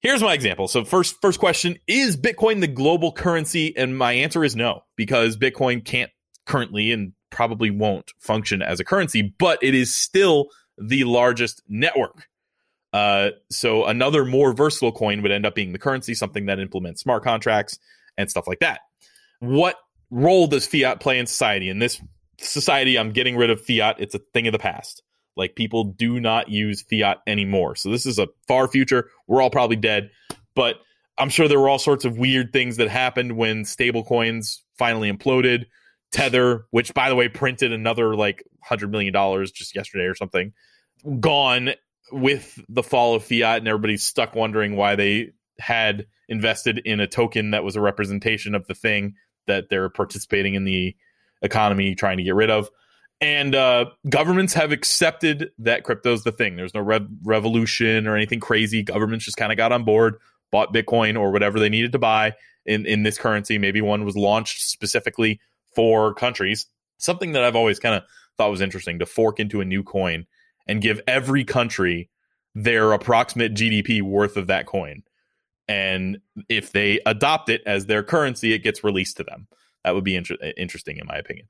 here's 0.00 0.22
my 0.22 0.32
example. 0.32 0.68
So 0.68 0.84
first, 0.84 1.20
first 1.20 1.40
question: 1.40 1.78
Is 1.88 2.16
Bitcoin 2.16 2.60
the 2.60 2.68
global 2.68 3.10
currency? 3.12 3.76
And 3.76 3.98
my 3.98 4.12
answer 4.12 4.44
is 4.44 4.54
no, 4.54 4.82
because 4.96 5.36
Bitcoin 5.36 5.84
can't 5.84 6.10
currently 6.46 6.92
and 6.92 7.14
probably 7.30 7.70
won't 7.70 8.12
function 8.20 8.62
as 8.62 8.78
a 8.78 8.84
currency, 8.84 9.34
but 9.38 9.58
it 9.62 9.74
is 9.74 9.96
still 9.96 10.50
the 10.88 11.04
largest 11.04 11.62
network. 11.68 12.28
Uh, 12.92 13.30
so 13.50 13.86
another 13.86 14.24
more 14.24 14.52
versatile 14.52 14.92
coin 14.92 15.22
would 15.22 15.30
end 15.32 15.46
up 15.46 15.54
being 15.54 15.72
the 15.72 15.78
currency, 15.78 16.14
something 16.14 16.46
that 16.46 16.58
implements 16.58 17.00
smart 17.00 17.24
contracts 17.24 17.78
and 18.18 18.30
stuff 18.30 18.46
like 18.46 18.60
that. 18.60 18.80
What 19.40 19.76
role 20.10 20.46
does 20.46 20.66
fiat 20.66 21.00
play 21.00 21.18
in 21.18 21.26
society? 21.26 21.68
In 21.68 21.78
this 21.78 22.00
society, 22.38 22.98
I'm 22.98 23.12
getting 23.12 23.36
rid 23.36 23.50
of 23.50 23.64
fiat. 23.64 23.96
It's 23.98 24.14
a 24.14 24.20
thing 24.34 24.46
of 24.46 24.52
the 24.52 24.58
past. 24.58 25.02
Like 25.36 25.56
people 25.56 25.84
do 25.84 26.20
not 26.20 26.50
use 26.50 26.82
fiat 26.82 27.18
anymore. 27.26 27.76
So 27.76 27.90
this 27.90 28.04
is 28.04 28.18
a 28.18 28.28
far 28.46 28.68
future. 28.68 29.08
We're 29.26 29.40
all 29.40 29.50
probably 29.50 29.76
dead, 29.76 30.10
but 30.54 30.76
I'm 31.16 31.30
sure 31.30 31.48
there 31.48 31.60
were 31.60 31.68
all 31.68 31.78
sorts 31.78 32.04
of 32.04 32.18
weird 32.18 32.52
things 32.52 32.76
that 32.76 32.88
happened 32.88 33.36
when 33.36 33.64
stablecoins 33.64 34.58
finally 34.76 35.10
imploded. 35.10 35.64
Tether, 36.10 36.66
which 36.70 36.92
by 36.92 37.08
the 37.08 37.14
way 37.14 37.28
printed 37.28 37.72
another 37.72 38.14
like 38.14 38.44
hundred 38.62 38.90
million 38.90 39.14
dollars 39.14 39.50
just 39.50 39.74
yesterday 39.74 40.04
or 40.04 40.14
something, 40.14 40.52
gone 41.20 41.70
with 42.10 42.60
the 42.68 42.82
fall 42.82 43.14
of 43.14 43.24
fiat, 43.24 43.58
and 43.58 43.68
everybody's 43.68 44.02
stuck 44.02 44.34
wondering 44.34 44.76
why 44.76 44.96
they 44.96 45.32
had 45.58 46.06
invested 46.28 46.78
in 46.78 47.00
a 47.00 47.06
token 47.06 47.50
that 47.50 47.64
was 47.64 47.76
a 47.76 47.80
representation 47.80 48.54
of 48.54 48.66
the 48.66 48.74
thing 48.74 49.14
that 49.46 49.68
they're 49.68 49.88
participating 49.88 50.54
in 50.54 50.64
the 50.64 50.94
economy 51.42 51.94
trying 51.94 52.16
to 52.16 52.22
get 52.22 52.34
rid 52.34 52.50
of. 52.50 52.68
And 53.20 53.54
uh, 53.54 53.86
governments 54.08 54.52
have 54.54 54.72
accepted 54.72 55.50
that 55.58 55.84
crypto's 55.84 56.24
the 56.24 56.32
thing. 56.32 56.56
There's 56.56 56.74
no 56.74 56.80
rev- 56.80 57.06
revolution 57.22 58.06
or 58.06 58.16
anything 58.16 58.40
crazy. 58.40 58.82
Governments 58.82 59.24
just 59.24 59.36
kind 59.36 59.52
of 59.52 59.58
got 59.58 59.70
on 59.72 59.84
board, 59.84 60.16
bought 60.50 60.74
Bitcoin 60.74 61.18
or 61.18 61.30
whatever 61.30 61.60
they 61.60 61.68
needed 61.68 61.92
to 61.92 61.98
buy 61.98 62.34
in, 62.66 62.84
in 62.84 63.04
this 63.04 63.18
currency. 63.18 63.58
Maybe 63.58 63.80
one 63.80 64.04
was 64.04 64.16
launched 64.16 64.62
specifically 64.62 65.40
for 65.74 66.14
countries. 66.14 66.66
Something 66.98 67.32
that 67.32 67.44
I've 67.44 67.56
always 67.56 67.78
kind 67.78 67.94
of 67.94 68.02
thought 68.38 68.50
was 68.50 68.60
interesting 68.60 68.98
to 68.98 69.06
fork 69.06 69.38
into 69.38 69.60
a 69.60 69.64
new 69.64 69.84
coin 69.84 70.26
and 70.66 70.80
give 70.80 71.00
every 71.06 71.44
country 71.44 72.10
their 72.54 72.92
approximate 72.92 73.54
GDP 73.54 74.02
worth 74.02 74.36
of 74.36 74.48
that 74.48 74.66
coin. 74.66 75.02
And 75.68 76.18
if 76.48 76.72
they 76.72 77.00
adopt 77.06 77.48
it 77.48 77.62
as 77.66 77.86
their 77.86 78.02
currency, 78.02 78.52
it 78.52 78.58
gets 78.58 78.84
released 78.84 79.16
to 79.18 79.24
them. 79.24 79.46
That 79.84 79.94
would 79.94 80.04
be 80.04 80.16
inter- 80.16 80.36
interesting, 80.56 80.98
in 80.98 81.06
my 81.06 81.16
opinion. 81.16 81.48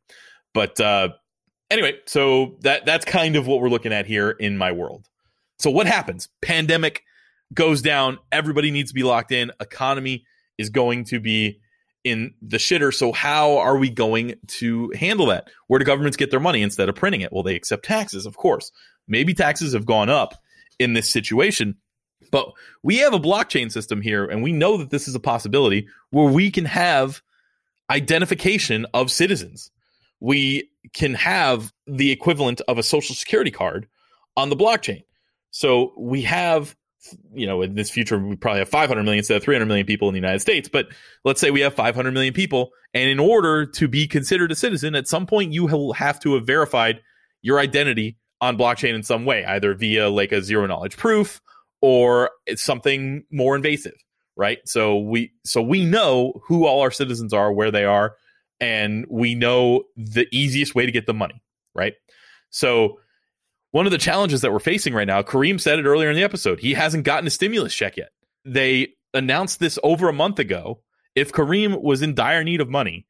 But 0.55 0.81
uh, 0.81 1.11
anyway, 1.71 1.99
so 2.07 2.57
that 2.61 2.87
that's 2.87 3.05
kind 3.05 3.37
of 3.37 3.47
what 3.47 3.61
we're 3.61 3.69
looking 3.69 3.93
at 3.93 4.07
here 4.07 4.31
in 4.31 4.59
my 4.59 4.73
world. 4.73 5.09
So 5.59 5.71
what 5.71 5.87
happens? 5.87 6.29
Pandemic 6.41 7.03
goes 7.55 7.83
down. 7.83 8.19
Everybody 8.31 8.71
needs 8.71 8.91
to 8.91 8.95
be 8.95 9.03
locked 9.03 9.33
in. 9.33 9.51
Economy 9.61 10.25
is 10.59 10.71
going 10.71 11.05
to 11.05 11.21
be 11.21 11.61
in 12.05 12.35
the 12.43 12.57
shitter. 12.57 12.93
So 12.93 13.13
how 13.13 13.59
are 13.59 13.77
we 13.77 13.89
going 13.89 14.35
to 14.49 14.93
handle 14.97 15.27
that? 15.27 15.49
Where 15.69 15.79
do 15.79 15.85
governments 15.85 16.17
get 16.17 16.31
their 16.31 16.41
money 16.41 16.63
instead 16.63 16.89
of 16.89 16.95
printing 16.95 17.21
it? 17.21 17.33
Well, 17.33 17.43
they 17.43 17.55
accept 17.55 17.85
taxes, 17.85 18.27
of 18.27 18.37
course. 18.37 18.73
Maybe 19.09 19.35
taxes 19.35 19.73
have 19.75 19.87
gone 19.87 20.09
up 20.09 20.35
in 20.79 20.95
this 20.95 21.11
situation, 21.11 21.77
but 22.31 22.53
we 22.83 22.99
have 22.99 23.15
a 23.15 23.21
blockchain 23.21 23.71
system 23.71 24.01
here, 24.01 24.25
and 24.25 24.43
we 24.43 24.53
know 24.53 24.77
that 24.79 24.91
this 24.91 25.09
is 25.09 25.15
a 25.15 25.21
possibility 25.21 25.87
where 26.11 26.29
we 26.29 26.51
can 26.51 26.65
have 26.65 27.23
identification 27.91 28.87
of 28.95 29.11
citizens. 29.11 29.71
We 30.21 30.71
can 30.95 31.15
have 31.15 31.73
the 31.87 32.11
equivalent 32.11 32.61
of 32.69 32.79
a 32.79 32.83
social 32.83 33.15
security 33.15 33.51
card 33.51 33.87
on 34.37 34.51
the 34.51 34.57
blockchain. 34.57 35.05
So 35.51 35.93
we 35.99 36.23
have, 36.23 36.75
you 37.35 37.47
know, 37.47 37.61
in 37.61 37.75
this 37.75 37.91
future, 37.91 38.19
we 38.19 38.37
probably 38.37 38.61
have 38.61 38.69
500 38.69 39.03
million 39.03 39.19
instead 39.19 39.37
of 39.37 39.43
300 39.43 39.67
million 39.67 39.87
people 39.87 40.09
in 40.09 40.15
the 40.15 40.21
United 40.21 40.41
States. 40.41 40.69
But 40.69 40.87
let's 41.25 41.41
say 41.41 41.51
we 41.51 41.61
have 41.61 41.75
500 41.75 42.13
million 42.13 42.33
people. 42.33 42.71
And 42.95 43.11
in 43.11 43.19
order 43.19 43.67
to 43.67 43.89
be 43.89 44.07
considered 44.07 44.53
a 44.53 44.55
citizen, 44.55 44.95
at 44.95 45.09
some 45.09 45.27
point, 45.27 45.53
you 45.53 45.67
will 45.67 45.93
have 45.93 46.21
to 46.21 46.35
have 46.35 46.47
verified 46.47 47.03
your 47.43 47.59
identity 47.59 48.17
on 48.43 48.59
blockchain 48.59 48.95
in 48.95 49.05
some 49.05 49.25
way, 49.25 49.45
either 49.45 49.73
via 49.73 50.11
like 50.11 50.33
a 50.33 50.43
zero 50.43 50.67
knowledge 50.67 50.97
proof 50.97 51.41
or 51.81 52.31
something 52.57 53.25
more 53.31 53.55
invasive, 53.57 53.95
right? 54.37 54.59
So 54.67 54.99
we 54.99 55.33
so 55.45 55.63
we 55.63 55.85
know 55.85 56.43
who 56.49 56.67
all 56.67 56.81
our 56.81 56.91
citizens 56.91 57.33
are, 57.33 57.53
where 57.53 57.71
they 57.71 57.85
are, 57.85 58.17
and 58.61 59.07
we 59.09 59.37
know 59.37 59.85
the 59.97 60.27
easiest 60.33 60.75
way 60.75 60.85
to 60.85 60.93
get 60.93 61.07
the 61.07 61.15
money, 61.15 61.41
right? 61.75 61.95
So 62.51 62.99
one 63.71 63.87
of 63.87 63.93
the 63.93 63.99
challenges 63.99 64.43
that 64.43 64.53
we're 64.53 64.59
facing 64.59 64.93
right 64.93 65.07
now, 65.07 65.23
Kareem 65.23 65.61
said 65.61 65.79
it 65.79 65.87
earlier 65.87 66.11
in 66.11 66.17
the 66.17 66.25
episode, 66.25 66.59
he 66.61 66.75
hasn't 66.75 67.05
gotten 67.05 67.27
a 67.29 67.31
stimulus 67.31 67.75
check 67.75 67.97
yet. 67.97 68.11
They 68.45 68.89
announced 69.15 69.61
this 69.61 69.79
over 69.85 70.09
a 70.09 70.13
month 70.13 70.41
ago. 70.41 70.83
If 71.15 71.33
Kareem 71.33 71.81
was 71.81 72.03
in 72.03 72.15
dire 72.15 72.43
need 72.43 72.61
of 72.61 72.69
money 72.69 73.07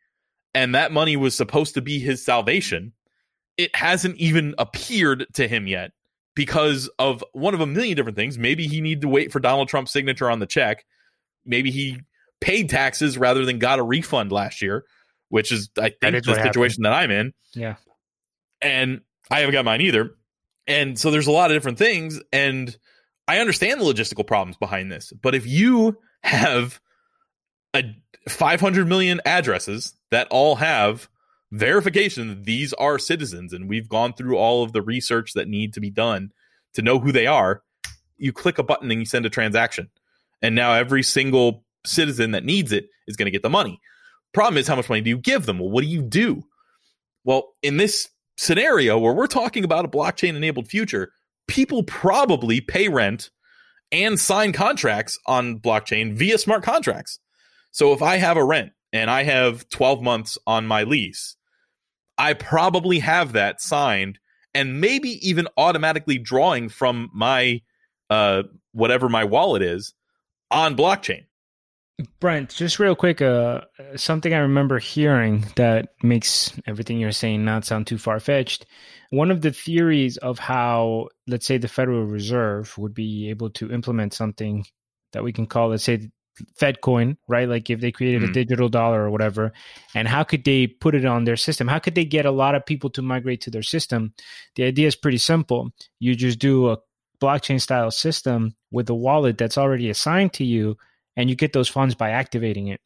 and 0.55 0.75
that 0.75 0.93
money 0.93 1.17
was 1.17 1.35
supposed 1.35 1.75
to 1.75 1.81
be 1.81 1.99
his 1.99 2.25
salvation, 2.25 2.93
it 3.63 3.77
hasn't 3.77 4.17
even 4.17 4.57
appeared 4.59 5.25
to 5.35 5.47
him 5.47 5.69
yet 5.69 5.93
because 6.35 6.91
of 6.99 7.23
one 7.33 7.55
of 7.55 7.61
a 7.61 7.67
million 7.67 7.97
different 7.97 8.17
things. 8.17 8.37
Maybe 8.37 8.67
he 8.67 8.81
needed 8.81 9.03
to 9.03 9.09
wait 9.09 9.31
for 9.31 9.39
Donald 9.39 9.69
Trump's 9.69 9.93
signature 9.93 10.29
on 10.29 10.41
the 10.41 10.47
check. 10.47 10.85
Maybe 11.47 11.71
he 11.71 12.01
paid 12.41 12.69
taxes 12.71 13.17
rather 13.17 13.45
than 13.45 13.61
got 13.61 13.79
a 13.79 13.83
refund 13.85 14.33
last 14.33 14.63
year, 14.63 14.85
which 15.29 15.53
is 15.53 15.71
I 15.79 15.93
think 16.01 16.17
is 16.17 16.25
the 16.25 16.43
situation 16.43 16.83
that 16.83 16.93
I'm 16.93 17.13
in. 17.13 17.35
Yeah. 17.55 17.77
And 18.61 19.03
I 19.31 19.41
haven't 19.41 19.53
got 19.53 19.65
mine 19.65 19.81
either. 19.81 20.17
And 20.67 20.99
so 20.99 21.13
there's 21.13 21.29
a 21.29 21.33
lot 21.33 21.53
of 21.53 21.57
different 21.57 21.79
things 21.79 22.21
and 22.33 22.77
I 23.29 23.39
understand 23.39 23.81
the 23.81 23.85
logistical 23.85 24.27
problems 24.27 24.57
behind 24.57 24.91
this. 24.91 25.13
But 25.13 25.37
if 25.37 25.47
you 25.47 25.99
have 26.25 26.81
a 27.75 27.85
500 28.29 28.89
million 28.89 29.21
addresses 29.25 29.95
that 30.11 30.27
all 30.31 30.57
have 30.57 31.09
verification 31.53 32.29
that 32.29 32.45
these 32.45 32.73
are 32.75 32.99
citizens 32.99 33.53
and 33.53 33.69
we've 33.69 33.89
gone 33.89 34.15
through 34.15 34.37
all 34.37 34.65
of 34.65 34.73
the 34.73 34.81
research 34.83 35.35
that 35.35 35.47
need 35.47 35.75
to 35.75 35.81
be 35.81 35.91
done 35.91 36.33
to 36.73 36.81
know 36.81 36.99
who 36.99 37.13
they 37.13 37.27
are 37.27 37.63
you 38.17 38.33
click 38.33 38.59
a 38.59 38.63
button 38.63 38.91
and 38.91 39.01
you 39.01 39.07
send 39.07 39.27
a 39.27 39.31
transaction. 39.31 39.91
And 40.41 40.55
now 40.55 40.75
every 40.75 41.03
single 41.03 41.65
citizen 41.85 42.31
that 42.31 42.45
needs 42.45 42.73
it 42.73 42.89
is 43.07 43.17
going 43.17 43.27
to 43.27 43.33
get 43.33 43.43
the 43.43 43.51
money. 43.51 43.81
Problem 44.33 44.57
is 44.57 44.69
how 44.69 44.77
much 44.77 44.89
money 44.89 45.01
do 45.01 45.11
you 45.11 45.19
give 45.19 45.45
them? 45.45 45.59
Well 45.59 45.69
what 45.69 45.83
do 45.83 45.89
you 45.89 46.03
do? 46.03 46.45
Well 47.25 47.55
in 47.63 47.77
this 47.77 48.09
scenario 48.39 48.99
where 48.99 49.13
we're 49.13 49.27
talking 49.27 49.65
about 49.65 49.85
a 49.85 49.89
blockchain 49.89 50.37
enabled 50.37 50.69
future 50.69 51.13
people 51.49 51.83
probably 51.83 52.61
pay 52.61 52.89
rent 52.89 53.31
and 53.91 54.19
sign 54.19 54.53
contracts 54.53 55.19
on 55.27 55.59
blockchain 55.59 56.15
via 56.15 56.39
smart 56.39 56.63
contracts. 56.63 57.19
So 57.73 57.93
if 57.93 58.01
i 58.01 58.17
have 58.17 58.37
a 58.37 58.45
rent 58.45 58.73
and 58.93 59.11
i 59.11 59.25
have 59.25 59.69
12 59.69 60.01
months 60.01 60.39
on 60.47 60.67
my 60.67 60.85
lease 60.85 61.37
I 62.19 62.35
probably 62.35 62.99
have 63.01 63.33
that 63.33 63.61
signed 63.61 64.19
and 64.55 64.81
maybe 64.81 65.27
even 65.29 65.49
automatically 65.57 66.19
drawing 66.19 66.69
from 66.69 67.11
my 67.13 67.63
uh 68.11 68.43
whatever 68.73 69.09
my 69.09 69.25
wallet 69.25 69.63
is 69.63 69.95
on 70.51 70.77
blockchain. 70.77 71.25
Brent, 72.21 72.51
just 72.51 72.79
real 72.79 72.97
quick, 72.97 73.21
uh, 73.21 73.63
something 73.97 74.33
I 74.33 74.39
remember 74.39 74.79
hearing 74.79 75.45
that 75.57 75.91
makes 76.03 76.53
everything 76.67 76.99
you're 76.99 77.13
saying 77.13 77.45
not 77.45 77.65
sound 77.65 77.87
too 77.87 77.99
far 77.99 78.19
fetched. 78.19 78.67
One 79.11 79.31
of 79.31 79.43
the 79.43 79.53
theories 79.53 80.17
of 80.17 80.39
how, 80.39 81.09
let's 81.27 81.47
say, 81.47 81.59
the 81.59 81.69
Federal 81.69 82.05
Reserve 82.05 82.77
would 82.79 82.95
be 82.95 83.29
able 83.31 83.51
to 83.51 83.71
implement 83.71 84.15
something 84.15 84.65
that 85.13 85.23
we 85.23 85.33
can 85.33 85.47
call, 85.47 85.69
let's 85.69 85.85
say, 85.85 86.11
FedCoin, 86.59 87.17
right? 87.29 87.49
Like 87.49 87.71
if 87.71 87.81
they 87.81 87.93
created 87.93 88.23
Mhm. 88.23 88.31
a 88.31 88.33
digital 88.33 88.69
dollar 88.69 89.03
or 89.05 89.11
whatever, 89.11 89.53
and 89.95 90.09
how 90.09 90.23
could 90.25 90.45
they 90.45 90.67
put 90.67 90.95
it 90.95 91.05
on 91.05 91.25
their 91.25 91.37
system? 91.37 91.69
How 91.69 91.79
could 91.79 91.95
they 91.95 92.05
get 92.05 92.27
a 92.27 92.31
lot 92.31 92.55
of 92.55 92.65
people 92.67 92.91
to 92.91 93.03
migrate 93.03 93.41
to 93.43 93.51
their 93.51 93.63
system? 93.63 94.15
The 94.57 94.65
idea 94.65 94.87
is 94.87 94.97
pretty 94.97 95.19
simple. 95.19 95.71
You 96.01 96.15
just 96.15 96.39
do 96.39 96.71
a 96.71 96.79
blockchain 97.21 97.61
style 97.61 97.91
system 97.91 98.55
with 98.71 98.89
a 98.91 98.95
wallet 98.95 99.39
that's 99.39 99.59
already 99.59 99.91
assigned 99.91 100.33
to 100.35 100.45
you, 100.45 100.77
and 101.17 101.29
you 101.31 101.37
get 101.37 101.53
those 101.53 101.69
funds 101.69 101.95
by 101.95 102.11
activating 102.11 102.69
it. 102.69 102.81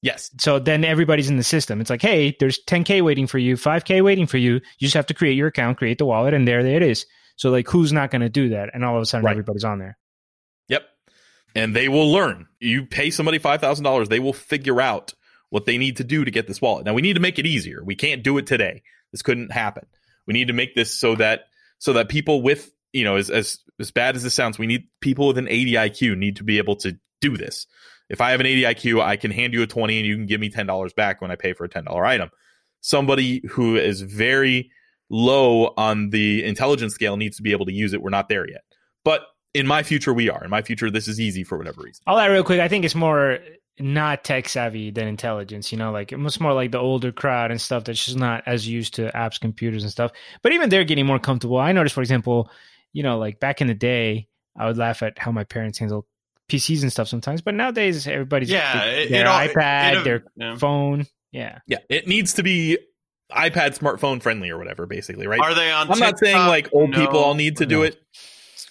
Yes. 0.00 0.30
So 0.40 0.58
then 0.58 0.84
everybody's 0.84 1.28
in 1.28 1.36
the 1.36 1.42
system. 1.44 1.80
It's 1.80 1.90
like, 1.90 2.02
hey, 2.02 2.36
there's 2.38 2.60
10K 2.66 3.02
waiting 3.02 3.26
for 3.26 3.38
you, 3.38 3.56
5K 3.56 4.00
waiting 4.00 4.26
for 4.26 4.38
you. 4.38 4.54
You 4.54 4.60
just 4.80 4.94
have 4.94 5.06
to 5.06 5.14
create 5.14 5.34
your 5.36 5.48
account, 5.48 5.76
create 5.76 5.98
the 5.98 6.06
wallet, 6.06 6.34
and 6.34 6.46
there, 6.46 6.62
there 6.62 6.76
it 6.76 6.82
is. 6.82 7.04
So 7.36 7.50
like, 7.50 7.68
who's 7.68 7.92
not 7.92 8.10
going 8.10 8.22
to 8.22 8.28
do 8.28 8.50
that? 8.50 8.70
And 8.74 8.84
all 8.84 8.96
of 8.96 9.02
a 9.02 9.06
sudden, 9.06 9.24
Right. 9.26 9.32
everybody's 9.32 9.64
on 9.64 9.78
there. 9.80 9.98
Yep. 10.68 10.82
And 11.54 11.74
they 11.74 11.88
will 11.88 12.10
learn. 12.12 12.46
You 12.60 12.84
pay 12.86 13.10
somebody 13.10 13.38
$5,000, 13.38 14.08
they 14.08 14.20
will 14.20 14.32
figure 14.32 14.80
out 14.80 15.14
what 15.50 15.64
they 15.64 15.78
need 15.78 15.96
to 15.96 16.04
do 16.04 16.24
to 16.24 16.30
get 16.30 16.46
this 16.46 16.60
wallet. 16.60 16.84
Now 16.84 16.94
we 16.94 17.02
need 17.02 17.14
to 17.14 17.20
make 17.20 17.38
it 17.38 17.46
easier. 17.46 17.82
We 17.82 17.94
can't 17.94 18.22
do 18.22 18.38
it 18.38 18.46
today. 18.46 18.82
This 19.12 19.22
couldn't 19.22 19.52
happen. 19.52 19.86
We 20.26 20.34
need 20.34 20.48
to 20.48 20.52
make 20.52 20.74
this 20.74 20.92
so 20.92 21.14
that 21.16 21.46
so 21.78 21.94
that 21.94 22.08
people 22.08 22.42
with, 22.42 22.70
you 22.92 23.04
know, 23.04 23.16
as 23.16 23.30
as 23.30 23.58
as 23.80 23.90
bad 23.90 24.16
as 24.16 24.22
this 24.22 24.34
sounds, 24.34 24.58
we 24.58 24.66
need 24.66 24.88
people 25.00 25.28
with 25.28 25.38
an 25.38 25.48
80 25.48 25.72
IQ 25.72 26.18
need 26.18 26.36
to 26.36 26.44
be 26.44 26.58
able 26.58 26.76
to 26.76 26.98
do 27.20 27.36
this. 27.36 27.66
If 28.08 28.20
I 28.20 28.32
have 28.32 28.40
an 28.40 28.46
80 28.46 28.62
IQ, 28.62 29.02
I 29.02 29.16
can 29.16 29.30
hand 29.30 29.52
you 29.54 29.62
a 29.62 29.66
20 29.66 29.98
and 29.98 30.06
you 30.06 30.16
can 30.16 30.26
give 30.26 30.40
me 30.40 30.50
$10 30.50 30.94
back 30.94 31.20
when 31.20 31.30
I 31.30 31.36
pay 31.36 31.52
for 31.52 31.64
a 31.64 31.68
$10 31.68 32.06
item. 32.06 32.30
Somebody 32.80 33.42
who 33.50 33.76
is 33.76 34.00
very 34.02 34.70
low 35.10 35.74
on 35.76 36.10
the 36.10 36.44
intelligence 36.44 36.94
scale 36.94 37.16
needs 37.16 37.36
to 37.36 37.42
be 37.42 37.52
able 37.52 37.66
to 37.66 37.72
use 37.72 37.92
it. 37.92 38.02
We're 38.02 38.10
not 38.10 38.28
there 38.28 38.48
yet. 38.48 38.62
But 39.04 39.22
in 39.54 39.66
my 39.66 39.82
future, 39.82 40.12
we 40.12 40.28
are. 40.30 40.42
In 40.44 40.50
my 40.50 40.62
future, 40.62 40.90
this 40.90 41.08
is 41.08 41.20
easy 41.20 41.44
for 41.44 41.56
whatever 41.58 41.82
reason. 41.82 42.02
all 42.06 42.16
that 42.16 42.26
real 42.26 42.44
quick. 42.44 42.60
I 42.60 42.68
think 42.68 42.84
it's 42.84 42.94
more 42.94 43.38
not 43.80 44.24
tech 44.24 44.48
savvy 44.48 44.90
than 44.90 45.06
intelligence. 45.08 45.70
You 45.72 45.78
know, 45.78 45.92
like 45.92 46.12
it's 46.12 46.40
more 46.40 46.52
like 46.52 46.72
the 46.72 46.78
older 46.78 47.12
crowd 47.12 47.50
and 47.50 47.60
stuff 47.60 47.84
that's 47.84 48.04
just 48.04 48.16
not 48.18 48.42
as 48.46 48.66
used 48.68 48.94
to 48.94 49.10
apps, 49.12 49.40
computers, 49.40 49.82
and 49.84 49.90
stuff. 49.92 50.12
But 50.42 50.52
even 50.52 50.68
they're 50.68 50.84
getting 50.84 51.06
more 51.06 51.18
comfortable. 51.18 51.58
I 51.58 51.72
noticed, 51.72 51.94
for 51.94 52.00
example, 52.02 52.50
you 52.92 53.02
know, 53.02 53.18
like 53.18 53.38
back 53.40 53.60
in 53.60 53.66
the 53.68 53.74
day, 53.74 54.28
I 54.56 54.66
would 54.66 54.76
laugh 54.76 55.02
at 55.02 55.18
how 55.18 55.30
my 55.32 55.44
parents 55.44 55.78
handle 55.78 56.06
PCs 56.50 56.82
and 56.82 56.90
stuff 56.90 57.08
sometimes. 57.08 57.40
But 57.42 57.54
nowadays, 57.54 58.06
everybody's 58.08 58.50
Yeah, 58.50 58.84
their 58.84 58.98
it- 59.00 59.10
it 59.12 59.26
all- 59.26 59.38
iPad, 59.46 60.00
it- 60.00 60.04
their 60.04 60.24
yeah. 60.36 60.56
phone. 60.56 61.06
Yeah, 61.30 61.58
Yeah, 61.66 61.78
it 61.90 62.08
needs 62.08 62.32
to 62.34 62.42
be 62.42 62.78
iPad 63.30 63.78
smartphone 63.78 64.22
friendly 64.22 64.48
or 64.48 64.56
whatever, 64.56 64.86
basically, 64.86 65.26
right? 65.26 65.38
Are 65.40 65.54
they 65.54 65.70
on? 65.70 65.90
I'm 65.90 65.98
not 65.98 66.18
saying 66.18 66.36
like 66.38 66.70
old 66.72 66.92
people 66.94 67.18
all 67.18 67.34
need 67.34 67.58
to 67.58 67.66
do 67.66 67.82
it, 67.82 68.02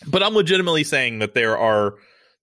but 0.05 0.21
I'm 0.21 0.33
legitimately 0.33 0.83
saying 0.83 1.19
that 1.19 1.33
there 1.33 1.57
are 1.57 1.95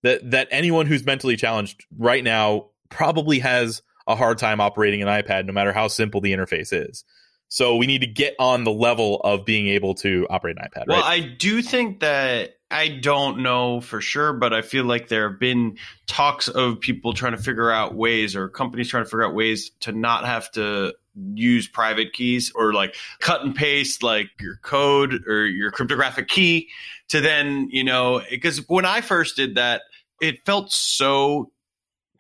that 0.03 0.31
that 0.31 0.49
anyone 0.51 0.87
who's 0.87 1.05
mentally 1.05 1.37
challenged 1.37 1.85
right 1.97 2.25
now 2.25 2.71
probably 2.91 3.39
has 3.41 3.83
a 4.07 4.17
hard 4.17 4.39
time 4.39 4.61
operating 4.61 5.03
an 5.03 5.09
iPad, 5.09 5.47
no 5.47 5.53
matter 5.53 5.73
how 5.73 5.89
simple 5.89 6.21
the 6.21 6.33
interface 6.33 6.73
is. 6.73 7.05
So 7.49 7.77
we 7.77 7.87
need 7.87 8.01
to 8.01 8.07
get 8.07 8.35
on 8.39 8.65
the 8.65 8.73
level 8.73 9.21
of 9.21 9.45
being 9.45 9.69
able 9.69 9.95
to 9.97 10.27
operate 10.29 10.57
an 10.59 10.65
iPad. 10.65 10.87
Well, 10.89 11.01
right? 11.01 11.23
I 11.23 11.35
do 11.39 11.63
think 11.63 12.01
that 12.01 12.57
I 12.71 12.89
don't 12.89 13.43
know 13.43 13.81
for 13.81 14.01
sure, 14.01 14.33
but 14.33 14.53
I 14.53 14.63
feel 14.63 14.85
like 14.85 15.09
there 15.09 15.31
have 15.31 15.39
been 15.39 15.79
talks 16.07 16.49
of 16.49 16.81
people 16.81 17.13
trying 17.13 17.37
to 17.37 17.43
figure 17.43 17.71
out 17.71 17.95
ways 17.95 18.35
or 18.35 18.49
companies 18.49 18.89
trying 18.89 19.05
to 19.05 19.09
figure 19.09 19.25
out 19.25 19.35
ways 19.35 19.71
to 19.81 19.93
not 19.93 20.25
have 20.25 20.51
to 20.53 20.95
use 21.35 21.69
private 21.69 22.13
keys 22.13 22.53
or 22.55 22.73
like 22.73 22.97
cut 23.21 23.43
and 23.43 23.55
paste 23.55 24.03
like 24.03 24.31
your 24.41 24.57
code 24.63 25.27
or 25.27 25.47
your 25.47 25.71
cryptographic 25.71 26.29
key 26.29 26.69
to 27.09 27.21
then, 27.21 27.69
you 27.71 27.85
know, 27.85 28.23
because 28.31 28.59
when 28.69 28.85
I 28.85 29.01
first 29.01 29.37
did 29.37 29.57
that, 29.57 29.83
it 30.21 30.45
felt 30.45 30.73
so 30.73 31.51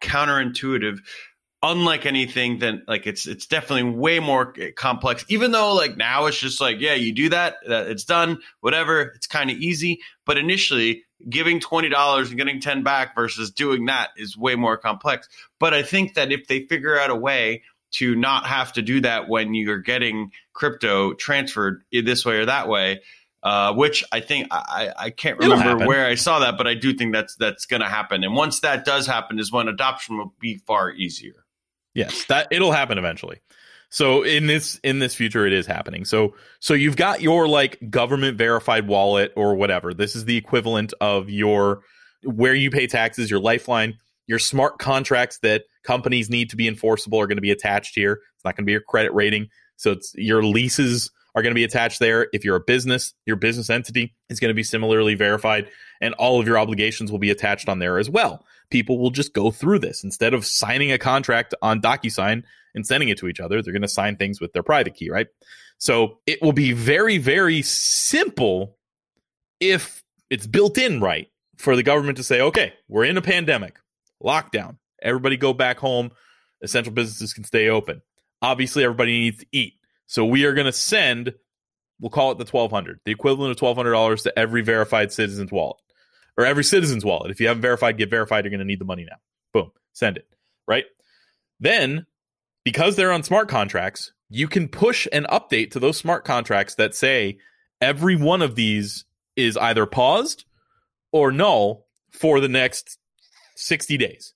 counterintuitive 0.01 0.99
unlike 1.63 2.05
anything 2.05 2.59
then 2.59 2.83
like 2.87 3.07
it's 3.07 3.27
it's 3.27 3.47
definitely 3.47 3.91
way 3.91 4.21
more 4.21 4.55
complex. 4.77 5.25
Even 5.29 5.51
though 5.51 5.75
like 5.75 5.97
now 5.97 6.27
it's 6.27 6.39
just 6.39 6.61
like 6.61 6.79
yeah 6.79 6.93
you 6.93 7.13
do 7.13 7.31
that 7.31 7.57
that 7.67 7.87
it's 7.87 8.05
done 8.05 8.39
whatever 8.61 9.01
it's 9.01 9.27
kind 9.27 9.51
of 9.51 9.57
easy 9.57 10.01
but 10.27 10.37
initially 10.37 11.03
giving 11.27 11.59
$20 11.59 12.29
and 12.29 12.37
getting 12.37 12.61
10 12.61 12.83
back 12.83 13.15
versus 13.15 13.51
doing 13.51 13.87
that 13.87 14.11
is 14.19 14.37
way 14.37 14.57
more 14.57 14.77
complex. 14.77 15.27
But 15.59 15.73
i 15.73 15.83
think 15.83 16.15
that 16.15 16.31
if 16.33 16.47
they 16.49 16.67
figure 16.67 17.01
out 17.01 17.09
a 17.09 17.17
way 17.17 17.63
to 17.95 18.15
not 18.15 18.47
have 18.47 18.73
to 18.75 18.83
do 18.83 19.01
that 19.01 19.29
when 19.29 19.55
you're 19.55 19.79
getting 19.79 20.31
crypto 20.53 21.15
transferred 21.15 21.83
this 21.93 22.25
way 22.25 22.37
or 22.37 22.47
that 22.47 22.69
way 22.69 23.01
uh, 23.45 23.75
which 23.75 24.03
I 24.11 24.21
think 24.21 24.49
I, 24.51 24.91
I 24.97 25.11
can't 25.11 25.39
remember 25.39 25.87
where 25.87 26.07
I 26.07 26.15
saw 26.15 26.39
that, 26.39 26.57
but 26.57 26.67
I 26.67 26.73
do 26.73 26.95
think 26.95 27.13
that's 27.13 27.37
that's 27.37 27.67
going 27.67 27.83
to 27.83 27.89
happen. 27.89 28.25
And 28.25 28.35
once 28.35 28.61
that 28.61 28.87
does 28.87 29.07
happen, 29.07 29.39
is 29.39 29.53
when 29.53 29.69
adoption 29.69 30.17
will 30.17 30.33
be 30.41 30.57
far 30.67 30.91
easier. 30.91 31.45
Yes, 31.93 32.25
that 32.25 32.49
it'll 32.51 32.73
happen 32.73 32.97
eventually. 32.97 33.41
So 33.91 34.23
in 34.23 34.47
this 34.47 34.81
in 34.83 34.99
this 34.99 35.15
future 35.15 35.47
it 35.47 35.53
is 35.53 35.67
happening. 35.67 36.07
So 36.07 36.35
so 36.59 36.73
you've 36.73 36.97
got 36.97 37.21
your 37.21 37.47
like 37.47 37.91
government 37.91 38.39
verified 38.39 38.89
wallet 38.89 39.33
or 39.37 39.55
whatever. 39.55 39.93
This 39.93 40.17
is 40.17 40.25
the 40.25 40.39
equivalent 40.39 40.95
of 41.03 41.29
your 41.29 41.83
where 42.25 42.55
you 42.55 42.71
pay 42.71 42.87
taxes, 42.87 43.31
your 43.31 43.41
lifeline, 43.41 43.99
your 44.27 44.39
smart 44.39 44.79
contracts 44.79 45.39
that 45.43 45.65
companies 45.83 46.31
need 46.31 46.51
to 46.51 46.57
be 46.57 46.69
enforceable 46.69 47.21
are 47.21 47.27
going 47.27 47.37
to 47.37 47.43
be 47.43 47.51
attached 47.51 47.95
here. 47.95 48.21
It's 48.35 48.45
not 48.45 48.57
going 48.57 48.65
to 48.65 48.67
be 48.67 48.73
your 48.73 48.81
credit 48.81 49.13
rating. 49.13 49.49
So 49.77 49.93
it's 49.93 50.15
your 50.17 50.43
leases 50.43 51.11
are 51.35 51.43
going 51.43 51.51
to 51.51 51.59
be 51.59 51.65
attached 51.65 51.99
there. 51.99 52.29
If 52.33 52.45
you're 52.45 52.57
a 52.57 52.61
business, 52.61 53.13
your 53.27 53.37
business 53.37 53.69
entity 53.69 54.15
is 54.29 54.39
going 54.39 54.51
to 54.51 54.55
be 54.55 54.63
similarly 54.63 55.15
verified 55.15 55.69
and 56.01 56.15
all 56.15 56.41
of 56.41 56.47
your 56.47 56.59
obligations 56.59 57.11
will 57.11 57.19
be 57.19 57.31
attached 57.31 57.69
on 57.69 57.81
there 57.81 57.99
as 57.99 58.09
well. 58.09 58.45
People 58.71 58.99
will 58.99 59.11
just 59.11 59.35
go 59.35 59.51
through 59.51 59.81
this 59.81 60.05
instead 60.05 60.33
of 60.33 60.47
signing 60.47 60.93
a 60.93 60.99
contract 60.99 61.55
on 61.61 61.81
DocuSign 61.81 62.45
and 62.75 62.87
sending 62.87 63.09
it 63.09 63.19
to 63.19 63.29
each 63.29 63.41
other. 63.41 63.63
They're 63.63 63.73
going 63.73 63.83
to 63.83 63.89
sign 63.89 64.17
things 64.17 64.41
with 64.41 64.53
their 64.53 64.63
private 64.63 64.95
key, 64.95 65.11
right? 65.11 65.27
So 65.79 66.19
it 66.27 66.41
will 66.41 66.53
be 66.53 66.73
very, 66.73 67.19
very 67.19 67.63
simple 67.63 68.77
if 69.61 70.03
it's 70.31 70.47
built 70.47 70.79
in 70.79 71.01
right 71.01 71.29
for 71.59 71.77
the 71.77 71.83
government 71.83 72.17
to 72.19 72.25
say, 72.25 72.41
okay, 72.41 72.73
we're 72.89 73.05
in 73.05 73.17
a 73.17 73.23
pandemic, 73.23 73.79
lockdown, 74.25 74.79
everybody 75.03 75.37
go 75.37 75.53
back 75.53 75.79
home, 75.79 76.11
essential 76.63 76.93
businesses 76.93 77.33
can 77.33 77.45
stay 77.45 77.69
open. 77.69 78.03
Obviously, 78.43 78.85
everybody 78.85 79.13
needs 79.21 79.39
to 79.39 79.47
eat. 79.53 79.75
So 80.07 80.25
we 80.25 80.45
are 80.45 80.55
going 80.55 80.67
to 80.67 80.73
send, 80.73 81.35
we'll 82.01 82.11
call 82.11 82.33
it 82.33 82.39
the 82.39 82.45
1200 82.45 83.01
the 83.05 83.13
equivalent 83.13 83.51
of 83.51 83.77
$1,200 83.77 84.23
to 84.25 84.39
every 84.39 84.63
verified 84.63 85.13
citizen's 85.13 85.53
wallet 85.53 85.81
or 86.37 86.45
every 86.45 86.65
citizen's 86.65 87.05
wallet. 87.05 87.31
If 87.31 87.41
you 87.41 87.49
haven't 87.49 87.63
verified, 87.63 87.99
get 87.99 88.11
verified. 88.11 88.45
You're 88.45 88.51
going 88.51 88.59
to 88.59 88.67
need 88.67 88.81
the 88.81 88.85
money 88.85 89.07
now. 89.09 89.17
Boom, 89.53 89.73
send 89.93 90.17
it. 90.17 90.27
Right. 90.67 90.85
Then, 91.61 92.07
because 92.65 92.97
they're 92.97 93.13
on 93.13 93.23
smart 93.23 93.49
contracts, 93.49 94.13
you 94.29 94.49
can 94.49 94.69
push 94.69 95.07
an 95.13 95.27
update 95.31 95.71
to 95.73 95.81
those 95.81 95.97
smart 95.97 96.25
contracts 96.25 96.75
that 96.77 96.95
say 96.95 97.39
every 97.81 98.17
one 98.17 98.43
of 98.43 98.55
these 98.55 99.05
is 99.37 99.57
either 99.57 99.87
paused 99.87 100.45
or 101.13 101.31
null 101.31 101.87
for 102.11 102.41
the 102.41 102.49
next 102.49 102.99
60 103.57 103.97
days. 103.97 104.35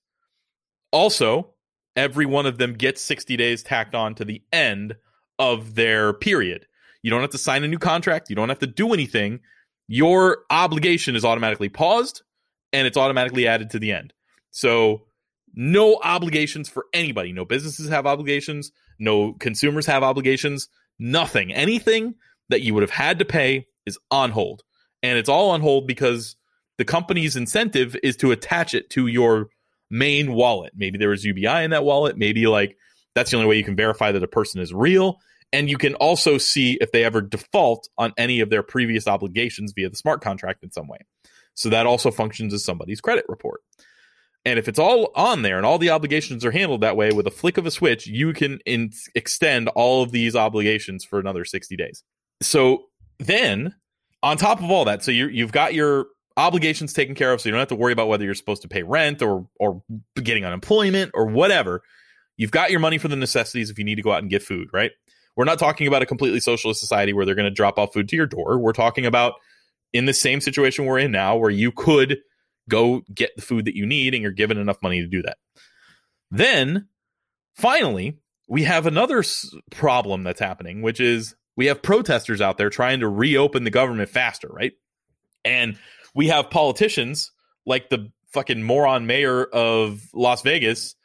Also, 0.91 1.53
every 1.95 2.25
one 2.25 2.45
of 2.45 2.57
them 2.57 2.73
gets 2.73 3.01
60 3.01 3.37
days 3.37 3.63
tacked 3.63 3.95
on 3.95 4.15
to 4.15 4.25
the 4.25 4.41
end 4.51 4.95
of 5.37 5.75
their 5.75 6.13
period. 6.13 6.65
You 7.03 7.09
don't 7.09 7.21
have 7.21 7.29
to 7.31 7.37
sign 7.37 7.63
a 7.63 7.67
new 7.67 7.79
contract. 7.79 8.29
You 8.29 8.35
don't 8.35 8.49
have 8.49 8.59
to 8.59 8.67
do 8.67 8.93
anything. 8.93 9.39
Your 9.87 10.39
obligation 10.49 11.15
is 11.15 11.25
automatically 11.25 11.69
paused 11.69 12.21
and 12.73 12.85
it's 12.85 12.97
automatically 12.97 13.47
added 13.47 13.69
to 13.71 13.79
the 13.79 13.91
end. 13.91 14.13
So, 14.51 15.05
no 15.55 15.99
obligations 16.03 16.69
for 16.69 16.85
anybody. 16.93 17.33
No 17.33 17.43
businesses 17.43 17.89
have 17.89 18.05
obligations. 18.05 18.71
No 18.99 19.33
consumers 19.33 19.85
have 19.87 20.03
obligations. 20.03 20.69
Nothing. 20.99 21.51
Anything 21.53 22.15
that 22.49 22.61
you 22.61 22.73
would 22.73 22.83
have 22.83 22.91
had 22.91 23.19
to 23.19 23.25
pay 23.25 23.67
is 23.85 23.97
on 24.11 24.31
hold. 24.31 24.63
And 25.01 25.17
it's 25.17 25.29
all 25.29 25.51
on 25.51 25.61
hold 25.61 25.87
because 25.87 26.35
the 26.79 26.85
company's 26.85 27.35
incentive 27.35 27.95
is 28.01 28.15
to 28.15 28.31
attach 28.31 28.73
it 28.73 28.89
to 28.91 29.07
your 29.07 29.49
main 29.91 30.31
wallet. 30.31 30.71
Maybe 30.75 30.97
there 30.97 31.09
was 31.09 31.25
UBI 31.25 31.63
in 31.63 31.71
that 31.71 31.83
wallet. 31.83 32.17
Maybe 32.17 32.47
like 32.47 32.77
that's 33.13 33.31
the 33.31 33.37
only 33.37 33.49
way 33.49 33.57
you 33.57 33.65
can 33.65 33.75
verify 33.75 34.13
that 34.13 34.23
a 34.23 34.27
person 34.27 34.61
is 34.61 34.73
real. 34.73 35.19
And 35.51 35.69
you 35.69 35.77
can 35.77 35.95
also 35.95 36.37
see 36.37 36.77
if 36.79 36.93
they 36.93 37.03
ever 37.03 37.21
default 37.21 37.89
on 37.97 38.13
any 38.17 38.39
of 38.39 38.49
their 38.49 38.63
previous 38.63 39.07
obligations 39.07 39.73
via 39.75 39.89
the 39.89 39.97
smart 39.97 40.21
contract 40.21 40.63
in 40.63 40.71
some 40.71 40.87
way. 40.87 40.99
So 41.53 41.67
that 41.67 41.85
also 41.85 42.11
functions 42.11 42.53
as 42.53 42.63
somebody's 42.63 43.01
credit 43.01 43.25
report. 43.27 43.59
And 44.45 44.57
if 44.57 44.69
it's 44.69 44.79
all 44.79 45.11
on 45.15 45.41
there 45.41 45.57
and 45.57 45.65
all 45.65 45.79
the 45.79 45.89
obligations 45.89 46.45
are 46.45 46.51
handled 46.51 46.79
that 46.79 46.95
way 46.95 47.11
with 47.11 47.27
a 47.27 47.31
flick 47.31 47.57
of 47.57 47.65
a 47.65 47.71
switch, 47.71 48.07
you 48.07 48.31
can 48.31 48.59
in- 48.65 48.93
extend 49.15 49.67
all 49.69 50.01
of 50.01 50.11
these 50.11 50.33
obligations 50.33 51.03
for 51.03 51.19
another 51.19 51.43
60 51.43 51.75
days. 51.75 52.03
So 52.41 52.85
then, 53.17 53.75
on 54.23 54.37
top 54.37 54.59
of 54.63 54.71
all 54.71 54.85
that, 54.85 55.03
so 55.03 55.11
you 55.11 55.27
you've 55.27 55.51
got 55.51 55.73
your 55.73 56.05
obligations 56.39 56.93
taken 56.93 57.15
care 57.15 57.33
of, 57.33 57.41
so 57.41 57.49
you 57.49 57.51
don't 57.51 57.59
have 57.59 57.67
to 57.67 57.75
worry 57.75 57.93
about 57.93 58.07
whether 58.07 58.23
you're 58.23 58.33
supposed 58.33 58.61
to 58.63 58.67
pay 58.67 58.83
rent 58.83 59.21
or 59.21 59.47
or 59.59 59.83
getting 60.15 60.45
unemployment 60.45 61.11
or 61.13 61.25
whatever. 61.25 61.81
You've 62.37 62.51
got 62.51 62.71
your 62.71 62.79
money 62.79 62.97
for 62.97 63.09
the 63.09 63.17
necessities 63.17 63.69
if 63.69 63.77
you 63.77 63.83
need 63.83 63.95
to 63.95 64.01
go 64.01 64.13
out 64.13 64.21
and 64.21 64.29
get 64.29 64.41
food, 64.41 64.69
right? 64.71 64.91
We're 65.35 65.45
not 65.45 65.59
talking 65.59 65.87
about 65.87 66.01
a 66.01 66.05
completely 66.05 66.39
socialist 66.39 66.79
society 66.79 67.13
where 67.13 67.25
they're 67.25 67.35
going 67.35 67.49
to 67.49 67.53
drop 67.53 67.77
off 67.77 67.93
food 67.93 68.07
to 68.09 68.15
your 68.15 68.25
door. 68.25 68.57
We're 68.57 68.71
talking 68.71 69.05
about 69.05 69.33
in 69.91 70.05
the 70.05 70.13
same 70.13 70.39
situation 70.39 70.85
we're 70.85 70.99
in 70.99 71.11
now 71.11 71.35
where 71.35 71.49
you 71.49 71.71
could 71.71 72.19
go 72.69 73.01
get 73.13 73.35
the 73.35 73.41
food 73.41 73.65
that 73.65 73.75
you 73.75 73.85
need 73.85 74.13
and 74.13 74.23
you're 74.23 74.31
given 74.31 74.57
enough 74.57 74.81
money 74.81 75.01
to 75.01 75.07
do 75.07 75.21
that. 75.23 75.37
Then 76.31 76.87
finally, 77.55 78.19
we 78.47 78.63
have 78.63 78.85
another 78.85 79.23
problem 79.71 80.23
that's 80.23 80.39
happening, 80.39 80.81
which 80.81 80.99
is 80.99 81.35
we 81.57 81.65
have 81.65 81.81
protesters 81.81 82.41
out 82.41 82.57
there 82.57 82.69
trying 82.69 83.01
to 83.01 83.09
reopen 83.09 83.63
the 83.63 83.71
government 83.71 84.09
faster, 84.09 84.47
right? 84.49 84.73
And 85.43 85.77
we 86.15 86.27
have 86.27 86.49
politicians 86.49 87.31
like 87.65 87.89
the 87.89 88.11
fucking 88.31 88.63
moron 88.63 89.05
mayor 89.05 89.43
of 89.43 90.01
Las 90.13 90.41
Vegas 90.41 90.95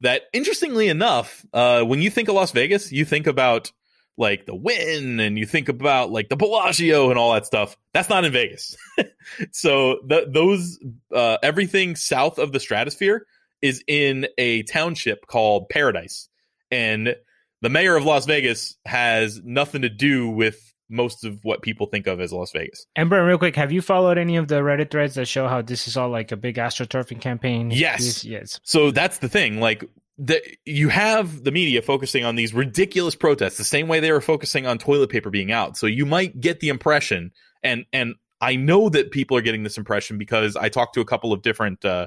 that 0.00 0.22
interestingly 0.32 0.88
enough, 0.88 1.44
uh, 1.52 1.82
when 1.82 2.02
you 2.02 2.10
think 2.10 2.28
of 2.28 2.34
Las 2.34 2.52
Vegas, 2.52 2.92
you 2.92 3.04
think 3.04 3.26
about 3.26 3.72
like 4.18 4.46
the 4.46 4.54
Wynn 4.54 5.20
and 5.20 5.38
you 5.38 5.46
think 5.46 5.68
about 5.68 6.10
like 6.10 6.28
the 6.28 6.36
Bellagio 6.36 7.10
and 7.10 7.18
all 7.18 7.34
that 7.34 7.46
stuff. 7.46 7.76
That's 7.92 8.08
not 8.08 8.24
in 8.24 8.32
Vegas. 8.32 8.76
so 9.52 10.00
the, 10.06 10.26
those 10.28 10.78
uh, 11.14 11.38
everything 11.42 11.96
south 11.96 12.38
of 12.38 12.52
the 12.52 12.60
stratosphere 12.60 13.26
is 13.62 13.82
in 13.86 14.26
a 14.38 14.62
township 14.64 15.26
called 15.26 15.68
Paradise, 15.68 16.28
and 16.70 17.16
the 17.62 17.70
mayor 17.70 17.96
of 17.96 18.04
Las 18.04 18.26
Vegas 18.26 18.76
has 18.84 19.40
nothing 19.42 19.82
to 19.82 19.88
do 19.88 20.28
with 20.28 20.74
most 20.88 21.24
of 21.24 21.38
what 21.42 21.62
people 21.62 21.86
think 21.86 22.06
of 22.06 22.20
as 22.20 22.32
Las 22.32 22.52
Vegas. 22.52 22.86
and 22.94 23.02
Ember, 23.06 23.24
real 23.24 23.38
quick, 23.38 23.56
have 23.56 23.72
you 23.72 23.82
followed 23.82 24.18
any 24.18 24.36
of 24.36 24.48
the 24.48 24.56
Reddit 24.56 24.90
threads 24.90 25.14
that 25.14 25.26
show 25.26 25.48
how 25.48 25.62
this 25.62 25.88
is 25.88 25.96
all 25.96 26.08
like 26.08 26.32
a 26.32 26.36
big 26.36 26.56
astroturfing 26.56 27.20
campaign? 27.20 27.70
Yes. 27.70 28.02
Yes. 28.02 28.24
yes. 28.24 28.60
So 28.62 28.90
that's 28.90 29.18
the 29.18 29.28
thing. 29.28 29.60
Like 29.60 29.84
the 30.18 30.40
you 30.64 30.88
have 30.88 31.44
the 31.44 31.52
media 31.52 31.82
focusing 31.82 32.24
on 32.24 32.36
these 32.36 32.54
ridiculous 32.54 33.14
protests 33.14 33.58
the 33.58 33.64
same 33.64 33.86
way 33.86 34.00
they 34.00 34.12
were 34.12 34.20
focusing 34.20 34.66
on 34.66 34.78
toilet 34.78 35.10
paper 35.10 35.30
being 35.30 35.52
out. 35.52 35.76
So 35.76 35.86
you 35.86 36.06
might 36.06 36.40
get 36.40 36.60
the 36.60 36.68
impression, 36.68 37.32
and 37.62 37.84
and 37.92 38.14
I 38.40 38.56
know 38.56 38.88
that 38.88 39.10
people 39.10 39.36
are 39.36 39.42
getting 39.42 39.62
this 39.62 39.78
impression 39.78 40.18
because 40.18 40.56
I 40.56 40.68
talked 40.68 40.94
to 40.94 41.00
a 41.00 41.04
couple 41.04 41.32
of 41.32 41.42
different 41.42 41.84
uh, 41.84 42.06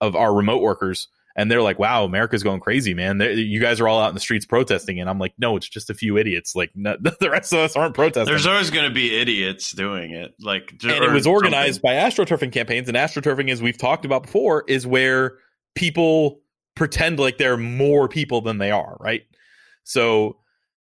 of 0.00 0.16
our 0.16 0.34
remote 0.34 0.62
workers. 0.62 1.08
And 1.36 1.50
they're 1.50 1.62
like, 1.62 1.78
"Wow, 1.78 2.04
America's 2.04 2.42
going 2.42 2.60
crazy, 2.60 2.94
man! 2.94 3.18
They're, 3.18 3.32
you 3.32 3.60
guys 3.60 3.80
are 3.80 3.88
all 3.88 4.00
out 4.00 4.08
in 4.08 4.14
the 4.14 4.20
streets 4.20 4.46
protesting." 4.46 5.00
And 5.00 5.10
I'm 5.10 5.18
like, 5.18 5.34
"No, 5.36 5.56
it's 5.56 5.68
just 5.68 5.90
a 5.90 5.94
few 5.94 6.16
idiots. 6.16 6.54
Like 6.54 6.70
no, 6.74 6.96
the 7.20 7.30
rest 7.30 7.52
of 7.52 7.58
us 7.58 7.76
aren't 7.76 7.94
protesting." 7.94 8.26
There's 8.32 8.46
always 8.46 8.70
going 8.70 8.88
to 8.88 8.94
be 8.94 9.16
idiots 9.16 9.72
doing 9.72 10.12
it. 10.12 10.34
Like, 10.40 10.74
and 10.82 11.04
it 11.04 11.10
was 11.10 11.26
organized 11.26 11.82
something. 11.82 11.98
by 11.98 12.08
astroturfing 12.08 12.52
campaigns 12.52 12.88
and 12.88 12.96
astroturfing 12.96 13.50
as 13.50 13.60
we've 13.60 13.78
talked 13.78 14.04
about 14.04 14.22
before 14.24 14.64
is 14.68 14.86
where 14.86 15.38
people 15.74 16.40
pretend 16.74 17.18
like 17.18 17.38
they're 17.38 17.56
more 17.56 18.08
people 18.08 18.40
than 18.40 18.58
they 18.58 18.70
are 18.70 18.96
right 19.00 19.22
so 19.84 20.36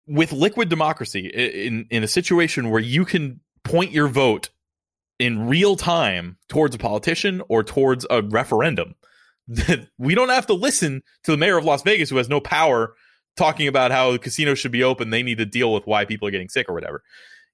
with 0.07 0.33
liquid 0.33 0.69
democracy 0.69 1.27
in 1.27 1.87
in 1.91 2.03
a 2.03 2.09
situation 2.09 2.71
where 2.71 2.81
you 2.81 3.05
can 3.05 3.41
point 3.65 3.93
your 3.93 4.09
vote 4.09 4.51
in 5.19 5.49
real 5.49 5.77
time 5.77 6.37
towards 6.49 6.75
a 6.75 6.79
politician 6.79 7.43
or 7.49 7.63
towards 7.63 8.07
a 8.11 8.23
referendum 8.23 8.95
we 9.99 10.15
don't 10.15 10.29
have 10.29 10.47
to 10.47 10.55
listen 10.55 11.03
to 11.25 11.31
the 11.31 11.37
mayor 11.37 11.57
of 11.57 11.65
Las 11.65 11.83
Vegas 11.83 12.11
who 12.11 12.17
has 12.17 12.29
no 12.29 12.41
power 12.41 12.95
talking 13.37 13.69
about 13.69 13.91
how 13.91 14.17
casinos 14.19 14.59
should 14.59 14.73
be 14.73 14.85
open 14.85 15.11
they 15.11 15.23
need 15.23 15.39
to 15.39 15.47
deal 15.47 15.73
with 15.73 15.87
why 15.87 16.05
people 16.05 16.29
are 16.29 16.31
getting 16.31 16.49
sick 16.49 16.69
or 16.69 16.75
whatever 16.75 17.03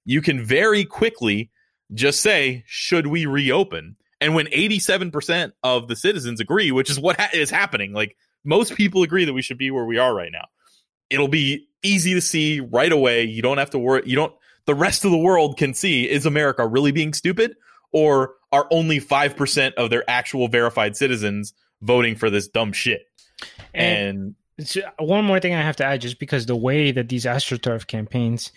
you 0.05 0.21
can 0.21 0.43
very 0.43 0.85
quickly 0.85 1.49
just 1.93 2.21
say 2.21 2.63
should 2.67 3.07
we 3.07 3.25
reopen 3.25 3.95
and 4.21 4.35
when 4.35 4.47
87% 4.47 5.53
of 5.63 5.87
the 5.87 5.95
citizens 5.95 6.39
agree 6.39 6.71
which 6.71 6.89
is 6.89 6.99
what 6.99 7.19
ha- 7.19 7.29
is 7.33 7.49
happening 7.49 7.93
like 7.93 8.15
most 8.43 8.75
people 8.75 9.03
agree 9.03 9.25
that 9.25 9.33
we 9.33 9.41
should 9.41 9.57
be 9.57 9.71
where 9.71 9.85
we 9.85 9.97
are 9.97 10.13
right 10.13 10.31
now 10.31 10.45
it'll 11.09 11.27
be 11.27 11.67
easy 11.83 12.13
to 12.13 12.21
see 12.21 12.59
right 12.59 12.91
away. 12.91 13.23
You 13.23 13.41
don't 13.41 13.57
have 13.57 13.71
to 13.71 13.79
worry. 13.79 14.03
You 14.05 14.15
don't, 14.15 14.33
the 14.65 14.75
rest 14.75 15.05
of 15.05 15.11
the 15.11 15.17
world 15.17 15.57
can 15.57 15.73
see 15.73 16.09
is 16.09 16.25
America 16.25 16.65
really 16.67 16.91
being 16.91 17.13
stupid 17.13 17.55
or 17.91 18.35
are 18.51 18.67
only 18.71 18.99
5% 18.99 19.73
of 19.73 19.89
their 19.89 20.07
actual 20.09 20.47
verified 20.47 20.95
citizens 20.95 21.53
voting 21.81 22.15
for 22.15 22.29
this 22.29 22.47
dumb 22.47 22.73
shit? 22.73 23.01
And, 23.73 24.35
and 24.57 24.83
one 24.99 25.25
more 25.25 25.39
thing 25.39 25.53
I 25.53 25.61
have 25.61 25.77
to 25.77 25.85
add, 25.85 26.01
just 26.01 26.19
because 26.19 26.45
the 26.45 26.55
way 26.55 26.91
that 26.91 27.09
these 27.09 27.25
AstroTurf 27.25 27.87
campaigns 27.87 28.51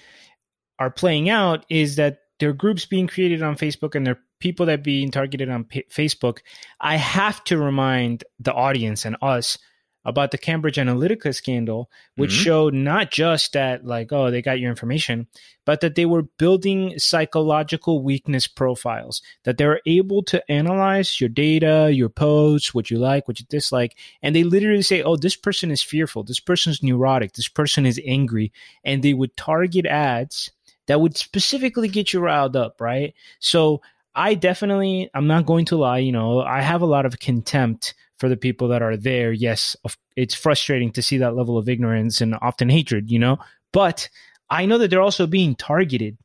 are 0.79 0.91
playing 0.91 1.31
out 1.31 1.65
is 1.69 1.97
that 1.97 2.19
there 2.41 2.51
are 2.51 2.55
groups 2.55 2.87
being 2.87 3.07
created 3.07 3.43
on 3.43 3.57
Facebook 3.57 3.95
and 3.95 4.07
there 4.07 4.15
are 4.15 4.21
people 4.41 4.67
that 4.67 4.81
are 4.81 4.83
being 4.83 5.11
targeted 5.11 5.49
on 5.49 5.65
P- 5.65 5.85
Facebook. 5.91 6.39
I 6.81 6.97
have 6.97 7.45
to 7.45 7.57
remind 7.57 8.25
the 8.41 8.53
audience 8.53 9.05
and 9.05 9.17
us 9.23 9.59
about 10.05 10.31
the 10.31 10.39
Cambridge 10.39 10.77
Analytica 10.77 11.35
scandal, 11.35 11.91
which 12.17 12.33
mm-hmm. 12.33 12.43
showed 12.43 12.75
not 12.75 13.11
just 13.11 13.53
that, 13.53 13.85
like, 13.85 14.13
oh, 14.13 14.31
they 14.31 14.43
got 14.43 14.59
your 14.59 14.71
information, 14.71 15.27
but 15.65 15.81
that 15.81 15.95
they 15.95 16.07
were 16.07 16.23
building 16.23 16.99
psychological 16.99 18.03
weakness 18.03 18.47
profiles, 18.47 19.23
that 19.45 19.59
they 19.59 19.67
were 19.67 19.81
able 19.87 20.23
to 20.25 20.43
analyze 20.51 21.21
your 21.21 21.29
data, 21.29 21.91
your 21.93 22.09
posts, 22.09 22.75
what 22.75 22.91
you 22.91 22.99
like, 22.99 23.29
what 23.29 23.39
you 23.39 23.47
dislike. 23.49 23.97
And 24.23 24.35
they 24.35 24.45
literally 24.45 24.83
say, 24.83 25.03
oh, 25.03 25.17
this 25.17 25.37
person 25.37 25.71
is 25.71 25.83
fearful, 25.83 26.25
this 26.25 26.41
person's 26.41 26.83
neurotic, 26.83 27.35
this 27.35 27.49
person 27.49 27.87
is 27.87 28.01
angry. 28.05 28.53
And 28.85 29.03
they 29.03 29.15
would 29.15 29.37
target 29.37 29.87
ads 29.87 30.51
that 30.87 31.01
would 31.01 31.17
specifically 31.17 31.89
get 31.89 32.13
you 32.13 32.21
riled 32.21 32.57
up, 32.57 32.81
right? 32.81 33.15
So 33.39 33.83
I 34.15 34.35
definitely, 34.35 35.11
I'm 35.15 35.27
not 35.27 35.47
going 35.47 35.65
to 35.67 35.77
lie, 35.77 35.99
you 35.99 36.13
know, 36.13 36.41
I 36.41 36.61
have 36.61 36.83
a 36.83 36.87
lot 36.87 37.07
of 37.07 37.19
contempt 37.19 37.95
for 38.23 38.29
the 38.29 38.37
people 38.37 38.69
that 38.69 38.83
are 38.83 38.97
there. 38.97 39.33
Yes, 39.33 39.75
it's 40.15 40.33
frustrating 40.33 40.93
to 40.93 41.03
see 41.03 41.19
that 41.19 41.35
level 41.35 41.59
of 41.59 41.69
ignorance 41.69 42.21
and 42.21 42.37
often 42.41 42.69
hatred, 42.69 43.11
you 43.11 43.19
know, 43.19 43.39
but 43.73 44.09
I 44.49 44.65
know 44.65 44.79
that 44.79 44.91
they're 44.91 45.03
also 45.03 45.27
being 45.27 45.57
targeted 45.57 46.17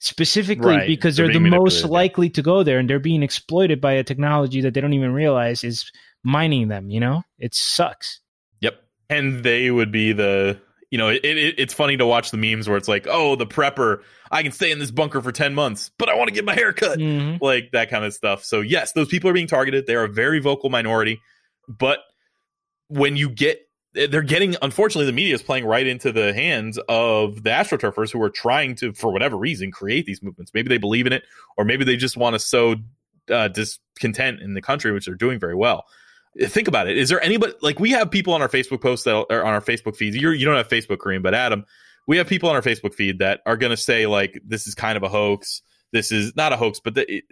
specifically 0.00 0.74
right. 0.74 0.88
because 0.88 1.16
they're, 1.16 1.28
they're 1.28 1.34
the 1.34 1.50
most 1.50 1.84
likely 1.84 2.28
to 2.30 2.42
go 2.42 2.64
there 2.64 2.80
and 2.80 2.90
they're 2.90 2.98
being 2.98 3.22
exploited 3.22 3.80
by 3.80 3.92
a 3.92 4.02
technology 4.02 4.62
that 4.62 4.74
they 4.74 4.80
don't 4.80 4.94
even 4.94 5.12
realize 5.12 5.62
is 5.62 5.92
mining 6.24 6.66
them, 6.66 6.90
you 6.90 6.98
know? 6.98 7.22
It 7.38 7.54
sucks. 7.54 8.18
Yep. 8.60 8.82
And 9.08 9.44
they 9.44 9.70
would 9.70 9.92
be 9.92 10.12
the 10.12 10.60
you 10.90 10.98
know, 10.98 11.08
it, 11.08 11.24
it, 11.24 11.54
it's 11.58 11.74
funny 11.74 11.96
to 11.96 12.06
watch 12.06 12.30
the 12.30 12.36
memes 12.36 12.68
where 12.68 12.76
it's 12.76 12.86
like, 12.86 13.08
oh, 13.10 13.34
the 13.34 13.46
prepper, 13.46 14.02
I 14.30 14.44
can 14.44 14.52
stay 14.52 14.70
in 14.70 14.78
this 14.78 14.92
bunker 14.92 15.20
for 15.20 15.32
10 15.32 15.52
months, 15.52 15.90
but 15.98 16.08
I 16.08 16.14
want 16.14 16.28
to 16.28 16.34
get 16.34 16.44
my 16.44 16.54
hair 16.54 16.72
cut. 16.72 17.00
Mm-hmm. 17.00 17.44
Like 17.44 17.72
that 17.72 17.90
kind 17.90 18.04
of 18.04 18.14
stuff. 18.14 18.44
So, 18.44 18.60
yes, 18.60 18.92
those 18.92 19.08
people 19.08 19.28
are 19.28 19.32
being 19.32 19.48
targeted. 19.48 19.88
They 19.88 19.96
are 19.96 20.04
a 20.04 20.08
very 20.08 20.38
vocal 20.38 20.70
minority. 20.70 21.20
But 21.68 22.00
when 22.88 23.16
you 23.16 23.30
get 23.30 23.60
they're 23.92 24.22
getting 24.22 24.56
unfortunately 24.60 25.06
the 25.06 25.12
media 25.12 25.34
is 25.34 25.42
playing 25.42 25.64
right 25.64 25.86
into 25.86 26.10
the 26.10 26.34
hands 26.34 26.78
of 26.88 27.42
the 27.44 27.50
astroturfers 27.50 28.12
who 28.12 28.20
are 28.22 28.30
trying 28.30 28.74
to 28.74 28.92
for 28.92 29.12
whatever 29.12 29.36
reason 29.36 29.70
create 29.70 30.04
these 30.04 30.22
movements. 30.22 30.52
Maybe 30.52 30.68
they 30.68 30.78
believe 30.78 31.06
in 31.06 31.12
it 31.12 31.22
or 31.56 31.64
maybe 31.64 31.84
they 31.84 31.96
just 31.96 32.16
want 32.16 32.34
to 32.34 32.38
sow 32.38 32.76
uh, 33.30 33.48
discontent 33.48 34.40
in 34.40 34.54
the 34.54 34.62
country 34.62 34.92
which 34.92 35.06
they're 35.06 35.14
doing 35.14 35.38
very 35.38 35.54
well. 35.54 35.84
Think 36.40 36.66
about 36.66 36.88
it. 36.88 36.98
Is 36.98 37.08
there 37.08 37.22
anybody 37.22 37.52
like 37.62 37.78
we 37.78 37.90
have 37.92 38.10
people 38.10 38.34
on 38.34 38.42
our 38.42 38.48
facebook 38.48 38.82
posts 38.82 39.04
that 39.04 39.14
are 39.14 39.44
on 39.44 39.54
our 39.54 39.60
facebook 39.60 39.96
feeds. 39.96 40.16
You're, 40.16 40.34
you 40.34 40.44
don't 40.44 40.56
have 40.56 40.68
facebook 40.68 40.98
Kareem, 40.98 41.22
but 41.22 41.34
adam 41.34 41.64
we 42.06 42.16
have 42.18 42.26
people 42.26 42.48
on 42.48 42.56
our 42.56 42.62
facebook 42.62 42.94
feed 42.94 43.18
that 43.20 43.40
are 43.46 43.56
going 43.56 43.70
to 43.70 43.76
say 43.76 44.06
like 44.06 44.40
this 44.44 44.66
is 44.66 44.74
kind 44.74 44.96
of 44.96 45.02
a 45.02 45.08
hoax. 45.08 45.62
This 45.92 46.10
is 46.10 46.34
not 46.34 46.52
a 46.52 46.56
hoax, 46.56 46.80
but 46.80 46.94
the, 46.94 47.06
it, 47.08 47.24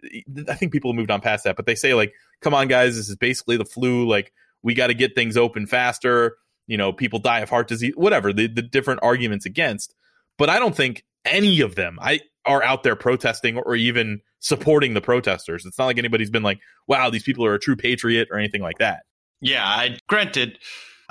I 0.49 0.55
think 0.55 0.73
people 0.73 0.93
have 0.93 0.97
moved 0.97 1.11
on 1.11 1.21
past 1.21 1.45
that. 1.45 1.57
But 1.57 1.67
they 1.67 1.75
say 1.75 1.95
like, 1.95 2.15
come 2.43 2.55
on, 2.55 2.69
guys, 2.69 2.97
this 2.97 3.09
is 3.09 3.17
basically 3.17 3.57
the 3.57 3.65
flu. 3.65 4.07
Like, 4.09 4.33
we 4.63 4.75
got 4.75 4.89
to 4.89 4.95
get 4.95 5.15
things 5.15 5.37
open 5.37 5.67
faster. 5.67 6.37
You 6.67 6.77
know, 6.77 6.93
people 6.93 7.19
die 7.19 7.41
of 7.41 7.51
heart 7.51 7.69
disease, 7.69 7.95
whatever 7.97 8.33
the, 8.33 8.47
the 8.47 8.63
different 8.63 9.01
arguments 9.03 9.47
against. 9.47 9.95
But 10.39 10.49
I 10.51 10.59
don't 10.59 10.77
think 10.77 11.05
any 11.25 11.61
of 11.61 11.75
them 11.75 11.99
I 12.01 12.21
are 12.45 12.63
out 12.63 12.83
there 12.83 12.97
protesting 12.97 13.57
or 13.59 13.75
even 13.77 14.21
supporting 14.41 14.95
the 14.95 15.01
protesters. 15.01 15.65
It's 15.65 15.79
not 15.79 15.87
like 15.87 15.99
anybody's 15.99 16.31
been 16.31 16.43
like, 16.43 16.61
wow, 16.89 17.11
these 17.11 17.23
people 17.23 17.45
are 17.45 17.55
a 17.55 17.61
true 17.61 17.77
patriot 17.77 18.29
or 18.31 18.39
anything 18.39 18.63
like 18.63 18.79
that. 18.79 19.05
Yeah, 19.41 19.65
I 19.65 19.99
granted 20.09 20.59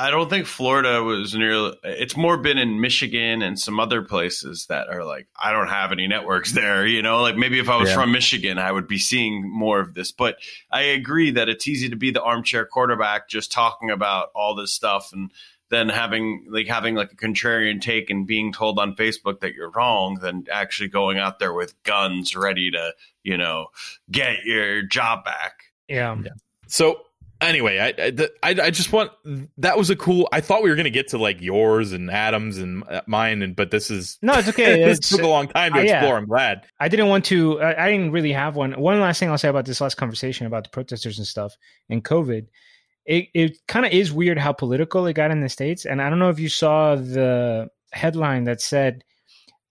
I 0.02 0.10
don't 0.10 0.32
think 0.32 0.48
Florida 0.48 1.04
was 1.04 1.36
nearly. 1.36 1.78
It's 1.84 2.18
more 2.18 2.36
been 2.36 2.58
in 2.58 2.82
Michigan 2.82 3.44
and 3.44 3.60
some 3.60 3.80
other 3.80 4.02
places 4.02 4.66
that 4.66 4.90
are 4.90 5.04
like 5.04 5.28
I 5.40 5.52
don't 5.52 5.68
have 5.68 5.92
any 5.92 6.08
networks 6.08 6.52
there. 6.54 6.88
You 6.88 7.04
know, 7.04 7.22
like 7.22 7.38
maybe 7.38 7.60
if 7.60 7.70
I 7.70 7.78
was 7.78 7.90
yeah. 7.90 7.96
from 7.96 8.12
Michigan, 8.12 8.58
I 8.58 8.72
would 8.72 8.88
be 8.88 8.98
seeing 8.98 9.48
more 9.48 9.80
of 9.80 9.94
this. 9.94 10.12
But 10.12 10.38
I 10.72 10.82
agree 10.82 11.30
that 11.32 11.50
it's 11.50 11.68
easy 11.68 11.88
to 11.90 11.96
be 11.96 12.10
the 12.10 12.24
armchair 12.24 12.66
quarterback, 12.66 13.30
just 13.30 13.52
talking 13.52 13.92
about 13.92 14.30
all 14.34 14.56
this 14.56 14.74
stuff 14.74 15.14
and 15.14 15.32
then 15.70 15.88
having 15.88 16.48
like 16.50 16.68
having 16.68 16.96
like 16.96 17.12
a 17.12 17.16
contrarian 17.16 17.80
take 17.80 18.10
and 18.10 18.26
being 18.26 18.52
told 18.52 18.80
on 18.80 18.96
Facebook 18.96 19.42
that 19.42 19.54
you're 19.54 19.70
wrong 19.70 20.16
than 20.16 20.46
actually 20.52 20.90
going 20.90 21.20
out 21.20 21.38
there 21.38 21.54
with 21.54 21.76
guns 21.84 22.36
ready 22.36 22.72
to 22.72 22.94
you 23.22 23.38
know 23.38 23.68
get 24.10 24.46
your 24.46 24.82
job 24.82 25.24
back. 25.24 25.66
Yeah. 25.88 26.18
yeah. 26.24 26.32
So 26.66 27.04
anyway, 27.42 27.80
I, 27.80 28.28
I, 28.44 28.50
I 28.62 28.70
just 28.70 28.94
want 28.94 29.12
that 29.58 29.78
was 29.78 29.90
a 29.90 29.96
cool. 29.96 30.30
I 30.32 30.42
thought 30.42 30.64
we 30.64 30.70
were 30.70 30.76
gonna 30.76 30.90
get 30.90 31.10
to 31.10 31.18
like 31.18 31.42
yours 31.42 31.92
and 31.92 32.10
Adams 32.10 32.58
and 32.58 32.84
uh, 32.88 33.02
mine, 33.08 33.42
and 33.42 33.56
but 33.56 33.72
this 33.72 33.92
is 33.92 34.18
no, 34.22 34.34
it's 34.34 34.48
okay. 34.50 34.84
this 34.86 35.00
took 35.00 35.22
a 35.22 35.28
long 35.28 35.48
time 35.48 35.74
to 35.74 35.80
uh, 35.80 35.84
explore. 35.84 36.14
Yeah. 36.14 36.18
I'm 36.18 36.26
glad. 36.26 36.66
I 36.80 36.88
didn't 36.88 37.08
want 37.08 37.26
to. 37.26 37.60
I, 37.62 37.86
I, 37.86 37.92
didn't 37.92 38.12
really 38.12 38.32
have 38.32 38.56
one. 38.56 38.74
One 38.74 39.00
last 39.00 39.20
thing 39.20 39.30
I'll 39.30 39.38
say 39.38 39.50
about 39.50 39.66
this 39.66 39.82
last 39.82 39.96
conversation 39.96 40.48
about 40.48 40.64
the 40.64 40.70
protesters 40.70 41.18
and 41.18 41.28
stuff 41.28 41.56
and 41.90 42.04
COVID. 42.04 42.48
It 43.06 43.28
it 43.34 43.58
kind 43.68 43.86
of 43.86 43.92
is 43.92 44.14
weird 44.14 44.38
how 44.38 44.54
political 44.54 45.06
it 45.08 45.14
got 45.14 45.32
in 45.32 45.42
the 45.42 45.50
states, 45.50 45.86
and 45.86 46.02
I 46.02 46.10
don't 46.10 46.20
know 46.20 46.30
if 46.30 46.40
you 46.40 46.50
saw 46.50 46.96
the 46.96 47.70
headline 47.92 48.46
that 48.46 48.62
said 48.62 49.04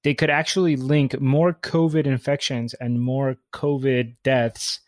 they 0.03 0.15
could 0.15 0.31
actually 0.31 0.77
link 0.77 1.21
more 1.21 1.53
COVID 1.53 2.07
infections 2.07 2.75
and 2.75 3.01
more 3.01 3.37
COVID 3.53 4.17
deaths 4.25 4.81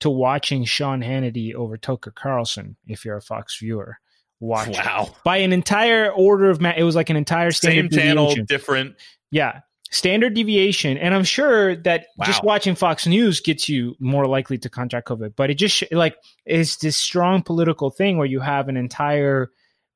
to 0.00 0.10
watching 0.10 0.64
Sean 0.64 1.02
Hannity 1.02 1.54
over 1.54 1.76
Tucker 1.76 2.10
Carlson 2.10 2.76
if 2.86 3.04
you're 3.04 3.16
a 3.16 3.22
Fox 3.22 3.58
viewer. 3.58 3.98
Watch 4.40 4.76
wow 4.76 5.16
by 5.24 5.38
an 5.38 5.52
entire 5.52 6.12
order 6.12 6.48
of 6.48 6.60
ma- 6.60 6.74
it 6.76 6.84
was 6.84 6.94
like 6.94 7.10
an 7.10 7.16
entire 7.16 7.50
same 7.50 7.88
channel, 7.90 8.36
different. 8.46 8.94
Yeah, 9.32 9.62
standard 9.90 10.34
deviation, 10.34 10.96
and 10.96 11.12
I'm 11.12 11.24
sure 11.24 11.74
that 11.74 12.06
wow. 12.16 12.26
just 12.26 12.44
watching 12.44 12.76
Fox 12.76 13.04
News 13.04 13.40
gets 13.40 13.68
you 13.68 13.96
more 13.98 14.26
likely 14.26 14.56
to 14.58 14.68
contract 14.68 15.08
COVID. 15.08 15.34
But 15.34 15.50
it 15.50 15.54
just 15.54 15.82
like 15.90 16.16
is 16.46 16.76
this 16.76 16.96
strong 16.96 17.42
political 17.42 17.90
thing 17.90 18.16
where 18.16 18.28
you 18.28 18.38
have 18.38 18.68
an 18.68 18.76
entire 18.76 19.50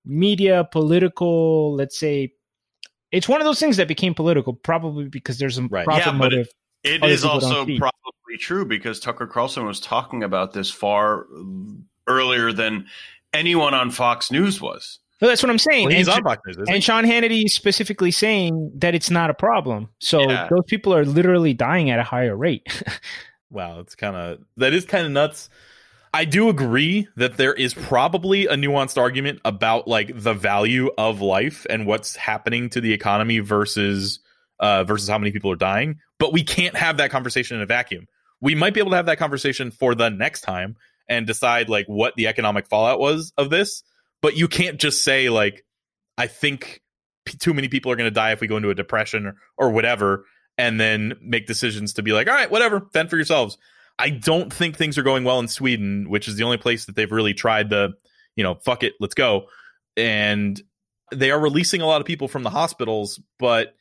media 0.04 0.66
political, 0.70 1.74
let's 1.74 1.98
say, 1.98 2.32
it's 3.10 3.28
one 3.28 3.40
of 3.40 3.44
those 3.44 3.60
things 3.60 3.76
that 3.76 3.88
became 3.88 4.14
political 4.14 4.54
probably 4.54 5.06
because 5.06 5.38
there's 5.38 5.58
a 5.58 5.62
right. 5.64 5.84
profit 5.84 6.06
yeah, 6.06 6.12
motive. 6.12 6.46
It, 6.46 6.54
it 6.84 7.04
is 7.04 7.24
also 7.24 7.64
probably 7.64 8.38
true 8.38 8.64
because 8.64 9.00
Tucker 9.00 9.26
Carlson 9.26 9.66
was 9.66 9.80
talking 9.80 10.22
about 10.22 10.52
this 10.52 10.70
far 10.70 11.26
earlier 12.06 12.52
than 12.52 12.86
anyone 13.32 13.74
on 13.74 13.90
Fox 13.90 14.30
News 14.30 14.60
was. 14.60 14.98
Well, 15.20 15.28
that's 15.28 15.42
what 15.42 15.50
I'm 15.50 15.58
saying. 15.58 15.86
Well, 15.86 15.96
he's 15.96 16.08
and, 16.08 16.16
on 16.16 16.24
Fox 16.24 16.42
News, 16.44 16.68
and 16.68 16.82
Sean 16.82 17.04
Hannity 17.04 17.44
is 17.44 17.54
specifically 17.54 18.10
saying 18.10 18.72
that 18.74 18.94
it's 18.94 19.10
not 19.10 19.30
a 19.30 19.34
problem. 19.34 19.88
So 20.00 20.28
yeah. 20.28 20.48
those 20.50 20.64
people 20.66 20.92
are 20.92 21.04
literally 21.04 21.54
dying 21.54 21.90
at 21.90 22.00
a 22.00 22.02
higher 22.02 22.36
rate. 22.36 22.66
wow, 23.50 23.78
it's 23.78 23.94
kind 23.94 24.16
of 24.16 24.40
that 24.56 24.72
is 24.72 24.84
kind 24.84 25.06
of 25.06 25.12
nuts. 25.12 25.48
I 26.14 26.24
do 26.24 26.48
agree 26.48 27.08
that 27.16 27.36
there 27.36 27.54
is 27.54 27.72
probably 27.72 28.46
a 28.46 28.54
nuanced 28.54 28.98
argument 28.98 29.40
about 29.44 29.88
like 29.88 30.10
the 30.14 30.34
value 30.34 30.90
of 30.98 31.20
life 31.22 31.66
and 31.70 31.86
what's 31.86 32.16
happening 32.16 32.68
to 32.70 32.80
the 32.80 32.92
economy 32.92 33.38
versus 33.38 34.18
uh, 34.62 34.84
versus 34.84 35.08
how 35.08 35.18
many 35.18 35.32
people 35.32 35.50
are 35.50 35.56
dying. 35.56 35.98
But 36.18 36.32
we 36.32 36.42
can't 36.42 36.76
have 36.76 36.96
that 36.96 37.10
conversation 37.10 37.58
in 37.58 37.62
a 37.62 37.66
vacuum 37.66 38.06
we 38.42 38.56
might 38.56 38.74
be 38.74 38.80
able 38.80 38.90
to 38.90 38.96
have 38.96 39.06
that 39.06 39.18
conversation 39.18 39.70
for 39.70 39.94
the 39.94 40.10
next 40.10 40.42
time 40.42 40.76
and 41.08 41.26
decide 41.26 41.70
like 41.70 41.86
what 41.86 42.14
the 42.16 42.26
economic 42.26 42.66
fallout 42.66 42.98
was 42.98 43.32
of 43.38 43.48
this. 43.48 43.84
But 44.20 44.36
you 44.36 44.48
can't 44.48 44.78
just 44.78 45.04
say 45.04 45.30
like, 45.30 45.64
I 46.18 46.26
think 46.26 46.82
p- 47.24 47.38
too 47.38 47.54
many 47.54 47.68
people 47.68 47.92
are 47.92 47.96
going 47.96 48.10
to 48.10 48.14
die 48.14 48.32
if 48.32 48.40
we 48.40 48.48
go 48.48 48.56
into 48.56 48.70
a 48.70 48.74
depression 48.74 49.26
or, 49.26 49.36
or 49.56 49.70
whatever, 49.70 50.26
and 50.58 50.78
then 50.78 51.14
make 51.22 51.46
decisions 51.46 51.94
to 51.94 52.02
be 52.02 52.12
like, 52.12 52.28
all 52.28 52.34
right, 52.34 52.50
whatever, 52.50 52.88
fend 52.92 53.10
for 53.10 53.16
yourselves. 53.16 53.56
I 53.98 54.10
don't 54.10 54.52
think 54.52 54.76
things 54.76 54.98
are 54.98 55.04
going 55.04 55.22
well 55.22 55.38
in 55.38 55.48
Sweden, 55.48 56.10
which 56.10 56.26
is 56.26 56.34
the 56.36 56.42
only 56.42 56.58
place 56.58 56.86
that 56.86 56.96
they've 56.96 57.10
really 57.10 57.34
tried 57.34 57.70
the, 57.70 57.92
you 58.34 58.42
know, 58.42 58.56
fuck 58.56 58.82
it, 58.82 58.94
let's 58.98 59.14
go. 59.14 59.46
And 59.96 60.60
they 61.12 61.30
are 61.30 61.40
releasing 61.40 61.80
a 61.80 61.86
lot 61.86 62.00
of 62.00 62.06
people 62.06 62.26
from 62.26 62.42
the 62.42 62.50
hospitals, 62.50 63.20
but 63.38 63.74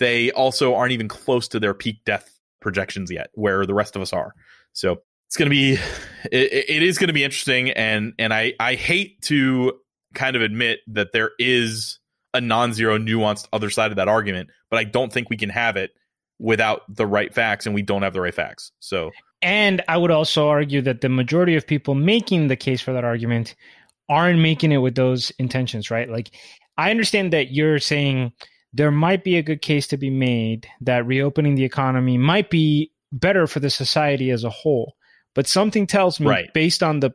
they 0.00 0.32
also 0.32 0.74
aren't 0.74 0.92
even 0.92 1.06
close 1.06 1.46
to 1.48 1.60
their 1.60 1.74
peak 1.74 2.04
death 2.04 2.36
projections 2.60 3.10
yet, 3.10 3.30
where 3.34 3.64
the 3.64 3.74
rest 3.74 3.94
of 3.94 4.02
us 4.02 4.12
are. 4.12 4.34
So 4.72 5.02
it's 5.28 5.36
going 5.36 5.46
to 5.46 5.50
be, 5.50 5.74
it, 6.32 6.52
it 6.68 6.82
is 6.82 6.98
going 6.98 7.08
to 7.08 7.14
be 7.14 7.22
interesting, 7.22 7.70
and 7.70 8.14
and 8.18 8.34
I 8.34 8.54
I 8.58 8.74
hate 8.74 9.22
to 9.22 9.74
kind 10.14 10.34
of 10.34 10.42
admit 10.42 10.80
that 10.88 11.12
there 11.12 11.30
is 11.38 12.00
a 12.34 12.40
non-zero 12.40 12.98
nuanced 12.98 13.46
other 13.52 13.70
side 13.70 13.92
of 13.92 13.96
that 13.96 14.08
argument, 14.08 14.50
but 14.70 14.78
I 14.78 14.84
don't 14.84 15.12
think 15.12 15.30
we 15.30 15.36
can 15.36 15.50
have 15.50 15.76
it 15.76 15.92
without 16.40 16.82
the 16.88 17.06
right 17.06 17.32
facts, 17.32 17.66
and 17.66 17.74
we 17.74 17.82
don't 17.82 18.02
have 18.02 18.12
the 18.12 18.20
right 18.20 18.34
facts. 18.34 18.72
So 18.80 19.12
And 19.42 19.82
I 19.88 19.96
would 19.96 20.10
also 20.10 20.48
argue 20.48 20.82
that 20.82 21.00
the 21.00 21.08
majority 21.08 21.56
of 21.56 21.66
people 21.66 21.94
making 21.94 22.48
the 22.48 22.56
case 22.56 22.80
for 22.80 22.92
that 22.92 23.04
argument 23.04 23.54
aren't 24.08 24.40
making 24.40 24.72
it 24.72 24.78
with 24.78 24.96
those 24.96 25.30
intentions, 25.38 25.90
right? 25.90 26.08
Like, 26.10 26.30
I 26.76 26.90
understand 26.90 27.32
that 27.32 27.52
you're 27.52 27.78
saying 27.78 28.32
there 28.72 28.90
might 28.90 29.24
be 29.24 29.36
a 29.36 29.42
good 29.42 29.62
case 29.62 29.86
to 29.88 29.96
be 29.96 30.10
made 30.10 30.68
that 30.80 31.06
reopening 31.06 31.54
the 31.54 31.64
economy 31.64 32.18
might 32.18 32.50
be 32.50 32.92
better 33.12 33.46
for 33.46 33.60
the 33.60 33.70
society 33.70 34.30
as 34.30 34.44
a 34.44 34.50
whole. 34.50 34.96
But 35.34 35.46
something 35.46 35.86
tells 35.86 36.20
me, 36.20 36.28
Right. 36.28 36.52
based 36.54 36.82
on 36.82 37.00
the 37.00 37.12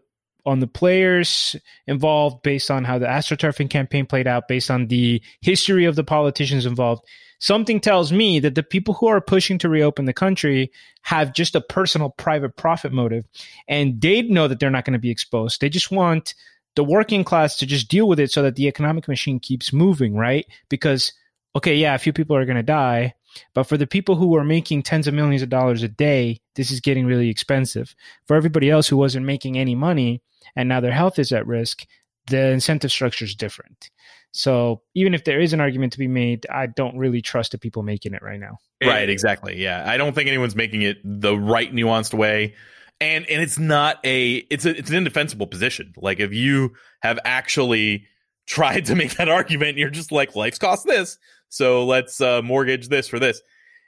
on 0.47 0.60
the 0.60 0.68
players 0.68 1.56
involved, 1.88 2.43
based 2.43 2.70
on 2.70 2.84
how 2.84 2.99
the 2.99 3.08
astroturfing 3.08 3.68
campaign 3.70 4.06
played 4.06 4.28
out, 4.28 4.47
based 4.47 4.70
on 4.70 4.88
the 4.88 5.20
history 5.41 5.86
of 5.86 5.95
the 5.95 6.03
politicians 6.03 6.68
involved, 6.68 7.03
something 7.39 7.80
tells 7.80 8.12
me 8.12 8.39
that 8.39 8.56
the 8.56 8.64
people 8.64 8.93
who 8.93 9.08
are 9.08 9.22
pushing 9.22 9.58
to 9.58 9.70
reopen 9.70 10.06
the 10.06 10.14
country 10.14 10.72
have 11.01 11.34
just 11.34 11.56
a 11.56 11.62
personal 11.62 12.10
private 12.10 12.56
profit 12.56 12.91
motive 12.91 13.26
and 13.68 14.01
they 14.01 14.22
know 14.22 14.47
that 14.47 14.60
they're 14.60 14.70
not 14.70 14.86
going 14.86 14.93
to 14.93 14.99
be 14.99 15.12
exposed 15.12 15.62
they 15.62 15.70
just 15.70 15.91
want 15.91 16.34
the 16.76 16.84
working 16.84 17.24
class 17.24 17.58
to 17.58 17.66
just 17.66 17.89
deal 17.89 18.08
with 18.08 18.20
it 18.20 18.32
so 18.32 18.41
that 18.41 18.56
the 18.56 18.68
economic 18.68 19.08
machine 19.08 19.39
keeps 19.39 19.74
moving 19.74 20.16
right 20.16 20.45
because 20.70 21.14
okay 21.56 21.76
yeah 21.76 21.95
a 21.95 21.99
few 21.99 22.14
people 22.14 22.36
are 22.36 22.45
going 22.45 22.56
to 22.56 22.64
die 22.64 23.14
but 23.53 23.64
for 23.64 23.78
the 23.78 23.88
people 23.88 24.16
who 24.16 24.36
are 24.36 24.43
making 24.43 24.82
tens 24.82 25.08
of 25.08 25.14
millions 25.14 25.41
of 25.41 25.49
dollars 25.49 25.84
a 25.84 25.88
day 25.88 26.39
this 26.56 26.72
is 26.72 26.80
getting 26.80 27.06
really 27.06 27.30
expensive 27.30 27.95
for 28.26 28.36
everybody 28.36 28.70
else 28.70 28.88
who 28.88 28.97
wasn't 28.97 29.26
making 29.26 29.58
any 29.58 29.76
money 29.76 30.22
and 30.56 30.70
now 30.70 30.80
their 30.80 30.91
health 30.91 31.20
is 31.20 31.32
at 31.32 31.47
risk 31.47 31.86
the 32.28 32.47
incentive 32.47 32.91
structure 32.91 33.26
is 33.26 33.36
different 33.36 33.89
so 34.36 34.82
even 34.93 35.14
if 35.14 35.24
there 35.24 35.39
is 35.39 35.53
an 35.53 35.62
argument 35.62 35.93
to 35.93 35.99
be 35.99 36.10
made, 36.10 36.45
I 36.51 36.68
don't 36.68 36.97
really 36.97 37.22
trust 37.22 37.53
the 37.53 37.58
people 37.58 37.84
making 37.84 38.14
it 38.14 38.22
right 38.22 38.39
now. 38.39 38.58
Right, 38.84 39.10
exactly. 39.10 39.64
Yeah. 39.64 39.82
I 39.89 39.95
don't 39.95 40.14
think 40.14 40.28
anyone's 40.28 40.58
making 40.58 40.82
it 40.82 40.97
the 41.06 41.38
right 41.38 41.74
nuanced 41.74 42.14
way. 42.14 42.56
And 42.99 43.26
and 43.28 43.41
it's 43.41 43.58
not 43.58 43.97
a 44.03 44.36
it's 44.49 44.66
a 44.66 44.78
it's 44.78 44.89
an 44.89 44.97
indefensible 44.97 45.47
position. 45.47 45.93
Like 45.95 46.20
if 46.20 46.34
you 46.34 46.74
have 46.99 47.18
actually 47.24 48.08
tried 48.45 48.88
to 48.88 48.95
make 48.95 49.16
that 49.16 49.30
argument, 49.30 49.78
you're 49.78 49.89
just 49.89 50.12
like 50.12 50.36
life's 50.36 50.60
cost 50.60 50.86
this, 50.86 51.18
so 51.50 51.86
let's 51.86 52.20
uh, 52.22 52.41
mortgage 52.41 52.88
this 52.88 53.08
for 53.08 53.20
this. 53.20 53.41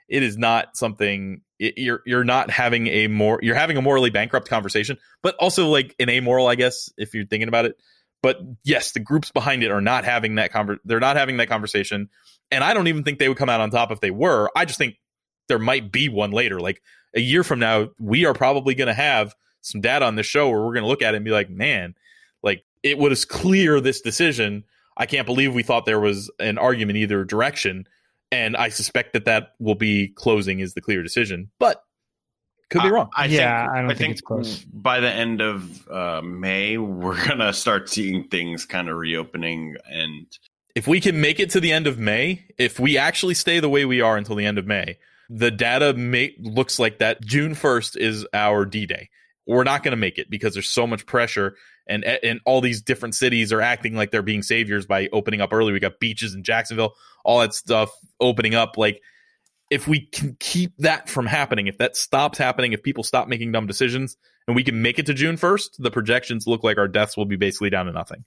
It 0.08 0.22
is 0.22 0.38
not 0.38 0.76
something 0.76 1.42
it, 1.58 1.74
you're 1.76 2.02
you're 2.06 2.24
not 2.24 2.50
having 2.50 2.86
a 2.86 3.08
more 3.08 3.38
you're 3.42 3.54
having 3.54 3.76
a 3.76 3.82
morally 3.82 4.10
bankrupt 4.10 4.48
conversation, 4.48 4.98
but 5.22 5.34
also 5.36 5.68
like 5.68 5.94
an 5.98 6.08
amoral, 6.08 6.46
I 6.46 6.54
guess, 6.54 6.90
if 6.96 7.14
you're 7.14 7.26
thinking 7.26 7.48
about 7.48 7.66
it. 7.66 7.76
But 8.22 8.38
yes, 8.64 8.92
the 8.92 9.00
groups 9.00 9.30
behind 9.30 9.62
it 9.62 9.70
are 9.70 9.80
not 9.80 10.04
having 10.04 10.36
that 10.36 10.52
conver- 10.52 10.78
they're 10.84 11.00
not 11.00 11.16
having 11.16 11.36
that 11.36 11.48
conversation. 11.48 12.08
And 12.50 12.64
I 12.64 12.74
don't 12.74 12.88
even 12.88 13.04
think 13.04 13.18
they 13.18 13.28
would 13.28 13.38
come 13.38 13.48
out 13.48 13.60
on 13.60 13.70
top 13.70 13.90
if 13.90 14.00
they 14.00 14.10
were. 14.10 14.50
I 14.56 14.64
just 14.64 14.78
think 14.78 14.96
there 15.48 15.58
might 15.58 15.92
be 15.92 16.08
one 16.08 16.30
later. 16.30 16.60
Like 16.60 16.82
a 17.14 17.20
year 17.20 17.44
from 17.44 17.58
now, 17.58 17.90
we 18.00 18.24
are 18.24 18.34
probably 18.34 18.74
going 18.74 18.88
to 18.88 18.94
have 18.94 19.34
some 19.60 19.80
data 19.80 20.04
on 20.04 20.16
the 20.16 20.22
show 20.22 20.48
where 20.48 20.60
we're 20.60 20.72
going 20.72 20.82
to 20.82 20.88
look 20.88 21.02
at 21.02 21.14
it 21.14 21.18
and 21.18 21.24
be 21.24 21.30
like, 21.30 21.50
man, 21.50 21.94
like 22.42 22.64
it 22.82 22.98
was 22.98 23.24
clear 23.24 23.80
this 23.80 24.00
decision. 24.00 24.64
I 24.98 25.06
can't 25.06 25.26
believe 25.26 25.54
we 25.54 25.62
thought 25.62 25.86
there 25.86 26.00
was 26.00 26.30
an 26.38 26.58
argument 26.58 26.98
either 26.98 27.24
direction. 27.24 27.86
And 28.30 28.56
I 28.56 28.68
suspect 28.68 29.14
that 29.14 29.24
that 29.24 29.52
will 29.58 29.74
be 29.74 30.08
closing 30.08 30.60
is 30.60 30.74
the 30.74 30.82
clear 30.82 31.02
decision, 31.02 31.50
but 31.58 31.82
could 32.68 32.82
be 32.82 32.90
wrong. 32.90 33.08
I, 33.16 33.24
Yeah, 33.26 33.62
think, 33.62 33.72
I 33.72 33.80
don't 33.80 33.96
think 33.96 34.12
it's 34.12 34.20
close. 34.20 34.64
By 34.64 35.00
the 35.00 35.10
end 35.10 35.40
of 35.40 35.88
uh, 35.88 36.20
May, 36.22 36.76
we're 36.76 37.26
gonna 37.26 37.54
start 37.54 37.88
seeing 37.88 38.24
things 38.24 38.66
kind 38.66 38.90
of 38.90 38.98
reopening, 38.98 39.76
and 39.90 40.26
if 40.74 40.86
we 40.86 41.00
can 41.00 41.20
make 41.20 41.40
it 41.40 41.50
to 41.50 41.60
the 41.60 41.72
end 41.72 41.86
of 41.86 41.98
May, 41.98 42.44
if 42.58 42.78
we 42.78 42.98
actually 42.98 43.34
stay 43.34 43.58
the 43.58 43.68
way 43.68 43.84
we 43.84 44.00
are 44.00 44.16
until 44.16 44.36
the 44.36 44.44
end 44.44 44.58
of 44.58 44.66
May, 44.66 44.98
the 45.28 45.50
data 45.50 45.94
may, 45.94 46.34
looks 46.38 46.78
like 46.78 46.98
that 46.98 47.20
June 47.20 47.54
1st 47.54 47.96
is 47.96 48.26
our 48.32 48.64
D 48.64 48.86
Day. 48.86 49.08
We're 49.46 49.64
not 49.64 49.82
going 49.82 49.92
to 49.92 49.96
make 49.96 50.18
it 50.18 50.30
because 50.30 50.52
there's 50.52 50.70
so 50.70 50.86
much 50.86 51.06
pressure, 51.06 51.56
and 51.88 52.04
and 52.04 52.40
all 52.44 52.60
these 52.60 52.82
different 52.82 53.14
cities 53.14 53.52
are 53.52 53.60
acting 53.60 53.94
like 53.94 54.10
they're 54.10 54.22
being 54.22 54.42
saviors 54.42 54.86
by 54.86 55.08
opening 55.12 55.40
up 55.40 55.52
early. 55.52 55.72
We 55.72 55.80
got 55.80 56.00
beaches 56.00 56.34
in 56.34 56.42
Jacksonville, 56.42 56.94
all 57.24 57.40
that 57.40 57.54
stuff 57.54 57.90
opening 58.20 58.54
up. 58.54 58.76
Like, 58.76 59.00
if 59.70 59.88
we 59.88 60.06
can 60.06 60.36
keep 60.40 60.72
that 60.78 61.08
from 61.08 61.26
happening, 61.26 61.66
if 61.66 61.78
that 61.78 61.96
stops 61.96 62.38
happening, 62.38 62.72
if 62.72 62.82
people 62.82 63.04
stop 63.04 63.28
making 63.28 63.52
dumb 63.52 63.66
decisions, 63.66 64.16
and 64.46 64.56
we 64.56 64.64
can 64.64 64.80
make 64.80 64.98
it 64.98 65.06
to 65.06 65.14
June 65.14 65.36
1st, 65.36 65.76
the 65.78 65.90
projections 65.90 66.46
look 66.46 66.64
like 66.64 66.78
our 66.78 66.88
deaths 66.88 67.16
will 67.16 67.26
be 67.26 67.36
basically 67.36 67.70
down 67.70 67.86
to 67.86 67.92
nothing. 67.92 68.24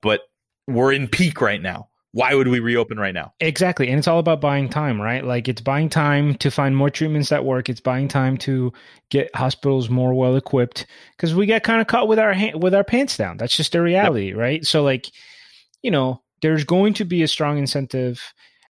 But 0.00 0.22
we're 0.66 0.92
in 0.92 1.08
peak 1.08 1.40
right 1.40 1.60
now. 1.60 1.90
Why 2.12 2.34
would 2.34 2.48
we 2.48 2.58
reopen 2.58 2.98
right 2.98 3.14
now? 3.14 3.34
Exactly. 3.38 3.88
And 3.88 3.98
it's 3.98 4.08
all 4.08 4.18
about 4.18 4.40
buying 4.40 4.68
time, 4.68 5.00
right? 5.00 5.24
Like 5.24 5.48
it's 5.48 5.60
buying 5.60 5.88
time 5.88 6.34
to 6.36 6.50
find 6.50 6.76
more 6.76 6.90
treatments 6.90 7.28
that 7.28 7.44
work. 7.44 7.68
It's 7.68 7.80
buying 7.80 8.08
time 8.08 8.36
to 8.38 8.72
get 9.10 9.34
hospitals 9.34 9.88
more 9.88 10.12
well 10.12 10.34
equipped 10.34 10.86
because 11.16 11.34
we 11.34 11.46
get 11.46 11.62
kind 11.62 11.80
of 11.80 11.86
caught 11.86 12.08
with 12.08 12.18
our 12.18 12.34
ha- 12.34 12.56
with 12.56 12.74
our 12.74 12.82
pants 12.82 13.16
down. 13.16 13.36
That's 13.36 13.56
just 13.56 13.72
the 13.72 13.80
reality, 13.80 14.32
right? 14.32 14.66
So 14.66 14.82
like, 14.82 15.08
you 15.82 15.92
know, 15.92 16.22
there's 16.42 16.64
going 16.64 16.94
to 16.94 17.04
be 17.04 17.22
a 17.22 17.28
strong 17.28 17.58
incentive. 17.58 18.20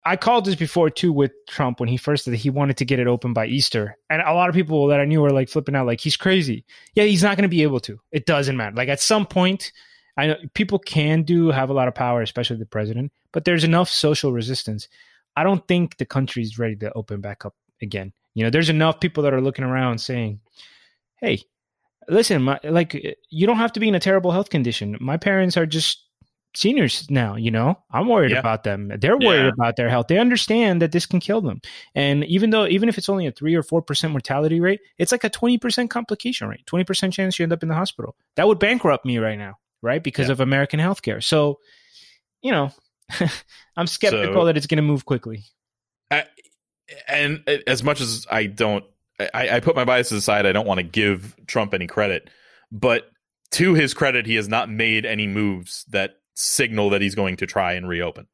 I 0.04 0.16
called 0.16 0.44
this 0.44 0.54
before 0.54 0.90
too 0.90 1.12
with 1.12 1.32
Trump 1.48 1.78
when 1.78 1.88
he 1.88 1.96
first 1.96 2.24
did 2.24 2.34
it. 2.34 2.38
He 2.38 2.50
wanted 2.50 2.78
to 2.78 2.84
get 2.84 2.98
it 2.98 3.06
open 3.06 3.34
by 3.34 3.46
Easter. 3.46 3.96
And 4.10 4.20
a 4.22 4.32
lot 4.32 4.48
of 4.48 4.54
people 4.54 4.88
that 4.88 5.00
I 5.00 5.04
knew 5.04 5.20
were 5.20 5.30
like 5.30 5.48
flipping 5.48 5.76
out, 5.76 5.86
like, 5.86 6.00
he's 6.00 6.16
crazy. 6.16 6.64
Yeah, 6.94 7.04
he's 7.04 7.22
not 7.22 7.36
going 7.36 7.42
to 7.42 7.48
be 7.48 7.62
able 7.62 7.80
to. 7.80 8.00
It 8.10 8.26
doesn't 8.26 8.56
matter. 8.56 8.74
Like 8.74 8.88
at 8.88 9.00
some 9.00 9.26
point, 9.26 9.70
I 10.16 10.28
know 10.28 10.36
people 10.54 10.78
can 10.78 11.22
do 11.22 11.50
have 11.50 11.70
a 11.70 11.74
lot 11.74 11.88
of 11.88 11.94
power, 11.94 12.22
especially 12.22 12.56
the 12.56 12.66
president, 12.66 13.12
but 13.32 13.44
there's 13.44 13.64
enough 13.64 13.90
social 13.90 14.32
resistance. 14.32 14.88
I 15.36 15.42
don't 15.44 15.66
think 15.68 15.96
the 15.98 16.06
country's 16.06 16.58
ready 16.58 16.76
to 16.76 16.92
open 16.94 17.20
back 17.20 17.44
up 17.44 17.54
again. 17.80 18.12
You 18.34 18.44
know, 18.44 18.50
there's 18.50 18.68
enough 18.70 19.00
people 19.00 19.22
that 19.24 19.34
are 19.34 19.40
looking 19.40 19.64
around 19.64 19.98
saying, 19.98 20.40
"Hey, 21.20 21.42
listen, 22.08 22.42
my, 22.42 22.58
like 22.64 22.94
eh, 22.94 23.14
you 23.30 23.46
don't 23.46 23.56
have 23.58 23.72
to 23.72 23.80
be 23.80 23.88
in 23.88 23.94
a 23.94 24.00
terrible 24.00 24.30
health 24.32 24.50
condition. 24.50 24.96
My 25.00 25.16
parents 25.16 25.56
are 25.56 25.66
just 25.66 26.04
seniors 26.56 27.08
now, 27.10 27.36
you 27.36 27.50
know. 27.50 27.78
I'm 27.90 28.08
worried 28.08 28.32
Yeah. 28.32 28.38
about 28.38 28.64
them. 28.64 28.90
They're 28.98 29.18
worried 29.18 29.44
Yeah. 29.44 29.50
about 29.52 29.76
their 29.76 29.90
health. 29.90 30.06
They 30.08 30.18
understand 30.18 30.80
that 30.82 30.92
this 30.92 31.04
can 31.06 31.20
kill 31.20 31.40
them. 31.40 31.60
And 31.94 32.24
even 32.24 32.50
though 32.50 32.66
even 32.66 32.88
if 32.88 32.96
it's 32.98 33.08
only 33.08 33.26
a 33.26 33.32
3 33.32 33.54
or 33.54 33.62
4% 33.62 34.10
mortality 34.12 34.58
rate, 34.58 34.80
it's 34.98 35.12
like 35.12 35.24
a 35.24 35.30
20% 35.30 35.90
complication 35.90 36.48
rate. 36.48 36.64
20% 36.66 37.12
chance 37.12 37.38
you 37.38 37.42
end 37.44 37.52
up 37.52 37.62
in 37.62 37.68
the 37.68 37.74
hospital. 37.74 38.16
That 38.36 38.48
would 38.48 38.58
bankrupt 38.58 39.04
me 39.04 39.18
right 39.18 39.38
now, 39.38 39.58
right? 39.82 40.02
Because 40.02 40.28
Yeah. 40.28 40.32
of 40.32 40.40
American 40.40 40.80
healthcare. 40.80 41.22
So, 41.22 41.60
you 42.42 42.50
know, 42.50 42.72
I'm 43.76 43.86
skeptical 43.86 44.34
So- 44.34 44.44
that 44.46 44.56
it's 44.56 44.66
going 44.66 44.76
to 44.76 44.82
move 44.82 45.04
quickly. 45.04 45.44
and 47.06 47.46
as 47.66 47.82
much 47.82 48.00
as 48.00 48.26
I 48.30 48.46
don't, 48.46 48.84
I, 49.34 49.56
I 49.56 49.60
put 49.60 49.76
my 49.76 49.84
biases 49.84 50.18
aside. 50.18 50.46
I 50.46 50.52
don't 50.52 50.66
want 50.66 50.78
to 50.78 50.84
give 50.84 51.34
Trump 51.46 51.74
any 51.74 51.86
credit, 51.86 52.30
but 52.70 53.10
to 53.52 53.74
his 53.74 53.94
credit, 53.94 54.26
he 54.26 54.36
has 54.36 54.48
not 54.48 54.70
made 54.70 55.04
any 55.04 55.26
moves 55.26 55.84
that 55.90 56.12
signal 56.34 56.90
that 56.90 57.02
he's 57.02 57.14
going 57.14 57.36
to 57.38 57.46
try 57.46 57.72
and 57.72 57.88
reopen. 57.88 58.26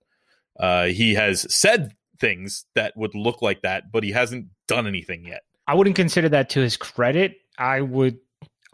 Uh, 0.59 0.87
he 0.87 1.15
has 1.15 1.53
said 1.53 1.95
things 2.21 2.65
that 2.75 2.97
would 2.97 3.15
look 3.15 3.41
like 3.43 3.63
that, 3.63 3.91
but 3.91 4.05
he 4.05 4.13
hasn't 4.13 4.47
done 4.69 4.87
anything 4.87 5.25
yet. 5.25 5.43
I 5.67 5.75
wouldn't 5.75 5.97
consider 5.97 6.29
that 6.31 6.51
to 6.51 6.61
his 6.61 6.77
credit. 6.77 7.37
I 7.59 7.81
would 7.81 8.19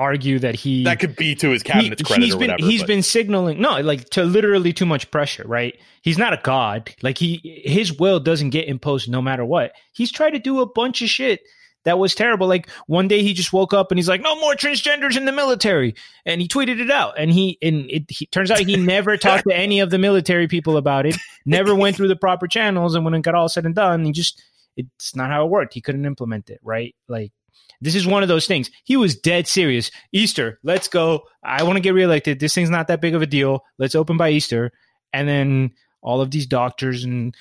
argue 0.00 0.38
that 0.38 0.54
he 0.54 0.84
That 0.84 0.98
could 0.98 1.14
be 1.14 1.34
to 1.36 1.50
his 1.50 1.62
cabinet's 1.62 2.00
he, 2.00 2.04
credit 2.04 2.24
has 2.26 2.34
or 2.34 2.38
been 2.38 2.50
whatever. 2.50 2.68
he's 2.70 2.80
but- 2.80 2.86
been 2.88 3.02
signaling 3.02 3.60
no 3.60 3.80
like 3.80 4.08
to 4.10 4.24
literally 4.24 4.72
too 4.72 4.86
much 4.86 5.10
pressure 5.10 5.44
right? 5.46 5.78
He's 6.02 6.16
not 6.18 6.32
a 6.32 6.40
god. 6.42 6.94
Like 7.02 7.18
he 7.18 7.40
his 7.64 7.92
will 7.98 8.18
doesn't 8.20 8.50
get 8.50 8.66
imposed 8.68 9.10
no 9.10 9.20
matter 9.20 9.44
what. 9.44 9.72
He's 9.92 10.10
tried 10.10 10.30
to 10.30 10.38
do 10.38 10.60
a 10.60 10.66
bunch 10.66 11.02
of 11.02 11.08
shit 11.10 11.40
that 11.84 11.98
was 11.98 12.14
terrible. 12.14 12.46
Like 12.46 12.68
one 12.86 13.08
day 13.08 13.22
he 13.22 13.32
just 13.34 13.52
woke 13.52 13.72
up 13.72 13.90
and 13.90 13.98
he's 13.98 14.08
like 14.08 14.20
no 14.22 14.34
more 14.40 14.54
transgenders 14.54 15.16
in 15.16 15.24
the 15.26 15.32
military. 15.32 15.94
And 16.26 16.40
he 16.40 16.48
tweeted 16.48 16.80
it 16.80 16.90
out. 16.90 17.14
And 17.18 17.30
he 17.30 17.58
and 17.62 17.90
it 17.90 18.04
he, 18.08 18.26
turns 18.26 18.50
out 18.50 18.58
he 18.60 18.76
never 18.76 19.16
talked 19.18 19.44
to 19.48 19.54
any 19.56 19.80
of 19.80 19.90
the 19.90 19.98
military 19.98 20.46
people 20.48 20.76
about 20.76 21.06
it 21.06 21.16
never 21.46 21.74
went 21.74 21.96
through 21.96 22.08
the 22.08 22.16
proper 22.16 22.46
channels. 22.46 22.94
And 22.94 23.04
when 23.04 23.14
it 23.14 23.22
got 23.22 23.34
all 23.34 23.48
said 23.48 23.66
and 23.66 23.74
done 23.74 24.04
he 24.04 24.12
just 24.12 24.42
it's 24.76 25.14
not 25.16 25.30
how 25.30 25.44
it 25.44 25.50
worked. 25.50 25.74
He 25.74 25.80
couldn't 25.80 26.04
implement 26.06 26.48
it 26.50 26.60
right? 26.62 26.94
Like 27.08 27.32
this 27.80 27.94
is 27.94 28.06
one 28.06 28.22
of 28.22 28.28
those 28.28 28.46
things. 28.46 28.70
He 28.84 28.96
was 28.96 29.16
dead 29.16 29.46
serious. 29.46 29.90
Easter, 30.12 30.58
let's 30.62 30.88
go. 30.88 31.22
I 31.42 31.62
want 31.62 31.76
to 31.76 31.80
get 31.80 31.94
reelected. 31.94 32.40
This 32.40 32.54
thing's 32.54 32.70
not 32.70 32.88
that 32.88 33.00
big 33.00 33.14
of 33.14 33.22
a 33.22 33.26
deal. 33.26 33.64
Let's 33.78 33.94
open 33.94 34.16
by 34.16 34.30
Easter. 34.30 34.72
And 35.12 35.28
then 35.28 35.72
all 36.02 36.20
of 36.20 36.30
these 36.30 36.46
doctors 36.46 37.04
and 37.04 37.34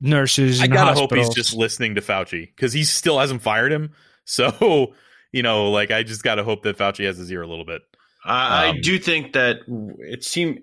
nurses. 0.00 0.60
I 0.60 0.66
gotta 0.66 0.98
hope 0.98 1.14
he's 1.14 1.34
just 1.34 1.54
listening 1.54 1.94
to 1.96 2.00
Fauci 2.00 2.46
because 2.54 2.72
he 2.72 2.84
still 2.84 3.18
hasn't 3.18 3.42
fired 3.42 3.72
him. 3.72 3.90
So 4.30 4.92
you 5.32 5.42
know, 5.42 5.70
like 5.70 5.90
I 5.90 6.02
just 6.02 6.22
gotta 6.22 6.44
hope 6.44 6.62
that 6.64 6.76
Fauci 6.76 7.06
has 7.06 7.16
his 7.16 7.32
ear 7.32 7.40
a 7.40 7.46
little 7.46 7.64
bit. 7.64 7.80
I, 8.26 8.68
Um, 8.68 8.76
I 8.76 8.80
do 8.80 8.98
think 8.98 9.32
that 9.32 9.60
it 10.00 10.22
seemed 10.22 10.60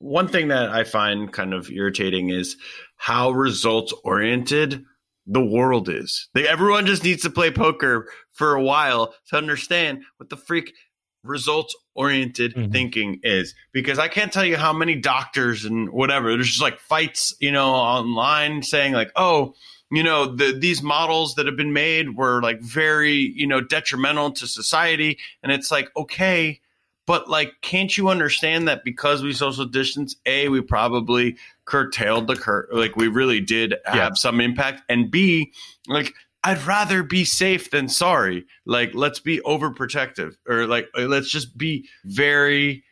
one 0.00 0.28
thing 0.28 0.48
that 0.48 0.68
I 0.68 0.84
find 0.84 1.32
kind 1.32 1.54
of 1.54 1.70
irritating 1.70 2.28
is 2.28 2.58
how 2.96 3.30
results 3.30 3.94
oriented 4.04 4.84
the 5.32 5.44
world 5.44 5.88
is. 5.88 6.28
They, 6.34 6.46
everyone 6.46 6.86
just 6.86 7.04
needs 7.04 7.22
to 7.22 7.30
play 7.30 7.50
poker 7.50 8.08
for 8.32 8.54
a 8.54 8.62
while 8.62 9.14
to 9.28 9.36
understand 9.36 10.02
what 10.16 10.28
the 10.28 10.36
freak 10.36 10.74
results 11.22 11.76
oriented 11.94 12.54
Mhm. 12.54 12.72
thinking 12.72 13.20
is. 13.22 13.54
Because 13.72 13.98
I 13.98 14.08
can't 14.08 14.32
tell 14.32 14.44
you 14.44 14.56
how 14.56 14.72
many 14.72 14.96
doctors 14.96 15.64
and 15.64 15.90
whatever, 15.90 16.30
there's 16.32 16.48
just 16.48 16.62
like 16.62 16.80
fights, 16.80 17.34
you 17.40 17.52
know, 17.52 17.68
online 17.70 18.62
saying 18.62 18.92
like, 18.94 19.12
oh, 19.16 19.54
you 19.92 20.02
know, 20.02 20.34
the, 20.34 20.52
these 20.52 20.82
models 20.82 21.34
that 21.34 21.46
have 21.46 21.56
been 21.56 21.72
made 21.72 22.16
were 22.16 22.40
like 22.42 22.60
very, 22.60 23.32
you 23.36 23.46
know, 23.46 23.60
detrimental 23.60 24.32
to 24.32 24.46
society. 24.46 25.18
And 25.42 25.52
it's 25.52 25.70
like, 25.70 25.90
okay, 25.96 26.60
but 27.06 27.28
like, 27.28 27.54
can't 27.60 27.96
you 27.96 28.08
understand 28.08 28.68
that 28.68 28.84
because 28.84 29.22
we 29.22 29.32
social 29.32 29.64
distance, 29.66 30.16
A, 30.26 30.48
we 30.48 30.60
probably 30.60 31.36
curtailed 31.70 32.26
the 32.26 32.34
cur 32.36 32.68
like 32.72 32.96
we 32.96 33.06
really 33.08 33.40
did 33.40 33.74
have 33.86 33.94
Yeah. 33.96 34.10
some 34.14 34.40
impact. 34.40 34.82
And 34.88 35.10
B, 35.10 35.52
like, 35.86 36.12
I'd 36.42 36.62
rather 36.66 37.02
be 37.02 37.24
safe 37.24 37.70
than 37.70 37.88
sorry. 37.88 38.44
Like, 38.66 38.90
let's 38.94 39.20
be 39.20 39.38
overprotective 39.40 40.34
or 40.48 40.66
like, 40.66 40.88
let's 40.96 41.30
just 41.30 41.56
be 41.56 41.88
very, 42.04 42.82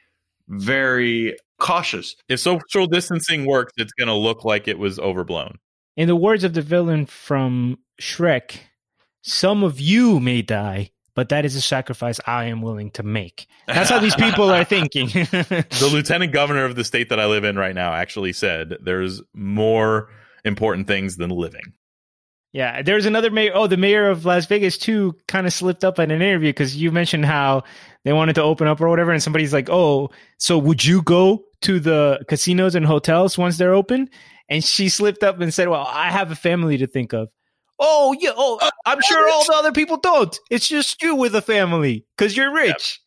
very 0.49 1.37
cautious. 1.59 2.14
If 2.29 2.41
social 2.41 2.87
distancing 2.87 3.47
works, 3.47 3.72
it's 3.76 3.93
going 3.93 4.09
to 4.09 4.14
look 4.14 4.45
like 4.45 4.68
it 4.68 4.79
was 4.79 4.99
overblown. 4.99 5.59
In 5.97 6.07
the 6.07 6.14
words 6.16 6.45
of 6.45 6.53
the 6.55 6.62
villain 6.62 7.07
from 7.07 7.79
Shrek, 8.01 8.59
some 9.22 9.64
of 9.64 9.81
you 9.81 10.20
may 10.20 10.43
die, 10.43 10.93
but 11.19 11.31
that 11.31 11.45
is 11.45 11.57
a 11.57 11.61
sacrifice 11.61 12.21
I 12.29 12.45
am 12.45 12.62
willing 12.62 12.93
to 12.93 13.03
make. 13.03 13.49
That's 13.66 13.91
how 13.91 13.99
these 13.99 14.14
people 14.14 14.53
are 14.53 14.62
thinking. 14.77 15.09
The 15.09 15.91
lieutenant 15.93 16.33
governor 16.33 16.64
of 16.64 16.77
the 16.77 16.85
state 16.85 17.09
that 17.09 17.19
I 17.19 17.27
live 17.27 17.43
in 17.43 17.57
right 17.57 17.75
now 17.75 17.93
actually 17.93 18.33
said 18.33 18.77
there's 18.81 19.21
more 19.35 20.11
important 20.45 20.87
things 20.87 21.16
than 21.16 21.31
living. 21.31 21.73
Yeah, 22.53 22.83
there's 22.83 23.05
another 23.05 23.33
mayor. 23.33 23.51
Oh, 23.53 23.66
the 23.66 23.77
mayor 23.77 24.09
of 24.09 24.27
Las 24.27 24.47
Vegas 24.47 24.79
too 24.79 25.16
kind 25.27 25.45
of 25.45 25.53
slipped 25.53 25.83
up 25.83 25.99
in 25.99 26.12
an 26.12 26.23
interview 26.23 26.51
because 26.51 26.77
you 26.77 26.93
mentioned 26.93 27.25
how 27.25 27.64
they 28.05 28.12
wanted 28.12 28.35
to 28.37 28.43
open 28.43 28.69
up 28.69 28.81
or 28.81 28.89
whatever, 28.89 29.11
and 29.11 29.21
somebody's 29.21 29.53
like, 29.53 29.69
"Oh, 29.69 30.11
so 30.39 30.57
would 30.57 30.85
you 30.85 31.03
go 31.03 31.43
to 31.62 31.81
the 31.81 32.25
casinos 32.29 32.77
and 32.77 32.87
hotels 32.87 33.37
once 33.37 33.59
they're 33.59 33.75
open?" 33.75 34.09
And 34.49 34.62
she 34.62 34.89
slipped 34.89 35.25
up 35.25 35.41
and 35.41 35.53
said, 35.53 35.66
"Well, 35.66 35.85
I 35.85 36.12
have 36.12 36.31
a 36.31 36.37
family 36.37 36.77
to 36.77 36.87
think 36.87 37.12
of." 37.12 37.29
Oh 37.79 38.14
yeah. 38.18 38.31
Oh, 38.37 38.59
I'm 38.85 39.01
sure 39.03 39.29
all 39.31 39.45
the 39.45 39.55
other 39.55 39.72
people 39.72 39.99
don't. 39.99 40.39
It's 40.51 40.68
just 40.68 41.03
you 41.03 41.14
with 41.14 41.35
a 41.35 41.43
family 41.43 42.05
because 42.16 42.37
you're 42.37 42.53
rich. 42.53 43.01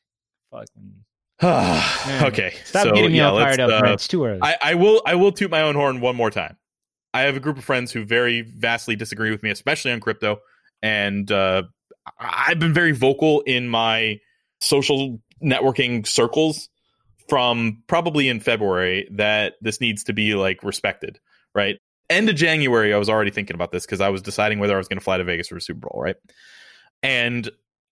Fucking 0.51 1.01
okay, 1.43 2.53
stop 2.65 2.83
so, 2.83 2.91
getting 2.93 3.13
me 3.13 3.17
yeah, 3.17 3.29
all 3.31 3.39
fired 3.39 3.59
up. 3.59 3.83
uh. 3.83 3.93
It's 3.93 4.07
too 4.07 4.23
early. 4.25 4.39
I, 4.43 4.57
I 4.61 4.75
will 4.75 5.01
I 5.07 5.15
will 5.15 5.31
toot 5.31 5.49
my 5.49 5.63
own 5.63 5.73
horn 5.73 5.99
one 5.99 6.15
more 6.15 6.29
time. 6.29 6.55
I 7.15 7.21
have 7.21 7.35
a 7.35 7.39
group 7.39 7.57
of 7.57 7.63
friends 7.63 7.91
who 7.91 8.05
very 8.05 8.41
vastly 8.41 8.95
disagree 8.95 9.31
with 9.31 9.41
me, 9.41 9.49
especially 9.49 9.91
on 9.91 9.99
crypto, 10.01 10.39
and 10.83 11.31
uh, 11.31 11.63
I've 12.19 12.59
been 12.59 12.75
very 12.75 12.91
vocal 12.91 13.41
in 13.41 13.69
my 13.69 14.19
social 14.59 15.19
networking 15.43 16.05
circles 16.05 16.69
from 17.27 17.81
probably 17.87 18.29
in 18.29 18.39
February 18.39 19.07
that 19.13 19.53
this 19.61 19.81
needs 19.81 20.03
to 20.03 20.13
be 20.13 20.35
like 20.35 20.63
respected, 20.63 21.19
right? 21.55 21.79
End 22.11 22.29
of 22.29 22.35
January, 22.35 22.93
I 22.93 22.97
was 22.97 23.09
already 23.09 23.31
thinking 23.31 23.55
about 23.55 23.71
this 23.71 23.85
because 23.85 24.01
I 24.01 24.09
was 24.09 24.21
deciding 24.21 24.59
whether 24.59 24.75
I 24.75 24.77
was 24.77 24.87
going 24.87 24.99
to 24.99 25.03
fly 25.03 25.17
to 25.17 25.23
Vegas 25.23 25.47
for 25.47 25.55
a 25.55 25.61
Super 25.61 25.87
Bowl, 25.87 26.01
right? 26.01 26.17
And 27.01 27.49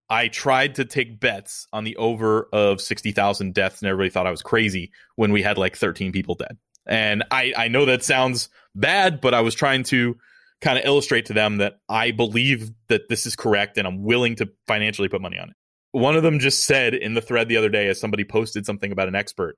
I 0.10 0.28
tried 0.28 0.76
to 0.76 0.86
take 0.86 1.20
bets 1.20 1.68
on 1.72 1.84
the 1.84 1.96
over 1.98 2.50
of 2.52 2.82
60,000 2.82 3.54
deaths, 3.54 3.82
and 3.82 3.90
everybody 3.90 4.10
thought 4.10 4.28
I 4.28 4.32
was 4.32 4.42
crazy 4.42 4.92
when 5.16 5.32
we 5.32 5.42
had 5.42 5.58
like 5.58 5.78
13 5.78 6.12
people 6.12 6.36
dead. 6.36 6.58
And 6.86 7.24
I, 7.32 7.54
I 7.56 7.68
know 7.68 7.86
that 7.86 8.04
sounds 8.04 8.50
bad, 8.76 9.22
but 9.22 9.34
I 9.34 9.42
was 9.42 9.54
trying 9.54 9.84
to 9.84 10.18
kind 10.62 10.78
of 10.78 10.86
illustrate 10.86 11.28
to 11.28 11.34
them 11.34 11.58
that 11.58 11.80
I 11.88 12.12
believe 12.12 12.72
that 12.88 13.08
this 13.08 13.26
is 13.26 13.36
correct 13.36 13.78
and 13.78 13.88
I'm 13.88 14.04
willing 14.04 14.36
to 14.38 14.50
financially 14.68 15.08
put 15.08 15.22
money 15.22 15.38
on 15.38 15.50
it. 15.50 15.56
One 15.92 16.16
of 16.16 16.24
them 16.24 16.40
just 16.40 16.66
said 16.66 16.94
in 16.94 17.14
the 17.14 17.22
thread 17.22 17.48
the 17.48 17.58
other 17.58 17.70
day, 17.70 17.88
as 17.88 18.00
somebody 18.00 18.24
posted 18.24 18.66
something 18.66 18.92
about 18.92 19.08
an 19.08 19.16
expert, 19.16 19.58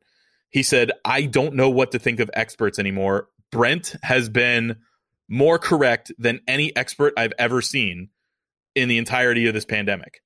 he 0.49 0.63
said, 0.63 0.91
I 1.03 1.23
don't 1.23 1.55
know 1.55 1.69
what 1.69 1.91
to 1.91 1.99
think 1.99 2.19
of 2.19 2.29
experts 2.33 2.77
anymore. 2.77 3.29
Brent 3.51 3.95
has 4.03 4.29
been 4.29 4.77
more 5.29 5.59
correct 5.59 6.11
than 6.17 6.41
any 6.47 6.75
expert 6.75 7.13
I've 7.17 7.33
ever 7.39 7.61
seen 7.61 8.09
in 8.75 8.89
the 8.89 8.97
entirety 8.97 9.47
of 9.47 9.53
this 9.53 9.65
pandemic. 9.65 10.21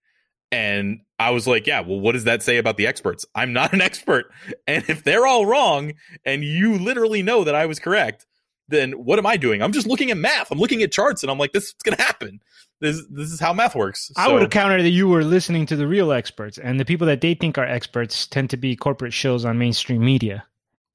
And 0.51 1.01
I 1.19 1.32
was 1.32 1.47
like, 1.47 1.67
yeah, 1.67 1.82
well, 1.82 1.99
what 1.99 2.13
does 2.13 2.26
that 2.26 2.43
say 2.43 2.57
about 2.57 2.78
the 2.78 2.88
experts? 2.88 3.26
I'm 3.36 3.53
not 3.53 3.73
an 3.73 3.82
expert. 3.82 4.26
And 4.67 4.84
if 4.88 5.03
they're 5.03 5.28
all 5.28 5.45
wrong 5.45 5.93
and 6.26 6.43
you 6.43 6.80
literally 6.80 7.21
know 7.21 7.43
that 7.43 7.53
I 7.53 7.67
was 7.67 7.78
correct, 7.78 8.26
then 8.67 8.93
what 8.93 9.19
am 9.19 9.26
I 9.28 9.38
doing? 9.38 9.61
I'm 9.61 9.71
just 9.71 9.86
looking 9.86 10.09
at 10.09 10.17
math. 10.17 10.51
I'm 10.51 10.57
looking 10.57 10.82
at 10.82 10.91
charts 10.91 11.21
and 11.21 11.32
I'm 11.32 11.38
like, 11.38 11.51
this 11.51 11.65
is 11.65 11.76
going 11.84 11.95
to 11.95 12.01
happen. 12.01 12.39
This, 12.82 13.05
this 13.09 13.32
is 13.32 13.39
how 13.39 13.53
math 13.53 13.76
works. 13.76 14.11
I 14.17 14.32
would 14.32 14.41
have 14.41 14.51
countered 14.51 14.82
that 14.82 14.89
you 14.89 15.07
were 15.07 15.23
listening 15.23 15.65
to 15.67 15.76
the 15.76 15.88
real 15.88 16.11
experts, 16.11 16.57
and 16.57 16.78
the 16.78 16.84
people 16.84 17.07
that 17.07 17.21
they 17.21 17.34
think 17.34 17.57
are 17.57 17.65
experts 17.65 18.28
tend 18.28 18.49
to 18.49 18.57
be 18.57 18.76
corporate 18.76 19.13
shows 19.13 19.45
on 19.45 19.57
mainstream 19.57 20.03
media. 20.03 20.45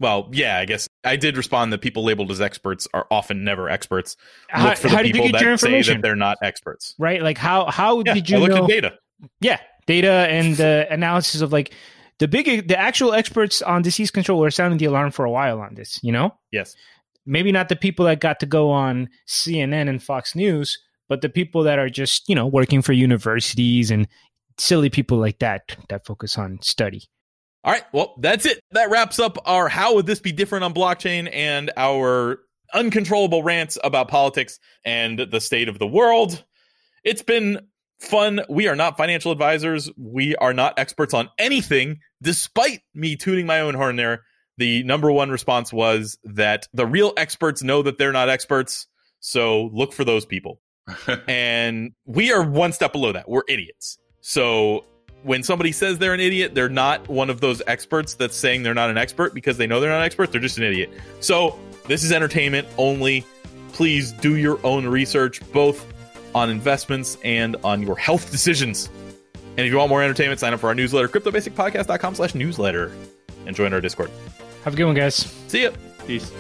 Well, 0.01 0.29
yeah, 0.33 0.59
I 0.59 0.65
guess 0.65 0.89
I 1.05 1.17
did 1.17 1.37
respond 1.37 1.73
that 1.73 1.83
people 1.83 2.03
labeled 2.03 2.31
as 2.31 2.41
experts 2.41 2.89
are 2.95 3.07
often 3.11 3.45
never 3.45 3.69
experts. 3.69 4.17
How, 4.49 4.71
Look 4.71 4.79
for 4.79 4.89
the 4.89 4.97
how 4.97 5.03
did 5.03 5.15
you 5.15 5.23
get 5.31 5.41
your 5.43 5.51
that 5.53 5.61
say 5.61 5.69
information? 5.69 5.95
that 5.99 6.03
they're 6.03 6.17
not 6.17 6.39
experts. 6.43 6.95
right? 6.99 7.23
Like 7.23 7.39
how 7.39 7.67
how 7.71 8.03
Yeah, 8.05 8.15
did 8.15 8.29
you 8.31 8.39
I 8.39 8.41
look 8.41 8.51
know? 8.51 8.65
at 8.65 8.69
data. 8.69 8.95
Yeah, 9.41 9.59
data 9.87 10.11
and 10.11 10.57
the 10.57 10.87
analysis 10.91 11.43
of 11.43 11.53
like 11.53 11.75
the 12.19 12.27
big 12.29 12.67
the 12.69 12.79
actual 12.79 13.13
experts 13.13 13.61
on 13.63 13.83
disease 13.83 14.11
control 14.11 14.41
were 14.41 14.51
sounding 14.51 14.79
the 14.79 14.87
alarm 14.87 15.11
for 15.11 15.25
a 15.27 15.31
while 15.31 15.61
on 15.61 15.75
this. 15.75 16.01
You 16.03 16.13
know, 16.13 16.35
Yes. 16.51 16.75
maybe 17.27 17.53
not 17.53 17.69
the 17.69 17.77
people 17.77 18.07
that 18.07 18.21
got 18.21 18.41
to 18.41 18.47
go 18.47 18.71
on 18.71 19.09
CNN 19.29 19.89
and 19.89 20.03
Fox 20.03 20.35
News, 20.35 20.79
but 21.11 21.21
the 21.21 21.29
people 21.29 21.63
that 21.65 21.79
are 21.79 21.91
just 21.91 22.27
you 22.29 22.35
know 22.35 22.47
working 22.47 22.81
for 22.81 22.95
universities 22.95 23.91
and 23.91 24.09
silly 24.59 24.89
people 24.89 25.19
like 25.19 25.39
that 25.41 25.77
that 25.91 26.07
focus 26.07 26.39
on 26.39 26.59
study. 26.63 27.03
All 27.63 27.73
right. 27.73 27.85
Well, 27.93 28.15
that's 28.19 28.47
it. 28.47 28.61
That 28.73 28.91
wraps 28.91 29.19
up 29.19 29.37
our 29.45 29.69
how 29.69 29.97
would 29.97 30.07
this 30.07 30.21
be 30.21 30.33
different 30.33 30.65
on 30.65 30.73
blockchain 30.73 31.29
and 31.33 31.71
our 31.77 32.41
uncontrollable 32.73 33.43
rants 33.43 33.79
about 33.83 34.09
politics 34.09 34.59
and 34.85 35.19
the 35.19 35.41
state 35.41 35.69
of 35.69 35.79
the 35.79 35.87
world. 35.87 36.43
It's 37.05 37.23
been 37.23 37.67
fun. 38.01 38.41
We 38.49 38.69
are 38.69 38.77
not 38.77 38.97
financial 38.97 39.33
advisors. 39.33 39.91
We 39.97 40.37
are 40.37 40.53
not 40.53 40.79
experts 40.79 41.15
on 41.15 41.29
anything, 41.39 42.01
despite 42.23 42.81
me 42.95 43.17
tuning 43.17 43.47
my 43.47 43.61
own 43.61 43.75
horn 43.75 43.97
there. 43.97 44.25
The 44.59 44.83
number 44.83 45.11
one 45.11 45.31
response 45.31 45.73
was 45.73 46.19
that 46.25 46.69
the 46.73 46.87
real 46.87 47.13
experts 47.17 47.63
know 47.63 47.83
that 47.83 47.99
they're 47.99 48.13
not 48.13 48.29
experts. 48.29 48.87
So 49.21 49.71
look 49.73 49.93
for 49.93 50.05
those 50.05 50.27
people. 50.27 50.61
and 51.29 51.93
we 52.05 52.33
are 52.33 52.43
one 52.43 52.73
step 52.73 52.93
below 52.93 53.13
that. 53.13 53.29
We're 53.29 53.43
idiots. 53.49 53.99
So 54.21 54.85
when 55.23 55.43
somebody 55.43 55.73
says 55.73 55.99
they're 55.99 56.15
an 56.15 56.21
idiot, 56.21 56.55
they're 56.55 56.69
not 56.69 57.07
one 57.09 57.31
of 57.31 57.41
those 57.41 57.63
experts 57.67 58.15
that's 58.15 58.37
saying 58.37 58.63
they're 58.63 58.75
not 58.75 58.91
an 58.91 58.99
expert 58.99 59.35
because 59.35 59.57
they 59.59 59.67
know 59.67 59.81
they're 59.81 59.91
not 59.91 60.03
experts. 60.03 60.33
They're 60.33 60.41
just 60.41 60.59
an 60.59 60.65
idiot. 60.65 60.91
So 61.21 61.59
this 61.87 62.05
is 62.05 62.13
entertainment 62.13 62.69
only. 62.79 63.25
Please 63.73 64.13
do 64.13 64.37
your 64.37 64.59
own 64.65 64.87
research, 64.87 65.41
both 65.53 65.87
on 66.35 66.51
investments 66.51 67.19
and 67.25 67.57
on 67.65 67.83
your 67.83 67.97
health 67.97 68.31
decisions. 68.33 68.89
And 69.57 69.67
if 69.67 69.73
you 69.73 69.79
want 69.79 69.91
more 69.91 70.03
entertainment, 70.03 70.41
sign 70.41 70.55
up 70.55 70.61
for 70.61 70.69
our 70.69 70.75
newsletter, 70.75 71.09
cryptobasicpodcast.com 71.09 72.15
slash 72.15 72.35
newsletter, 72.35 72.93
and 73.47 73.55
join 73.55 73.73
our 73.73 73.81
Discord. 73.81 74.11
Have 74.65 74.75
a 74.75 74.77
good 74.77 74.85
one, 74.85 74.95
guys. 74.95 75.17
See 75.49 75.65
ya. 75.65 75.71
Peace. 76.07 76.31